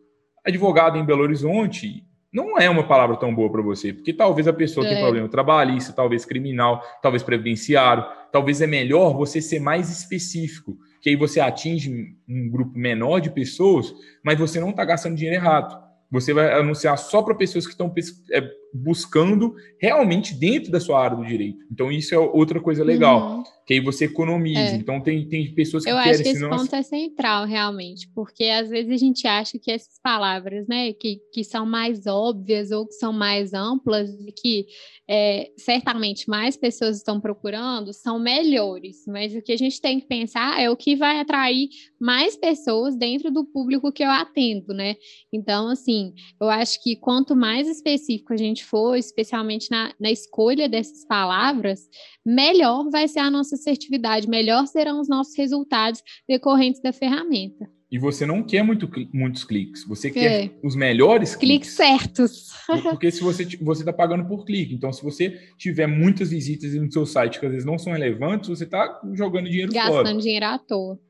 advogado 0.44 0.98
em 0.98 1.04
Belo 1.04 1.22
Horizonte 1.22 2.04
não 2.32 2.56
é 2.58 2.70
uma 2.70 2.86
palavra 2.86 3.16
tão 3.16 3.34
boa 3.34 3.50
para 3.50 3.60
você, 3.60 3.92
porque 3.92 4.12
talvez 4.12 4.46
a 4.46 4.52
pessoa 4.52 4.86
é. 4.86 4.90
tenha 4.90 5.02
problema 5.02 5.28
trabalhista, 5.28 5.92
talvez 5.92 6.24
criminal, 6.24 6.80
talvez 7.02 7.22
previdenciário, 7.22 8.04
talvez 8.30 8.60
é 8.60 8.66
melhor 8.66 9.16
você 9.16 9.40
ser 9.40 9.58
mais 9.58 9.90
específico, 9.90 10.76
que 11.00 11.10
aí 11.10 11.16
você 11.16 11.40
atinge 11.40 12.14
um 12.28 12.48
grupo 12.48 12.78
menor 12.78 13.20
de 13.20 13.30
pessoas, 13.30 13.92
mas 14.24 14.38
você 14.38 14.60
não 14.60 14.70
está 14.70 14.84
gastando 14.84 15.16
dinheiro 15.16 15.36
errado. 15.36 15.76
Você 16.10 16.32
vai 16.32 16.52
anunciar 16.52 16.96
só 16.98 17.22
para 17.22 17.34
pessoas 17.34 17.66
que 17.66 17.72
estão 17.72 17.92
é, 18.32 18.48
buscando 18.72 19.54
realmente 19.80 20.34
dentro 20.34 20.70
da 20.70 20.80
sua 20.80 21.02
área 21.02 21.16
do 21.16 21.24
direito. 21.24 21.58
Então, 21.70 21.90
isso 21.90 22.14
é 22.14 22.18
outra 22.18 22.60
coisa 22.60 22.84
legal, 22.84 23.38
uhum. 23.38 23.42
que 23.66 23.74
aí 23.74 23.80
você 23.80 24.04
economiza. 24.04 24.60
É. 24.60 24.74
Então, 24.74 25.00
tem, 25.00 25.28
tem 25.28 25.54
pessoas 25.54 25.84
que 25.84 25.90
Eu 25.90 25.96
querem... 25.96 26.08
Eu 26.08 26.14
acho 26.14 26.22
que 26.22 26.28
esse 26.28 26.48
ponto 26.48 26.74
é 26.74 26.82
central, 26.82 27.46
realmente, 27.46 28.08
porque 28.14 28.44
às 28.44 28.68
vezes 28.68 28.92
a 28.92 28.96
gente 28.96 29.26
acha 29.26 29.58
que 29.58 29.70
essas 29.70 29.98
palavras, 30.02 30.66
né, 30.68 30.92
que, 30.92 31.20
que 31.32 31.42
são 31.42 31.66
mais 31.66 32.06
óbvias 32.06 32.70
ou 32.70 32.86
que 32.86 32.94
são 32.94 33.12
mais 33.12 33.52
amplas 33.52 34.10
e 34.10 34.32
que 34.32 34.66
é, 35.08 35.50
certamente 35.56 36.28
mais 36.28 36.56
pessoas 36.56 36.96
estão 36.96 37.20
procurando, 37.20 37.92
são 37.92 38.18
melhores, 38.18 39.04
mas 39.08 39.34
o 39.34 39.42
que 39.42 39.52
a 39.52 39.58
gente 39.58 39.80
tem 39.80 39.98
que 39.98 40.06
pensar 40.06 40.60
é 40.60 40.70
o 40.70 40.76
que 40.76 40.94
vai 40.94 41.18
atrair 41.18 41.68
mais 41.98 42.36
pessoas 42.36 42.96
dentro 42.96 43.30
do 43.30 43.44
público 43.44 43.90
que 43.90 44.04
eu 44.04 44.10
atendo, 44.10 44.72
né? 44.72 44.94
Então, 45.32 45.68
assim, 45.68 46.12
eu 46.40 46.48
acho 46.48 46.82
que 46.82 46.94
quanto 46.94 47.34
mais 47.34 47.68
específico 47.68 48.32
a 48.32 48.36
gente 48.36 48.59
for, 48.64 48.96
especialmente 48.96 49.70
na, 49.70 49.94
na 50.00 50.10
escolha 50.10 50.68
dessas 50.68 51.04
palavras, 51.06 51.88
melhor 52.24 52.90
vai 52.90 53.08
ser 53.08 53.20
a 53.20 53.30
nossa 53.30 53.54
assertividade, 53.54 54.28
melhor 54.28 54.66
serão 54.66 55.00
os 55.00 55.08
nossos 55.08 55.36
resultados 55.36 56.02
decorrentes 56.28 56.80
da 56.80 56.92
ferramenta. 56.92 57.68
E 57.90 57.98
você 57.98 58.24
não 58.24 58.40
quer 58.42 58.62
muito, 58.62 58.88
muitos 59.12 59.42
cliques, 59.42 59.84
você 59.84 60.12
quer 60.12 60.44
é. 60.44 60.50
os 60.62 60.76
melhores 60.76 61.34
cliques. 61.34 61.74
Cliques 61.74 61.76
certos. 61.76 62.48
Porque 62.88 63.10
se 63.10 63.20
você 63.20 63.44
você 63.60 63.82
está 63.82 63.92
pagando 63.92 64.28
por 64.28 64.44
clique, 64.44 64.74
então 64.74 64.92
se 64.92 65.02
você 65.02 65.36
tiver 65.58 65.88
muitas 65.88 66.30
visitas 66.30 66.72
no 66.74 66.90
seu 66.90 67.04
site 67.04 67.40
que 67.40 67.46
às 67.46 67.50
vezes 67.50 67.66
não 67.66 67.78
são 67.80 67.92
relevantes, 67.92 68.48
você 68.48 68.62
está 68.62 69.00
jogando 69.12 69.48
dinheiro 69.48 69.72
Gastando 69.72 69.92
fora. 69.92 70.04
Gastando 70.04 70.22
dinheiro 70.22 70.46
à 70.46 70.58
toa. 70.58 71.00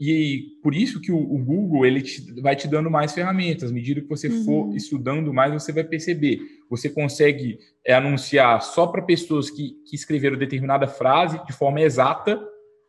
E 0.00 0.56
por 0.62 0.74
isso 0.74 0.98
que 0.98 1.12
o, 1.12 1.18
o 1.18 1.36
Google 1.44 1.84
ele 1.84 2.00
te, 2.00 2.40
vai 2.40 2.56
te 2.56 2.66
dando 2.66 2.90
mais 2.90 3.12
ferramentas. 3.12 3.70
À 3.70 3.74
medida 3.74 4.00
que 4.00 4.08
você 4.08 4.28
uhum. 4.28 4.44
for 4.44 4.74
estudando 4.74 5.34
mais, 5.34 5.52
você 5.52 5.72
vai 5.72 5.84
perceber. 5.84 6.40
Você 6.70 6.88
consegue 6.88 7.58
é, 7.86 7.92
anunciar 7.92 8.62
só 8.62 8.86
para 8.86 9.02
pessoas 9.02 9.50
que, 9.50 9.74
que 9.86 9.94
escreveram 9.94 10.38
determinada 10.38 10.86
frase 10.88 11.44
de 11.44 11.52
forma 11.52 11.82
exata, 11.82 12.40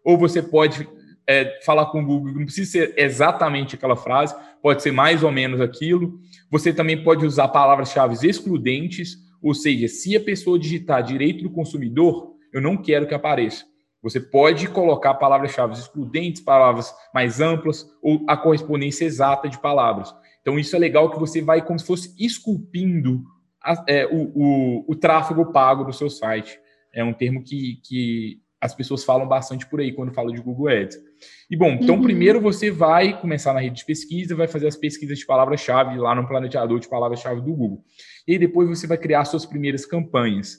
ou 0.06 0.18
você 0.18 0.42
pode 0.42 0.88
é, 1.28 1.60
falar 1.66 1.88
com 1.88 2.02
o 2.02 2.06
Google, 2.06 2.34
não 2.34 2.46
precisa 2.46 2.72
ser 2.72 2.94
exatamente 2.96 3.76
aquela 3.76 3.98
frase, 3.98 4.34
pode 4.62 4.82
ser 4.82 4.92
mais 4.92 5.22
ou 5.22 5.32
menos 5.32 5.60
aquilo. 5.60 6.18
Você 6.50 6.72
também 6.72 7.04
pode 7.04 7.26
usar 7.26 7.50
palavras-chave 7.50 8.16
excludentes, 8.26 9.18
ou 9.42 9.54
seja, 9.54 9.90
se 9.90 10.16
a 10.16 10.20
pessoa 10.22 10.58
digitar 10.58 11.04
direito 11.04 11.44
do 11.44 11.50
consumidor, 11.50 12.36
eu 12.54 12.62
não 12.62 12.78
quero 12.78 13.06
que 13.06 13.14
apareça. 13.14 13.66
Você 14.02 14.20
pode 14.20 14.68
colocar 14.68 15.14
palavras-chave 15.14 15.74
excludentes, 15.74 16.42
palavras 16.42 16.94
mais 17.14 17.40
amplas 17.40 17.86
ou 18.02 18.26
a 18.28 18.36
correspondência 18.36 19.06
exata 19.06 19.48
de 19.48 19.60
palavras. 19.60 20.14
Então, 20.42 20.58
isso 20.58 20.76
é 20.76 20.80
legal 20.80 21.12
que 21.12 21.20
você 21.20 21.42
vai 21.42 21.64
como 21.64 21.78
se 21.78 21.86
fosse 21.86 22.16
esculpindo 22.18 23.24
a, 23.64 23.84
é, 23.88 24.08
o, 24.08 24.32
o, 24.34 24.86
o, 24.92 24.96
tráfego 24.96 25.52
pago 25.52 25.84
do 25.84 25.94
seu 25.94 26.10
site. 26.10 26.60
É 26.94 27.04
um 27.04 27.14
termo 27.14 27.44
que, 27.44 27.80
que 27.84 28.42
as 28.60 28.74
pessoas 28.74 29.04
falam 29.04 29.28
bastante 29.28 29.68
por 29.68 29.80
aí 29.80 29.92
quando 29.94 30.14
falam 30.14 30.34
de 30.34 30.42
Google 30.42 30.68
Ads. 30.68 30.98
E 31.50 31.56
bom, 31.56 31.72
então 31.72 31.96
uhum. 31.96 32.02
primeiro 32.02 32.42
você 32.42 32.72
vai 32.72 33.20
começar 33.20 33.54
na 33.54 33.60
rede 33.60 33.78
de 33.78 33.86
pesquisa, 33.86 34.36
vai 34.36 34.48
fazer 34.48 34.68
as 34.68 34.76
pesquisas 34.76 35.20
de 35.20 35.26
palavra-chave 35.26 35.98
lá 35.98 36.16
no 36.16 36.28
planejador 36.28 36.80
de 36.80 36.90
palavra-chave 36.90 37.42
do 37.42 37.54
Google. 37.54 37.84
E 38.28 38.38
depois 38.40 38.68
você 38.68 38.88
vai 38.88 38.98
criar 38.98 39.26
suas 39.26 39.46
primeiras 39.46 39.86
campanhas. 39.86 40.58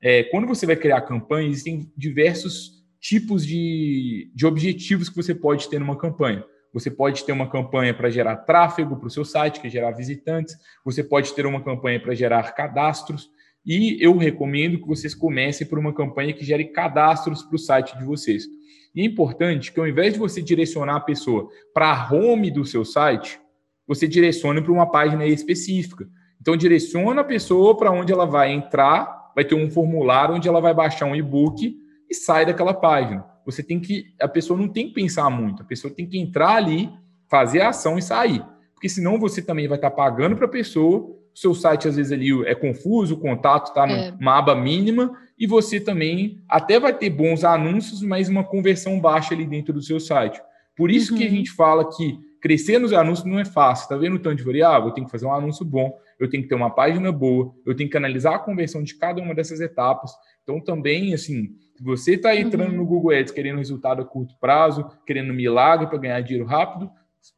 É, 0.00 0.24
quando 0.24 0.46
você 0.46 0.66
vai 0.66 0.76
criar 0.76 1.00
campanhas, 1.02 1.52
existem 1.52 1.92
diversos 1.96 2.73
tipos 3.04 3.46
de, 3.46 4.30
de 4.34 4.46
objetivos 4.46 5.10
que 5.10 5.16
você 5.16 5.34
pode 5.34 5.68
ter 5.68 5.78
numa 5.78 5.94
campanha. 5.94 6.42
Você 6.72 6.90
pode 6.90 7.22
ter 7.22 7.32
uma 7.32 7.46
campanha 7.50 7.92
para 7.92 8.08
gerar 8.08 8.36
tráfego 8.38 8.96
para 8.96 9.06
o 9.06 9.10
seu 9.10 9.26
site, 9.26 9.60
que 9.60 9.66
é 9.66 9.70
gerar 9.70 9.90
visitantes. 9.90 10.56
Você 10.86 11.04
pode 11.04 11.34
ter 11.34 11.44
uma 11.44 11.62
campanha 11.62 12.00
para 12.00 12.14
gerar 12.14 12.54
cadastros. 12.54 13.28
E 13.64 13.98
eu 14.00 14.16
recomendo 14.16 14.80
que 14.80 14.86
vocês 14.86 15.14
comecem 15.14 15.66
por 15.66 15.78
uma 15.78 15.92
campanha 15.92 16.32
que 16.32 16.46
gere 16.46 16.64
cadastros 16.64 17.42
para 17.42 17.56
o 17.56 17.58
site 17.58 17.96
de 17.98 18.04
vocês. 18.04 18.46
E 18.94 19.02
é 19.02 19.04
importante 19.04 19.70
que 19.70 19.78
ao 19.78 19.86
invés 19.86 20.14
de 20.14 20.18
você 20.18 20.40
direcionar 20.40 20.96
a 20.96 21.00
pessoa 21.00 21.50
para 21.74 21.92
a 21.92 22.10
home 22.10 22.50
do 22.50 22.64
seu 22.64 22.86
site, 22.86 23.38
você 23.86 24.08
direcione 24.08 24.62
para 24.62 24.72
uma 24.72 24.90
página 24.90 25.26
específica. 25.26 26.08
Então, 26.40 26.56
direciona 26.56 27.20
a 27.20 27.24
pessoa 27.24 27.76
para 27.76 27.92
onde 27.92 28.12
ela 28.14 28.24
vai 28.24 28.50
entrar, 28.50 29.30
vai 29.34 29.44
ter 29.44 29.54
um 29.54 29.70
formulário 29.70 30.34
onde 30.34 30.48
ela 30.48 30.60
vai 30.60 30.72
baixar 30.72 31.04
um 31.04 31.14
e-book 31.14 31.83
e 32.08 32.14
sai 32.14 32.46
daquela 32.46 32.74
página. 32.74 33.24
Você 33.44 33.62
tem 33.62 33.80
que, 33.80 34.14
a 34.20 34.28
pessoa 34.28 34.58
não 34.58 34.68
tem 34.68 34.88
que 34.88 34.94
pensar 34.94 35.28
muito, 35.30 35.62
a 35.62 35.66
pessoa 35.66 35.92
tem 35.92 36.06
que 36.06 36.18
entrar 36.18 36.56
ali, 36.56 36.90
fazer 37.28 37.60
a 37.60 37.68
ação 37.70 37.98
e 37.98 38.02
sair. 38.02 38.44
Porque 38.72 38.88
senão 38.88 39.18
você 39.18 39.42
também 39.42 39.68
vai 39.68 39.76
estar 39.76 39.90
pagando 39.90 40.36
para 40.36 40.46
a 40.46 40.50
pessoa, 40.50 40.98
o 40.98 41.38
seu 41.38 41.54
site 41.54 41.88
às 41.88 41.96
vezes 41.96 42.12
ali 42.12 42.30
é 42.46 42.54
confuso, 42.54 43.14
o 43.14 43.20
contato 43.20 43.68
está 43.68 43.88
é. 43.88 44.12
numa 44.12 44.38
aba 44.38 44.54
mínima, 44.54 45.12
e 45.38 45.46
você 45.46 45.80
também 45.80 46.42
até 46.48 46.78
vai 46.78 46.96
ter 46.96 47.10
bons 47.10 47.44
anúncios, 47.44 48.02
mas 48.02 48.28
uma 48.28 48.44
conversão 48.44 49.00
baixa 49.00 49.34
ali 49.34 49.46
dentro 49.46 49.72
do 49.72 49.82
seu 49.82 49.98
site. 49.98 50.40
Por 50.76 50.90
isso 50.90 51.12
uhum. 51.12 51.18
que 51.18 51.24
a 51.24 51.28
uhum. 51.28 51.34
gente 51.34 51.50
fala 51.50 51.90
que 51.96 52.18
crescer 52.40 52.78
nos 52.78 52.92
anúncios 52.92 53.26
não 53.26 53.38
é 53.38 53.44
fácil. 53.44 53.88
Tá 53.88 53.96
vendo 53.96 54.16
o 54.16 54.18
tanto 54.18 54.36
de 54.36 54.44
variável? 54.44 54.88
Eu 54.88 54.94
tenho 54.94 55.06
que 55.06 55.10
fazer 55.10 55.26
um 55.26 55.32
anúncio 55.32 55.64
bom, 55.64 55.96
eu 56.20 56.28
tenho 56.28 56.42
que 56.42 56.48
ter 56.48 56.54
uma 56.54 56.70
página 56.70 57.10
boa, 57.10 57.52
eu 57.66 57.74
tenho 57.74 57.88
que 57.88 57.96
analisar 57.96 58.34
a 58.34 58.38
conversão 58.38 58.82
de 58.82 58.94
cada 58.96 59.20
uma 59.20 59.34
dessas 59.34 59.60
etapas. 59.60 60.12
Então, 60.42 60.60
também, 60.60 61.14
assim, 61.14 61.56
você 61.82 62.14
está 62.14 62.34
entrando 62.34 62.70
uhum. 62.70 62.78
no 62.78 62.86
Google 62.86 63.16
Ads 63.16 63.32
querendo 63.32 63.58
resultado 63.58 64.02
a 64.02 64.04
curto 64.04 64.34
prazo, 64.38 64.88
querendo 65.06 65.34
milagre 65.34 65.86
para 65.86 65.98
ganhar 65.98 66.20
dinheiro 66.20 66.46
rápido, 66.46 66.90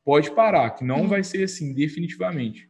pode 0.04 0.30
parar, 0.32 0.70
que 0.70 0.84
não 0.84 1.02
uhum. 1.02 1.08
vai 1.08 1.22
ser 1.22 1.44
assim, 1.44 1.72
definitivamente. 1.74 2.68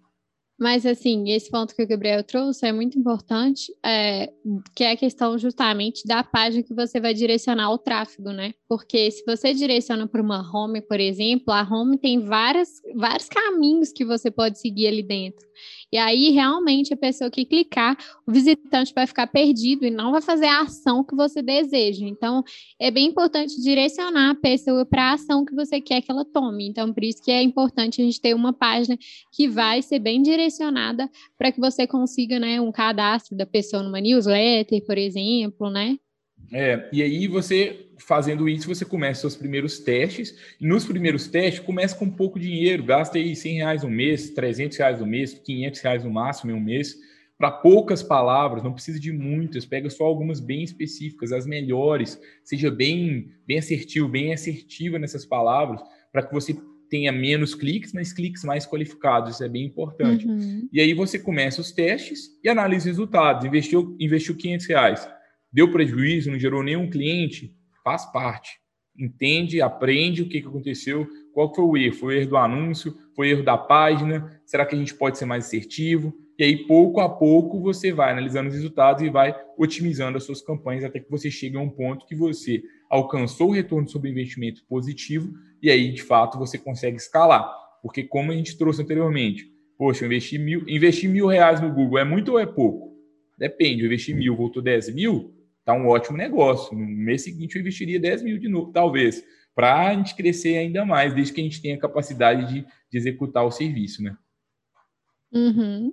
Mas, 0.59 0.87
assim, 0.87 1.31
esse 1.31 1.51
ponto 1.51 1.75
que 1.75 1.83
o 1.83 1.87
Gabriel 1.87 2.25
trouxe 2.25 2.67
é 2.67 2.73
muito 2.73 2.99
importante, 2.99 3.71
é, 3.85 4.33
que 4.75 4.85
é 4.85 4.93
a 4.93 4.97
questão 4.97 5.37
justamente 5.37 6.07
da 6.07 6.25
página 6.25 6.63
que 6.63 6.75
você 6.75 6.99
vai 6.99 7.13
direcionar 7.13 7.71
o 7.71 7.79
tráfego, 7.79 8.31
né? 8.31 8.55
Porque 8.67 9.11
se 9.11 9.23
você 9.27 9.53
direciona 9.53 10.09
para 10.09 10.23
uma 10.23 10.41
home, 10.41 10.81
por 10.81 10.99
exemplo, 10.99 11.53
a 11.53 11.63
home 11.63 11.99
tem 11.99 12.25
várias, 12.25 12.71
vários 12.95 13.29
caminhos 13.29 13.93
que 13.93 14.03
você 14.03 14.31
pode 14.31 14.59
seguir 14.59 14.87
ali 14.87 15.03
dentro. 15.03 15.47
E 15.93 15.99
aí, 15.99 16.31
realmente, 16.31 16.93
a 16.93 16.97
pessoa 16.97 17.31
que 17.31 17.45
clicar, 17.45 17.97
o 18.27 18.33
visitante 18.33 18.93
vai 18.95 19.07
ficar 19.07 19.27
perdido 19.29 19.87
e 19.87 19.91
não 19.91 20.13
vai 20.13 20.21
fazer 20.21 20.47
a 20.47 20.63
ação 20.63 21.05
que 21.05 21.15
você 21.15 21.41
deseja. 21.41 22.05
Então, 22.05 22.43
é 22.81 22.91
bem 22.91 23.07
importante 23.07 23.61
direcionar 23.63 24.31
a 24.31 24.35
pessoa 24.35 24.85
para 24.85 25.11
a 25.11 25.13
ação 25.15 25.45
que 25.45 25.55
você 25.55 25.81
quer 25.81 26.03
que 26.03 26.11
ela 26.11 26.25
tome. 26.25 26.69
Então, 26.69 26.93
por 26.93 27.05
isso 27.05 27.23
que 27.23 27.31
é 27.31 27.43
importante 27.43 28.03
a 28.03 28.05
gente 28.05 28.21
ter 28.21 28.35
uma 28.35 28.53
página 28.53 28.99
que 29.33 29.49
vai 29.49 29.81
ser 29.81 30.01
bem 30.01 30.23
direcionada 30.23 31.09
para 31.39 31.53
que 31.53 31.61
você 31.61 31.87
consiga, 31.87 32.39
né, 32.41 32.61
um 32.61 32.73
cadastro 32.73 33.37
da 33.37 33.47
pessoa 33.47 33.83
numa 33.83 34.01
newsletter, 34.01 34.85
por 34.85 34.99
exemplo, 34.99 35.71
né? 35.71 35.97
É, 36.53 36.89
e 36.93 37.03
aí 37.03 37.27
você 37.27 37.87
fazendo 37.99 38.49
isso, 38.49 38.69
você 38.69 38.85
começa 38.85 39.23
seus 39.23 39.37
primeiros 39.37 39.79
testes. 39.79 40.37
Nos 40.61 40.85
primeiros 40.85 41.27
testes, 41.27 41.61
começa 41.61 41.97
com 41.97 42.11
pouco 42.11 42.39
dinheiro, 42.39 42.85
gasta 42.85 43.19
aí 43.19 43.35
100 43.35 43.55
reais 43.57 43.83
no 43.83 43.91
mês, 43.91 44.31
300 44.31 44.77
reais 44.77 45.01
no 45.01 45.07
mês, 45.07 45.35
500 45.35 45.81
reais 45.81 46.05
no 46.05 46.11
máximo 46.11 46.51
em 46.51 46.55
um 46.55 46.61
mês. 46.61 46.97
Para 47.39 47.51
poucas 47.51 48.03
palavras, 48.03 48.63
não 48.63 48.73
precisa 48.73 48.99
de 48.99 49.13
muitas, 49.13 49.67
pega 49.67 49.91
só 49.91 50.05
algumas 50.05 50.41
bem 50.41 50.63
específicas, 50.63 51.33
as 51.33 51.47
melhores, 51.47 52.19
seja 52.43 52.71
bem, 52.71 53.31
bem 53.47 53.59
assertivo, 53.59 54.09
bem 54.09 54.33
assertiva 54.33 54.99
nessas 54.99 55.27
palavras, 55.27 55.83
para 56.11 56.23
que 56.23 56.33
você 56.33 56.57
tenha 56.89 57.13
menos 57.13 57.55
cliques, 57.55 57.93
mas 57.93 58.13
cliques 58.13 58.43
mais 58.43 58.67
qualificados, 58.67 59.35
isso 59.35 59.45
é 59.45 59.49
bem 59.49 59.67
importante. 59.67 60.27
Uhum. 60.27 60.69
E 60.73 60.81
aí 60.81 60.95
você 60.95 61.19
começa 61.19 61.61
os 61.61 61.73
testes 61.73 62.31
e 62.43 62.49
analisa 62.49 62.85
os 62.85 62.87
resultados. 62.87 63.45
Investiu, 63.45 63.95
investiu 64.01 64.35
500 64.35 64.67
reais, 64.67 65.09
deu 65.57 65.73
prejuízo, 65.73 66.31
não 66.31 66.39
gerou 66.39 66.63
nenhum 66.63 66.91
cliente, 66.91 67.51
faz 67.83 68.05
parte. 68.13 68.61
entende, 68.99 69.61
aprende 69.61 70.23
o 70.23 70.29
que, 70.29 70.39
aconteceu, 70.39 71.07
qual 71.33 71.55
foi 71.55 71.65
o 71.65 71.77
erro? 71.77 71.95
Foi 71.95 72.15
o 72.15 72.19
erro 72.19 72.31
do 72.31 72.37
anúncio? 72.37 72.95
Foi 73.15 73.29
o 73.29 73.31
erro 73.31 73.43
da 73.43 73.57
página? 73.57 74.41
Será 74.45 74.67
que 74.67 74.75
a 74.75 74.79
gente 74.79 74.95
pode 74.95 75.19
ser 75.19 75.25
mais 75.25 75.47
assertivo? 75.47 76.15
E 76.39 76.45
aí, 76.45 76.67
pouco 76.67 77.01
a 77.01 77.09
pouco, 77.09 77.61
você 77.61 77.91
vai 77.91 78.13
analisando 78.13 78.49
os 78.49 78.55
resultados 78.55 79.03
e 79.03 79.09
vai 79.09 79.35
otimizando 79.57 80.19
as 80.19 80.25
suas 80.25 80.43
campanhas 80.43 80.85
até 80.85 81.01
que 81.01 81.11
você 81.11 81.31
chegue 81.31 81.57
a 81.57 81.61
um 81.61 81.71
ponto 81.71 82.07
que 82.07 82.15
você 82.15 82.63
alcançou 82.91 83.49
o 83.49 83.53
retorno 83.53 83.89
sobre 83.89 84.11
investimento 84.11 84.63
positivo 84.67 85.33
e 85.63 85.71
aí, 85.71 85.91
de 85.91 86.03
fato, 86.03 86.39
você 86.39 86.59
consegue 86.59 86.99
escalar. 86.99 87.51
Porque, 87.83 88.03
como 88.03 88.31
a 88.31 88.35
gente 88.35 88.59
trouxe 88.59 88.83
anteriormente, 88.83 89.47
poxa, 89.79 90.05
eu 90.05 90.07
investi 90.07 90.39
mil, 90.39 90.69
investi 90.69 91.09
mil 91.09 91.27
reais 91.27 91.63
no 91.63 91.73
Google, 91.73 91.99
é 91.99 92.05
muito 92.05 92.33
ou 92.33 92.39
é 92.39 92.45
pouco? 92.45 92.95
Depende, 93.39 93.83
eu 93.83 93.87
investi 93.87 94.13
mil, 94.13 94.37
voltou 94.37 94.63
10 94.63 94.95
mil, 94.95 95.37
tá 95.67 95.75
um 95.75 95.89
ótimo 95.89 96.17
negócio. 96.17 96.79
No 96.79 96.87
mês 96.87 97.25
seguinte 97.25 97.57
eu 97.57 97.61
investiria 97.61 97.99
10 97.99 98.23
mil 98.23 98.39
de 98.39 98.49
novo, 98.49 98.71
talvez, 98.73 99.23
para 99.53 99.89
a 99.89 99.95
gente 99.95 100.15
crescer 100.15 100.57
ainda 100.57 100.85
mais, 100.85 101.13
desde 101.13 101.33
que 101.33 101.41
a 101.41 101.45
gente 101.45 101.61
tenha 101.61 101.77
capacidade 101.77 102.47
de, 102.47 102.61
de 102.63 102.97
executar 102.97 103.45
o 103.45 103.51
serviço, 103.51 104.01
né? 104.01 104.17
Uhum. 105.33 105.93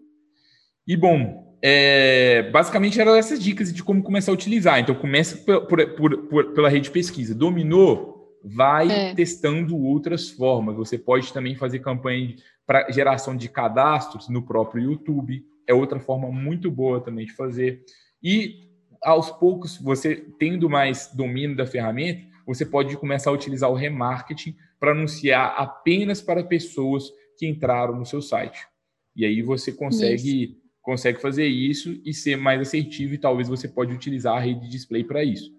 E 0.85 0.95
bom, 0.95 1.57
é, 1.59 2.51
basicamente 2.51 3.01
eram 3.01 3.15
essas 3.15 3.41
dicas 3.41 3.73
de 3.73 3.83
como 3.83 4.03
começar 4.03 4.31
a 4.31 4.35
utilizar. 4.35 4.79
Então 4.79 4.93
começa 4.93 5.37
por, 5.37 5.65
por, 5.95 6.17
por, 6.27 6.53
pela 6.53 6.69
rede 6.69 6.85
de 6.85 6.91
pesquisa. 6.91 7.33
Dominou, 7.33 8.37
vai 8.43 8.91
é. 8.91 9.15
testando 9.15 9.75
outras 9.75 10.29
formas. 10.29 10.75
Você 10.75 10.99
pode 10.99 11.33
também 11.33 11.55
fazer 11.55 11.79
campanha 11.79 12.35
para 12.67 12.91
geração 12.91 13.35
de 13.35 13.49
cadastros 13.49 14.29
no 14.29 14.45
próprio 14.45 14.83
YouTube. 14.83 15.43
É 15.67 15.73
outra 15.73 15.99
forma 15.99 16.31
muito 16.31 16.69
boa 16.69 17.01
também 17.01 17.25
de 17.25 17.33
fazer. 17.33 17.83
E 18.21 18.72
aos 19.03 19.29
poucos, 19.31 19.77
você 19.77 20.15
tendo 20.39 20.69
mais 20.69 21.11
domínio 21.13 21.55
da 21.55 21.65
ferramenta, 21.65 22.21
você 22.45 22.65
pode 22.65 22.95
começar 22.97 23.29
a 23.29 23.33
utilizar 23.33 23.69
o 23.69 23.75
remarketing 23.75 24.55
para 24.79 24.91
anunciar 24.91 25.55
apenas 25.57 26.21
para 26.21 26.43
pessoas 26.43 27.09
que 27.37 27.47
entraram 27.47 27.97
no 27.97 28.05
seu 28.05 28.21
site. 28.21 28.67
E 29.15 29.25
aí 29.25 29.41
você 29.41 29.71
consegue, 29.71 30.57
consegue 30.81 31.21
fazer 31.21 31.47
isso 31.47 32.01
e 32.05 32.13
ser 32.13 32.35
mais 32.35 32.59
assertivo 32.59 33.13
e 33.13 33.17
talvez 33.17 33.47
você 33.47 33.67
pode 33.67 33.93
utilizar 33.93 34.35
a 34.35 34.39
rede 34.39 34.61
de 34.61 34.69
display 34.69 35.03
para 35.03 35.23
isso. 35.23 35.51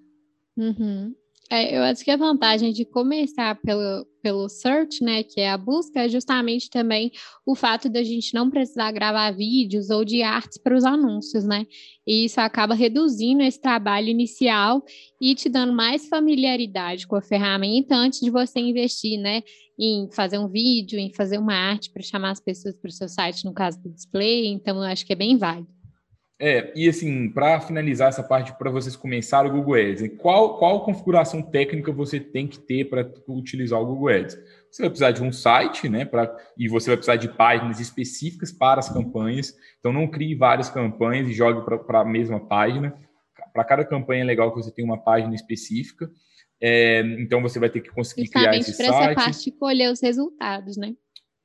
Uhum. 0.57 1.15
É, 1.51 1.77
eu 1.77 1.83
acho 1.83 2.03
que 2.03 2.11
a 2.11 2.17
vantagem 2.17 2.73
de 2.73 2.87
começar 2.87 3.55
pelo, 3.61 4.07
pelo 4.23 4.49
search, 4.49 5.05
né, 5.05 5.23
que 5.23 5.41
é 5.41 5.51
a 5.51 5.59
busca, 5.59 6.01
é 6.01 6.09
justamente 6.09 6.71
também 6.71 7.13
o 7.45 7.55
fato 7.55 7.89
da 7.89 8.03
gente 8.03 8.33
não 8.33 8.49
precisar 8.49 8.91
gravar 8.93 9.31
vídeos 9.31 9.91
ou 9.91 10.05
de 10.07 10.23
artes 10.23 10.57
para 10.57 10.75
os 10.75 10.85
anúncios, 10.85 11.45
né? 11.45 11.67
E 12.07 12.25
isso 12.25 12.41
acaba 12.41 12.75
reduzindo 12.75 13.43
esse 13.43 13.61
trabalho 13.61 14.09
inicial 14.09 14.83
e 15.21 15.35
te 15.35 15.51
dando 15.51 15.73
mais 15.73 16.09
familiaridade 16.09 17.07
com 17.07 17.17
a 17.17 17.23
ferramenta 17.23 17.95
antes 17.95 18.21
de 18.21 18.31
você 18.31 18.59
investir, 18.59 19.19
né, 19.21 19.43
em 19.79 20.09
fazer 20.13 20.39
um 20.39 20.49
vídeo, 20.49 20.99
em 20.99 21.13
fazer 21.13 21.37
uma 21.37 21.55
arte 21.55 21.91
para 21.91 22.03
chamar 22.03 22.31
as 22.31 22.41
pessoas 22.41 22.75
para 22.75 22.89
o 22.89 22.93
seu 22.93 23.09
site, 23.09 23.45
no 23.45 23.53
caso 23.53 23.83
do 23.83 23.91
display. 23.91 24.47
Então, 24.47 24.77
eu 24.77 24.85
acho 24.85 25.05
que 25.05 25.13
é 25.13 25.17
bem 25.17 25.37
válido. 25.37 25.84
É, 26.39 26.72
e 26.74 26.89
assim, 26.89 27.30
para 27.30 27.61
finalizar 27.61 28.09
essa 28.09 28.22
parte, 28.22 28.57
para 28.59 28.70
vocês 28.70 28.97
começarem 28.97 29.51
o 29.51 29.55
Google 29.55 29.74
Ads, 29.74 30.11
qual, 30.18 30.59
qual 30.59 30.85
configuração 30.85 31.41
técnica 31.41 31.93
você 31.93 32.18
tem 32.18 32.49
que 32.49 32.59
ter 32.59 32.87
para 32.87 33.09
utilizar 33.28 33.80
o 33.80 33.87
Google 33.87 34.09
Ads? 34.09 34.37
Você 34.70 34.82
vai 34.82 34.91
precisar 34.91 35.12
de 35.12 35.22
um 35.22 35.32
site, 35.32 35.89
né? 35.89 36.05
Pra, 36.05 36.37
e 36.59 36.68
você 36.68 36.91
vai 36.91 36.97
precisar 36.97 37.16
de 37.16 37.28
páginas 37.28 37.78
específicas 37.78 38.51
para 38.51 38.80
as 38.80 38.89
campanhas. 38.89 39.55
Então, 39.78 39.93
não 39.93 40.09
crie 40.09 40.35
várias 40.35 40.68
campanhas 40.68 41.28
e 41.28 41.32
jogue 41.32 41.64
para 41.87 42.01
a 42.01 42.05
mesma 42.05 42.41
página. 42.41 42.93
Para 43.53 43.64
cada 43.64 43.85
campanha 43.85 44.22
é 44.22 44.26
legal 44.26 44.53
que 44.53 44.61
você 44.61 44.72
tenha 44.72 44.87
uma 44.87 44.99
página 44.99 45.32
específica. 45.32 46.11
É, 46.61 47.01
então, 47.20 47.41
você 47.41 47.61
vai 47.61 47.70
ter 47.70 47.80
que 47.80 47.91
conseguir 47.91 48.22
Justamente 48.22 48.49
criar 48.49 48.59
esse 48.59 48.72
site. 48.72 48.87
Justamente 48.87 49.14
para 49.14 49.22
essa 49.22 49.30
parte 49.30 49.45
de 49.45 49.53
colher 49.53 49.93
os 49.93 50.01
resultados, 50.01 50.76
né? 50.76 50.95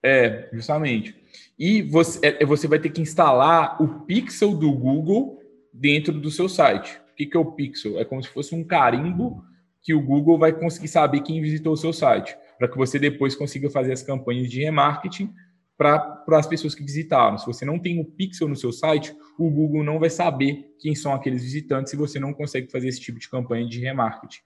É, 0.03 0.49
justamente. 0.53 1.15
E 1.57 1.81
você, 1.81 2.19
é, 2.25 2.45
você 2.45 2.67
vai 2.67 2.79
ter 2.79 2.89
que 2.89 3.01
instalar 3.01 3.81
o 3.81 4.05
pixel 4.05 4.55
do 4.55 4.71
Google 4.71 5.39
dentro 5.73 6.13
do 6.13 6.31
seu 6.31 6.47
site. 6.47 6.99
O 7.11 7.15
que, 7.15 7.25
que 7.25 7.35
é 7.35 7.39
o 7.39 7.51
pixel? 7.51 7.99
É 7.99 8.05
como 8.05 8.23
se 8.23 8.29
fosse 8.29 8.55
um 8.55 8.63
carimbo 8.63 9.43
que 9.81 9.93
o 9.93 10.01
Google 10.01 10.37
vai 10.37 10.53
conseguir 10.53 10.87
saber 10.87 11.21
quem 11.21 11.41
visitou 11.41 11.73
o 11.73 11.77
seu 11.77 11.91
site, 11.91 12.35
para 12.57 12.67
que 12.67 12.77
você 12.77 12.99
depois 12.99 13.35
consiga 13.35 13.69
fazer 13.69 13.91
as 13.91 14.03
campanhas 14.03 14.49
de 14.49 14.61
remarketing 14.61 15.33
para 15.77 16.23
as 16.31 16.47
pessoas 16.47 16.75
que 16.75 16.83
visitaram. 16.83 17.37
Se 17.37 17.45
você 17.45 17.63
não 17.63 17.79
tem 17.79 17.99
o 17.99 18.05
pixel 18.05 18.49
no 18.49 18.55
seu 18.55 18.71
site, 18.71 19.15
o 19.37 19.49
Google 19.49 19.83
não 19.83 19.97
vai 19.97 20.09
saber 20.09 20.75
quem 20.79 20.93
são 20.93 21.13
aqueles 21.13 21.43
visitantes 21.43 21.91
se 21.91 21.97
você 21.97 22.19
não 22.19 22.33
consegue 22.33 22.69
fazer 22.69 22.89
esse 22.89 22.99
tipo 22.99 23.17
de 23.17 23.29
campanha 23.29 23.65
de 23.65 23.79
remarketing. 23.79 24.39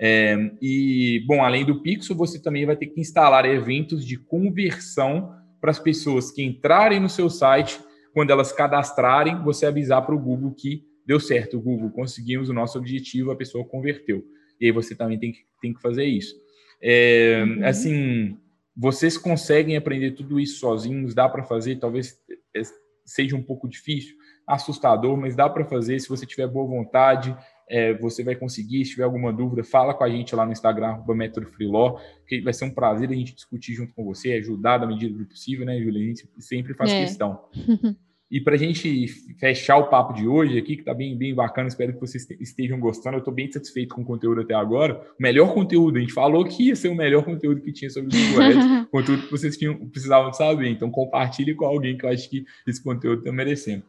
É, 0.00 0.36
e, 0.62 1.24
bom, 1.26 1.42
além 1.42 1.64
do 1.64 1.82
Pixel, 1.82 2.16
você 2.16 2.40
também 2.40 2.64
vai 2.64 2.76
ter 2.76 2.86
que 2.86 3.00
instalar 3.00 3.44
eventos 3.44 4.06
de 4.06 4.16
conversão 4.16 5.34
para 5.60 5.70
as 5.70 5.78
pessoas 5.78 6.30
que 6.30 6.42
entrarem 6.42 7.00
no 7.00 7.08
seu 7.08 7.28
site, 7.28 7.80
quando 8.14 8.30
elas 8.30 8.52
cadastrarem, 8.52 9.42
você 9.42 9.66
avisar 9.66 10.04
para 10.06 10.14
o 10.14 10.18
Google 10.18 10.54
que 10.54 10.84
deu 11.04 11.18
certo, 11.18 11.56
o 11.56 11.60
Google, 11.60 11.90
conseguimos 11.90 12.48
o 12.48 12.52
nosso 12.52 12.78
objetivo, 12.78 13.30
a 13.30 13.36
pessoa 13.36 13.64
converteu. 13.64 14.24
E 14.60 14.66
aí 14.66 14.72
você 14.72 14.94
também 14.94 15.18
tem 15.18 15.32
que, 15.32 15.38
tem 15.60 15.72
que 15.72 15.80
fazer 15.80 16.04
isso. 16.04 16.34
É, 16.82 17.42
uhum. 17.44 17.64
Assim, 17.64 18.38
vocês 18.76 19.16
conseguem 19.16 19.76
aprender 19.76 20.12
tudo 20.12 20.38
isso 20.38 20.60
sozinhos? 20.60 21.14
Dá 21.14 21.28
para 21.28 21.42
fazer? 21.42 21.76
Talvez 21.76 22.16
é, 22.54 22.62
seja 23.04 23.34
um 23.34 23.42
pouco 23.42 23.68
difícil, 23.68 24.14
assustador, 24.46 25.16
mas 25.16 25.34
dá 25.34 25.48
para 25.48 25.64
fazer 25.64 25.98
se 25.98 26.08
você 26.08 26.26
tiver 26.26 26.46
boa 26.46 26.66
vontade, 26.66 27.36
é, 27.70 27.94
você 27.94 28.22
vai 28.22 28.34
conseguir. 28.34 28.84
Se 28.84 28.92
tiver 28.92 29.04
alguma 29.04 29.32
dúvida, 29.32 29.62
fala 29.62 29.94
com 29.94 30.04
a 30.04 30.10
gente 30.10 30.34
lá 30.34 30.44
no 30.44 30.52
Instagram, 30.52 31.02
Método 31.08 31.46
Freeló, 31.48 31.98
que 32.26 32.40
vai 32.40 32.52
ser 32.52 32.64
um 32.64 32.70
prazer 32.70 33.08
a 33.10 33.14
gente 33.14 33.34
discutir 33.34 33.74
junto 33.74 33.92
com 33.94 34.04
você, 34.04 34.32
ajudar 34.32 34.78
da 34.78 34.86
medida 34.86 35.16
do 35.16 35.26
possível, 35.26 35.66
né, 35.66 35.80
Júlia? 35.80 36.02
A 36.02 36.06
gente 36.06 36.28
sempre 36.38 36.74
faz 36.74 36.90
é. 36.90 37.00
questão. 37.00 37.40
E 38.30 38.40
para 38.42 38.56
a 38.56 38.58
gente 38.58 39.06
fechar 39.40 39.78
o 39.78 39.88
papo 39.88 40.12
de 40.12 40.28
hoje 40.28 40.58
aqui, 40.58 40.74
que 40.74 40.82
está 40.82 40.92
bem, 40.92 41.16
bem 41.16 41.34
bacana, 41.34 41.66
espero 41.66 41.94
que 41.94 42.00
vocês 42.00 42.28
estejam 42.38 42.78
gostando. 42.78 43.16
Eu 43.16 43.20
estou 43.20 43.32
bem 43.32 43.50
satisfeito 43.50 43.94
com 43.94 44.02
o 44.02 44.04
conteúdo 44.04 44.42
até 44.42 44.52
agora. 44.54 45.00
O 45.18 45.22
melhor 45.22 45.54
conteúdo, 45.54 45.96
a 45.96 46.00
gente 46.00 46.12
falou 46.12 46.44
que 46.44 46.64
ia 46.64 46.76
ser 46.76 46.88
o 46.88 46.94
melhor 46.94 47.24
conteúdo 47.24 47.62
que 47.62 47.72
tinha 47.72 47.88
sobre 47.88 48.14
o 48.14 48.20
Google 48.20 48.42
Ads, 48.42 48.90
conteúdo 48.90 49.22
que 49.22 49.30
vocês 49.30 49.56
tinham, 49.56 49.74
precisavam 49.88 50.30
saber. 50.34 50.68
Então, 50.68 50.90
compartilhe 50.90 51.54
com 51.54 51.64
alguém 51.64 51.96
que 51.96 52.04
eu 52.04 52.10
acho 52.10 52.28
que 52.28 52.44
esse 52.66 52.82
conteúdo 52.82 53.20
está 53.20 53.32
merecendo. 53.32 53.82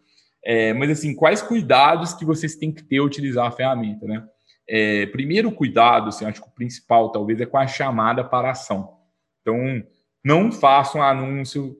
É, 0.43 0.73
mas 0.73 0.89
assim, 0.89 1.13
quais 1.13 1.41
cuidados 1.41 2.13
que 2.13 2.25
vocês 2.25 2.55
têm 2.55 2.71
que 2.71 2.83
ter 2.83 2.99
ao 2.99 3.05
utilizar 3.05 3.47
a 3.47 3.51
ferramenta, 3.51 4.05
né? 4.05 4.25
É, 4.67 5.07
primeiro 5.07 5.51
cuidado, 5.51 6.09
assim, 6.09 6.25
acho 6.25 6.41
que 6.41 6.47
o 6.47 6.53
principal 6.53 7.11
talvez 7.11 7.41
é 7.41 7.45
com 7.45 7.57
a 7.57 7.65
chamada 7.65 8.23
para 8.23 8.51
ação. 8.51 8.97
Então, 9.41 9.57
não 10.23 10.51
faça 10.51 10.97
um 10.97 11.01
anúncio 11.01 11.75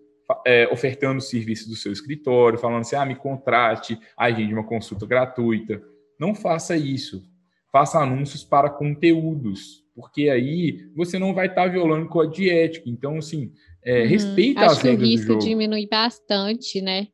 é, 0.45 0.67
ofertando 0.71 1.19
o 1.19 1.21
serviço 1.21 1.69
do 1.69 1.75
seu 1.75 1.91
escritório, 1.91 2.57
falando 2.57 2.81
assim, 2.81 2.95
ah, 2.95 3.05
me 3.05 3.15
contrate, 3.15 3.99
agende 4.17 4.53
uma 4.53 4.65
consulta 4.65 5.05
gratuita. 5.05 5.81
Não 6.19 6.33
faça 6.33 6.75
isso. 6.75 7.23
Faça 7.71 7.99
anúncios 7.99 8.43
para 8.43 8.69
conteúdos, 8.69 9.83
porque 9.95 10.27
aí 10.27 10.89
você 10.95 11.19
não 11.19 11.33
vai 11.33 11.45
estar 11.45 11.67
violando 11.67 12.07
o 12.07 12.09
código 12.09 12.35
de 12.35 12.49
ética. 12.49 12.89
Então, 12.89 13.17
assim, 13.17 13.51
é, 13.83 14.01
uhum. 14.01 14.07
respeita 14.07 14.65
as 14.65 14.79
regras 14.79 14.97
do 14.97 15.05
jogo. 15.05 15.13
Acho 15.13 15.25
que 15.25 15.31
o 15.31 15.35
risco 15.35 15.47
diminui 15.47 15.87
bastante, 15.87 16.81
né? 16.81 17.07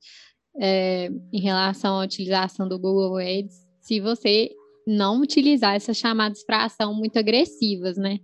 É, 0.59 1.09
em 1.31 1.41
relação 1.41 1.99
à 1.99 2.03
utilização 2.03 2.67
do 2.67 2.79
Google 2.79 3.17
Ads 3.17 3.65
se 3.81 3.99
você 3.99 4.51
não 4.87 5.21
utilizar 5.21 5.75
essas 5.75 5.97
chamadas 5.97 6.43
para 6.43 6.65
ação 6.65 6.93
muito 6.93 7.17
agressivas, 7.17 7.97
né? 7.97 8.19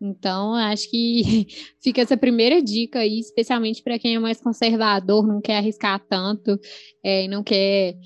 Então, 0.00 0.54
acho 0.54 0.90
que 0.90 1.46
fica 1.80 2.02
essa 2.02 2.16
primeira 2.16 2.60
dica 2.60 2.98
aí, 2.98 3.18
especialmente 3.18 3.82
para 3.82 3.98
quem 3.98 4.16
é 4.16 4.18
mais 4.18 4.40
conservador, 4.40 5.26
não 5.26 5.40
quer 5.40 5.58
arriscar 5.58 6.00
tanto, 6.08 6.58
é, 7.02 7.28
não 7.28 7.42
quer 7.42 7.96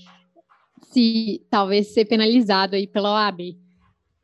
se 0.93 1.43
talvez 1.51 1.93
ser 1.93 2.05
penalizado 2.05 2.77
aí 2.77 2.87
pela 2.87 3.13
OAB. 3.13 3.57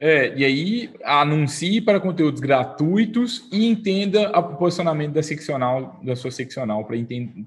É, 0.06 0.36
e 0.36 0.44
aí 0.44 0.90
anuncie 1.02 1.80
para 1.80 1.98
conteúdos 1.98 2.38
gratuitos 2.38 3.48
e 3.50 3.66
entenda 3.66 4.30
o 4.38 4.56
posicionamento 4.58 5.14
da 5.14 5.22
seccional, 5.22 5.98
da 6.04 6.14
sua 6.14 6.30
seccional, 6.30 6.86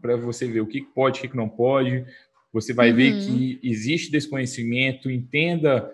para 0.01 0.15
você 0.15 0.47
ver 0.47 0.61
o 0.61 0.65
que 0.65 0.81
pode, 0.81 1.19
o 1.19 1.29
que 1.29 1.37
não 1.37 1.47
pode. 1.47 2.03
Você 2.51 2.73
vai 2.73 2.89
uhum. 2.89 2.95
ver 2.95 3.11
que 3.19 3.59
existe 3.61 4.09
desconhecimento, 4.09 5.11
entenda, 5.11 5.87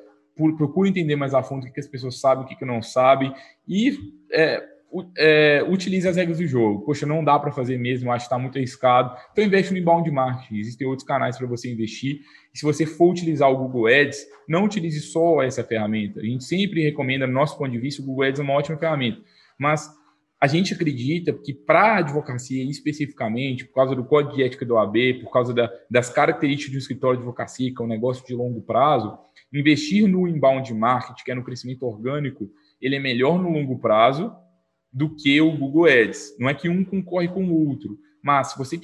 procure 0.57 0.89
entender 0.89 1.17
mais 1.17 1.33
a 1.33 1.43
fundo 1.43 1.67
o 1.67 1.69
que 1.73 1.81
as 1.81 1.87
pessoas 1.87 2.21
sabem, 2.21 2.45
o 2.45 2.47
que 2.47 2.63
não 2.63 2.81
sabem, 2.81 3.33
e 3.67 3.97
é, 4.31 4.63
é, 5.17 5.65
utilize 5.67 6.07
as 6.07 6.15
regras 6.15 6.37
do 6.37 6.47
jogo. 6.47 6.85
Poxa, 6.85 7.05
não 7.05 7.25
dá 7.25 7.37
para 7.37 7.51
fazer 7.51 7.77
mesmo, 7.77 8.09
acho 8.09 8.23
que 8.23 8.27
está 8.27 8.39
muito 8.39 8.57
arriscado. 8.57 9.13
Então 9.33 9.43
investe 9.43 9.73
no 9.73 9.79
inbound 9.79 10.09
marketing. 10.09 10.59
Existem 10.59 10.87
outros 10.87 11.05
canais 11.05 11.37
para 11.37 11.45
você 11.45 11.69
investir. 11.69 12.21
Se 12.53 12.63
você 12.63 12.85
for 12.85 13.11
utilizar 13.11 13.49
o 13.49 13.57
Google 13.57 13.87
Ads, 13.87 14.27
não 14.47 14.65
utilize 14.65 15.01
só 15.01 15.41
essa 15.41 15.63
ferramenta. 15.63 16.19
A 16.19 16.23
gente 16.23 16.43
sempre 16.43 16.83
recomenda, 16.83 17.25
no 17.25 17.33
nosso 17.33 17.57
ponto 17.57 17.71
de 17.71 17.79
vista, 17.79 18.01
o 18.01 18.05
Google 18.05 18.25
Ads 18.25 18.39
é 18.39 18.43
uma 18.43 18.53
ótima 18.53 18.77
ferramenta. 18.77 19.21
Mas 19.57 19.89
a 20.39 20.45
gente 20.45 20.73
acredita 20.73 21.31
que 21.33 21.53
para 21.53 21.93
a 21.93 21.97
advocacia 21.99 22.63
especificamente, 22.69 23.65
por 23.65 23.73
causa 23.73 23.95
do 23.95 24.03
código 24.03 24.35
de 24.35 24.43
ética 24.43 24.65
do 24.65 24.77
AB, 24.77 25.21
por 25.21 25.31
causa 25.31 25.53
da, 25.53 25.71
das 25.89 26.09
características 26.09 26.73
do 26.73 26.79
escritório 26.79 27.17
de 27.17 27.23
advocacia, 27.23 27.73
que 27.73 27.81
é 27.81 27.85
um 27.85 27.87
negócio 27.87 28.25
de 28.27 28.35
longo 28.35 28.61
prazo, 28.61 29.17
investir 29.53 30.07
no 30.07 30.27
inbound 30.27 30.73
marketing, 30.73 31.23
que 31.23 31.31
é 31.31 31.35
no 31.35 31.45
crescimento 31.45 31.83
orgânico, 31.83 32.51
ele 32.81 32.97
é 32.97 32.99
melhor 32.99 33.41
no 33.41 33.49
longo 33.49 33.79
prazo 33.79 34.35
do 34.91 35.15
que 35.15 35.39
o 35.39 35.49
Google 35.57 35.85
Ads. 35.85 36.35
Não 36.37 36.49
é 36.49 36.53
que 36.53 36.67
um 36.67 36.83
concorre 36.83 37.29
com 37.29 37.45
o 37.45 37.69
outro, 37.69 37.97
mas 38.21 38.51
se 38.51 38.57
você 38.57 38.79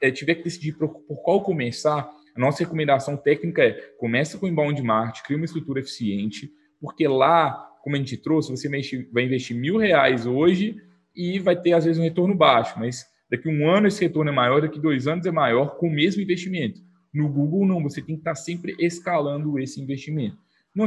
é, 0.00 0.10
tiver 0.10 0.36
que 0.36 0.44
decidir 0.44 0.72
por, 0.72 0.88
por 0.88 1.22
qual 1.22 1.42
começar, 1.42 2.10
a 2.36 2.40
nossa 2.40 2.64
recomendação 2.64 3.16
técnica 3.16 3.62
é 3.62 3.72
começa 3.98 4.38
com 4.38 4.48
inbound 4.48 4.82
marketing, 4.82 5.24
cria 5.24 5.36
uma 5.36 5.44
estrutura 5.44 5.80
eficiente, 5.80 6.50
porque 6.80 7.06
lá, 7.06 7.52
como 7.82 7.94
a 7.94 7.98
gente 7.98 8.16
trouxe, 8.16 8.50
você 8.50 8.68
vai 9.12 9.24
investir 9.24 9.56
mil 9.56 9.76
reais 9.76 10.26
hoje 10.26 10.76
e 11.14 11.38
vai 11.38 11.60
ter, 11.60 11.72
às 11.72 11.84
vezes, 11.84 12.00
um 12.00 12.04
retorno 12.04 12.34
baixo, 12.34 12.78
mas 12.78 13.06
daqui 13.30 13.48
um 13.48 13.68
ano 13.68 13.86
esse 13.86 14.02
retorno 14.02 14.30
é 14.30 14.34
maior, 14.34 14.60
daqui 14.60 14.80
dois 14.80 15.06
anos 15.06 15.26
é 15.26 15.30
maior 15.30 15.76
com 15.76 15.86
o 15.86 15.92
mesmo 15.92 16.20
investimento. 16.20 16.80
No 17.12 17.28
Google, 17.28 17.64
não, 17.64 17.82
você 17.82 18.02
tem 18.02 18.16
que 18.16 18.20
estar 18.20 18.34
sempre 18.34 18.74
escalando 18.80 19.58
esse 19.60 19.80
investimento. 19.80 20.36
Não, 20.74 20.86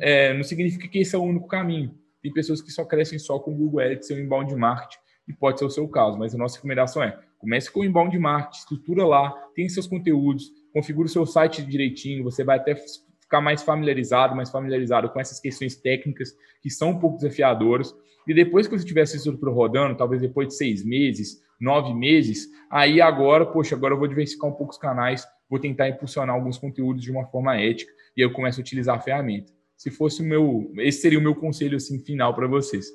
é, 0.00 0.34
não 0.34 0.42
significa 0.42 0.88
que 0.88 0.98
esse 0.98 1.14
é 1.14 1.18
o 1.18 1.22
único 1.22 1.46
caminho. 1.46 1.94
Tem 2.20 2.32
pessoas 2.32 2.60
que 2.60 2.72
só 2.72 2.84
crescem 2.84 3.18
só 3.18 3.38
com 3.38 3.52
o 3.52 3.56
Google 3.56 3.80
Ads, 3.80 4.08
seu 4.08 4.18
inbound 4.18 4.54
marketing, 4.56 4.98
e 5.28 5.32
pode 5.32 5.60
ser 5.60 5.64
o 5.64 5.70
seu 5.70 5.86
caso, 5.88 6.18
mas 6.18 6.34
a 6.34 6.38
nossa 6.38 6.56
recomendação 6.56 7.02
é 7.02 7.16
comece 7.38 7.70
com 7.70 7.80
o 7.80 7.84
inbound 7.84 8.18
marketing, 8.18 8.58
estrutura 8.58 9.06
lá, 9.06 9.30
tem 9.54 9.68
seus 9.68 9.86
conteúdos, 9.86 10.50
configura 10.72 11.06
o 11.06 11.10
seu 11.10 11.26
site 11.26 11.62
direitinho, 11.62 12.24
você 12.24 12.44
vai 12.44 12.58
até 12.58 12.74
ficar 13.20 13.40
mais 13.40 13.62
familiarizado, 13.62 14.34
mais 14.34 14.50
familiarizado 14.50 15.08
com 15.10 15.20
essas 15.20 15.38
questões 15.38 15.76
técnicas 15.76 16.34
que 16.60 16.68
são 16.68 16.90
um 16.90 16.98
pouco 16.98 17.16
desafiadoras. 17.16 17.94
E 18.26 18.34
depois 18.34 18.66
que 18.66 18.76
você 18.76 18.84
tiver 18.84 19.02
essa 19.02 19.16
estrutura 19.16 19.52
rodando, 19.52 19.96
talvez 19.96 20.20
depois 20.20 20.48
de 20.48 20.54
seis 20.54 20.84
meses, 20.84 21.40
nove 21.60 21.94
meses, 21.94 22.48
aí 22.70 23.00
agora, 23.00 23.46
poxa, 23.46 23.74
agora 23.74 23.94
eu 23.94 23.98
vou 23.98 24.08
diversificar 24.08 24.50
um 24.50 24.54
pouco 24.54 24.72
os 24.72 24.78
canais, 24.78 25.26
vou 25.48 25.58
tentar 25.58 25.88
impulsionar 25.88 26.34
alguns 26.34 26.58
conteúdos 26.58 27.02
de 27.02 27.10
uma 27.10 27.26
forma 27.26 27.56
ética 27.56 27.92
e 28.16 28.22
aí 28.22 28.28
eu 28.28 28.32
começo 28.32 28.60
a 28.60 28.62
utilizar 28.62 28.96
a 28.96 29.00
ferramenta. 29.00 29.52
Se 29.76 29.90
fosse 29.90 30.22
o 30.22 30.24
meu, 30.24 30.72
esse 30.78 31.00
seria 31.00 31.18
o 31.18 31.22
meu 31.22 31.34
conselho 31.34 31.76
assim 31.76 31.98
final 31.98 32.34
para 32.34 32.46
vocês. 32.46 32.86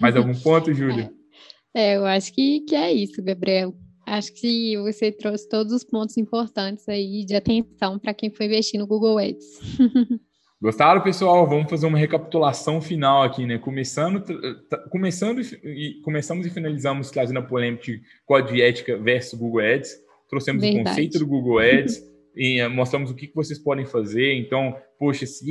Mais 0.00 0.14
algum 0.16 0.34
ponto, 0.34 0.72
Júlia? 0.74 1.12
É, 1.72 1.96
eu 1.96 2.04
acho 2.04 2.32
que, 2.32 2.60
que 2.60 2.74
é 2.74 2.92
isso, 2.92 3.22
Gabriel. 3.22 3.74
Acho 4.06 4.32
que 4.34 4.76
você 4.78 5.10
trouxe 5.10 5.48
todos 5.48 5.72
os 5.72 5.84
pontos 5.84 6.16
importantes 6.16 6.88
aí 6.88 7.24
de 7.24 7.34
atenção 7.34 7.98
para 7.98 8.14
quem 8.14 8.30
foi 8.30 8.46
investir 8.46 8.78
no 8.78 8.86
Google 8.86 9.18
Ads. 9.18 9.60
Gostaram, 10.60 11.02
pessoal? 11.02 11.46
Vamos 11.46 11.68
fazer 11.68 11.86
uma 11.86 11.98
recapitulação 11.98 12.80
final 12.80 13.22
aqui, 13.22 13.44
né? 13.44 13.58
Começando, 13.58 14.24
começando 14.90 15.40
e 15.40 16.00
começamos 16.02 16.46
e 16.46 16.50
finalizamos 16.50 17.10
trazendo 17.10 17.38
a 17.40 17.42
polêmica 17.42 17.84
de 17.84 18.00
código 18.24 18.54
de 18.54 18.62
ética 18.62 18.96
versus 18.96 19.38
Google 19.38 19.60
Ads. 19.60 19.94
Trouxemos 20.28 20.62
Verdade. 20.62 20.80
o 20.80 20.88
conceito 20.88 21.18
do 21.18 21.26
Google 21.26 21.58
Ads 21.58 22.02
e 22.34 22.60
eh, 22.60 22.68
mostramos 22.68 23.10
o 23.10 23.14
que 23.14 23.30
vocês 23.34 23.58
podem 23.58 23.84
fazer. 23.84 24.34
Então, 24.34 24.74
poxa, 24.98 25.26
se, 25.26 25.44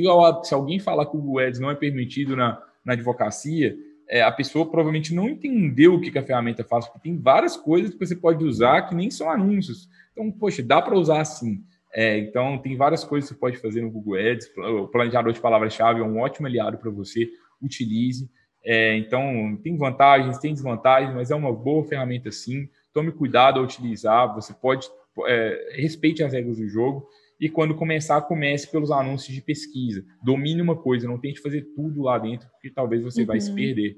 se 0.43 0.53
alguém 0.53 0.79
falar 0.79 1.05
que 1.05 1.15
o 1.15 1.21
Google 1.21 1.45
Ads 1.45 1.59
não 1.59 1.69
é 1.69 1.75
permitido 1.75 2.35
na, 2.35 2.59
na 2.83 2.93
advocacia, 2.93 3.75
é, 4.09 4.21
a 4.21 4.31
pessoa 4.31 4.65
provavelmente 4.65 5.13
não 5.13 5.29
entendeu 5.29 5.95
o 5.95 6.01
que, 6.01 6.11
que 6.11 6.19
a 6.19 6.23
ferramenta 6.23 6.63
faz, 6.63 6.85
porque 6.85 7.09
tem 7.09 7.17
várias 7.17 7.55
coisas 7.57 7.93
que 7.93 8.05
você 8.05 8.15
pode 8.15 8.43
usar 8.43 8.83
que 8.83 8.95
nem 8.95 9.09
são 9.09 9.29
anúncios. 9.29 9.89
Então, 10.11 10.31
poxa, 10.31 10.61
dá 10.61 10.81
para 10.81 10.95
usar 10.95 11.21
assim. 11.21 11.63
É, 11.93 12.17
então, 12.17 12.57
tem 12.57 12.75
várias 12.75 13.03
coisas 13.03 13.29
que 13.29 13.35
você 13.35 13.39
pode 13.39 13.57
fazer 13.57 13.81
no 13.81 13.91
Google 13.91 14.15
Ads. 14.15 14.49
O 14.57 14.87
planejador 14.87 15.31
de 15.31 15.39
palavras-chave 15.39 15.99
é 15.99 16.03
um 16.03 16.19
ótimo 16.19 16.47
aliado 16.47 16.77
para 16.77 16.89
você. 16.89 17.29
Utilize. 17.61 18.29
É, 18.65 18.95
então, 18.97 19.57
tem 19.61 19.77
vantagens, 19.77 20.39
tem 20.39 20.53
desvantagens, 20.53 21.13
mas 21.13 21.29
é 21.29 21.35
uma 21.35 21.53
boa 21.53 21.83
ferramenta 21.83 22.31
sim. 22.31 22.67
Tome 22.91 23.11
cuidado 23.11 23.59
ao 23.59 23.65
utilizar. 23.65 24.33
Você 24.35 24.53
pode. 24.53 24.87
É, 25.27 25.75
respeite 25.75 26.23
as 26.23 26.33
regras 26.33 26.57
do 26.57 26.67
jogo. 26.67 27.07
E 27.43 27.49
quando 27.49 27.75
começar, 27.75 28.21
comece 28.21 28.71
pelos 28.71 28.89
anúncios 28.89 29.35
de 29.35 29.41
pesquisa. 29.41 30.05
Domine 30.23 30.61
uma 30.61 30.77
coisa, 30.77 31.09
não 31.09 31.19
tente 31.19 31.41
fazer 31.41 31.63
tudo 31.75 32.03
lá 32.03 32.17
dentro, 32.17 32.47
porque 32.51 32.69
talvez 32.69 33.03
você 33.03 33.19
uhum. 33.19 33.27
vai 33.27 33.41
se 33.41 33.49
uhum. 33.49 33.55
perder. 33.57 33.97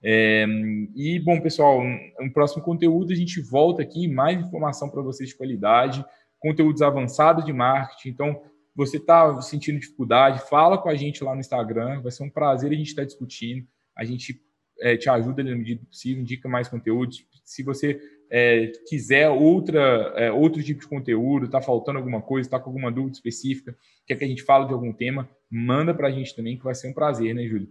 É, 0.00 0.46
e, 0.94 1.18
bom, 1.18 1.40
pessoal, 1.40 1.82
no 2.20 2.32
próximo 2.32 2.62
conteúdo 2.62 3.12
a 3.12 3.16
gente 3.16 3.40
volta 3.40 3.82
aqui, 3.82 4.06
mais 4.06 4.40
informação 4.40 4.88
para 4.88 5.02
vocês 5.02 5.30
de 5.30 5.34
qualidade 5.34 6.04
conteúdos 6.38 6.80
avançados 6.80 7.44
de 7.44 7.52
marketing. 7.52 8.10
Então, 8.10 8.40
você 8.72 8.98
está 8.98 9.40
sentindo 9.40 9.80
dificuldade, 9.80 10.48
fala 10.48 10.78
com 10.78 10.88
a 10.88 10.94
gente 10.94 11.24
lá 11.24 11.34
no 11.34 11.40
Instagram, 11.40 12.02
vai 12.02 12.12
ser 12.12 12.22
um 12.22 12.30
prazer 12.30 12.70
a 12.70 12.74
gente 12.76 12.90
estar 12.90 13.02
tá 13.02 13.06
discutindo. 13.06 13.66
A 13.96 14.04
gente 14.04 14.40
é, 14.80 14.96
te 14.96 15.10
ajuda 15.10 15.42
na 15.42 15.56
medida 15.56 15.80
do 15.80 15.86
possível, 15.88 16.22
indica 16.22 16.48
mais 16.48 16.68
conteúdos. 16.68 17.26
Se 17.46 17.62
você 17.62 17.98
é, 18.30 18.72
quiser 18.88 19.30
outra, 19.30 20.12
é, 20.16 20.32
outro 20.32 20.62
tipo 20.62 20.80
de 20.80 20.88
conteúdo, 20.88 21.46
está 21.46 21.62
faltando 21.62 21.98
alguma 21.98 22.20
coisa, 22.20 22.46
está 22.46 22.58
com 22.58 22.70
alguma 22.70 22.90
dúvida 22.90 23.14
específica, 23.14 23.76
quer 24.04 24.16
que 24.16 24.24
a 24.24 24.28
gente 24.28 24.42
fale 24.42 24.66
de 24.66 24.72
algum 24.72 24.92
tema, 24.92 25.30
manda 25.50 25.94
para 25.94 26.08
a 26.08 26.10
gente 26.10 26.34
também, 26.34 26.58
que 26.58 26.64
vai 26.64 26.74
ser 26.74 26.88
um 26.88 26.92
prazer, 26.92 27.34
né, 27.34 27.46
Júlio? 27.46 27.68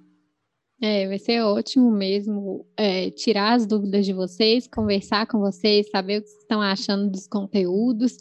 É, 0.81 1.07
vai 1.07 1.17
ser 1.17 1.41
ótimo 1.41 1.89
mesmo 1.89 2.65
é, 2.75 3.09
tirar 3.09 3.53
as 3.53 3.65
dúvidas 3.65 4.05
de 4.05 4.11
vocês, 4.11 4.67
conversar 4.67 5.25
com 5.25 5.39
vocês, 5.39 5.89
saber 5.89 6.19
o 6.19 6.21
que 6.21 6.27
estão 6.27 6.61
achando 6.61 7.09
dos 7.09 7.27
conteúdos. 7.27 8.17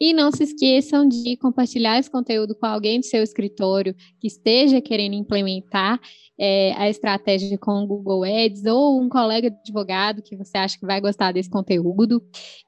E 0.00 0.14
não 0.14 0.30
se 0.32 0.44
esqueçam 0.44 1.06
de 1.06 1.36
compartilhar 1.36 1.98
esse 1.98 2.10
conteúdo 2.10 2.54
com 2.54 2.64
alguém 2.64 3.00
do 3.00 3.04
seu 3.04 3.22
escritório 3.22 3.94
que 4.18 4.26
esteja 4.26 4.80
querendo 4.80 5.14
implementar 5.14 6.00
é, 6.38 6.72
a 6.76 6.88
estratégia 6.88 7.58
com 7.58 7.82
o 7.82 7.86
Google 7.86 8.24
Ads 8.24 8.64
ou 8.64 9.00
um 9.00 9.08
colega 9.08 9.50
de 9.50 9.58
advogado 9.58 10.22
que 10.22 10.36
você 10.36 10.56
acha 10.56 10.78
que 10.78 10.86
vai 10.86 11.00
gostar 11.02 11.32
desse 11.32 11.50
conteúdo. 11.50 12.22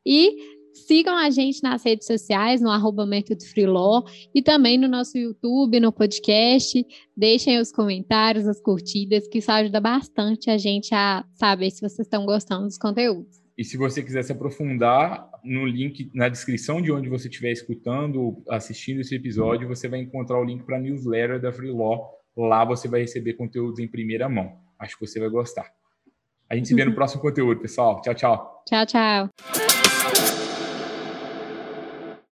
E 0.05 0.60
Sigam 0.87 1.17
a 1.17 1.31
gente 1.31 1.63
nas 1.63 1.85
redes 1.85 2.07
sociais, 2.07 2.61
no 2.61 2.71
arroba 2.71 3.07
Freelaw 3.53 4.05
e 4.35 4.43
também 4.43 4.79
no 4.79 4.89
nosso 4.89 5.17
YouTube, 5.17 5.81
no 5.81 5.93
podcast. 5.93 6.85
Deixem 7.17 7.59
os 7.59 7.71
comentários, 7.73 8.47
as 8.47 8.61
curtidas, 8.61 9.29
que 9.29 9.39
isso 9.39 9.51
ajuda 9.51 9.81
bastante 9.81 10.51
a 10.51 10.59
gente 10.59 10.95
a 10.95 11.25
saber 11.35 11.71
se 11.71 11.81
vocês 11.81 12.01
estão 12.01 12.25
gostando 12.25 12.67
dos 12.67 12.79
conteúdos. 12.79 13.41
E 13.57 13.65
se 13.65 13.77
você 13.77 14.03
quiser 14.03 14.23
se 14.23 14.33
aprofundar, 14.33 15.29
no 15.45 15.67
link 15.67 16.11
na 16.15 16.29
descrição 16.29 16.81
de 16.81 16.91
onde 16.91 17.09
você 17.09 17.29
estiver 17.29 17.53
escutando, 17.53 18.43
assistindo 18.49 19.01
esse 19.01 19.15
episódio, 19.15 19.69
você 19.69 19.89
vai 19.89 20.01
encontrar 20.01 20.39
o 20.39 20.45
link 20.45 20.65
para 20.65 20.77
a 20.77 20.81
newsletter 20.81 21.41
da 21.41 21.53
Freelaw. 21.53 22.11
Lá 22.37 22.65
você 22.65 22.89
vai 22.89 23.01
receber 23.01 23.35
conteúdos 23.35 23.79
em 23.79 23.89
primeira 23.89 24.29
mão. 24.29 24.59
Acho 24.79 24.99
que 24.99 25.07
você 25.07 25.21
vai 25.21 25.29
gostar. 25.29 25.71
A 26.49 26.57
gente 26.57 26.69
se 26.69 26.75
vê 26.75 26.85
no 26.85 26.95
próximo 26.95 27.23
conteúdo, 27.23 27.61
pessoal. 27.61 28.01
Tchau, 28.01 28.15
tchau. 28.15 28.65
Tchau, 28.67 28.87
tchau. 28.87 29.70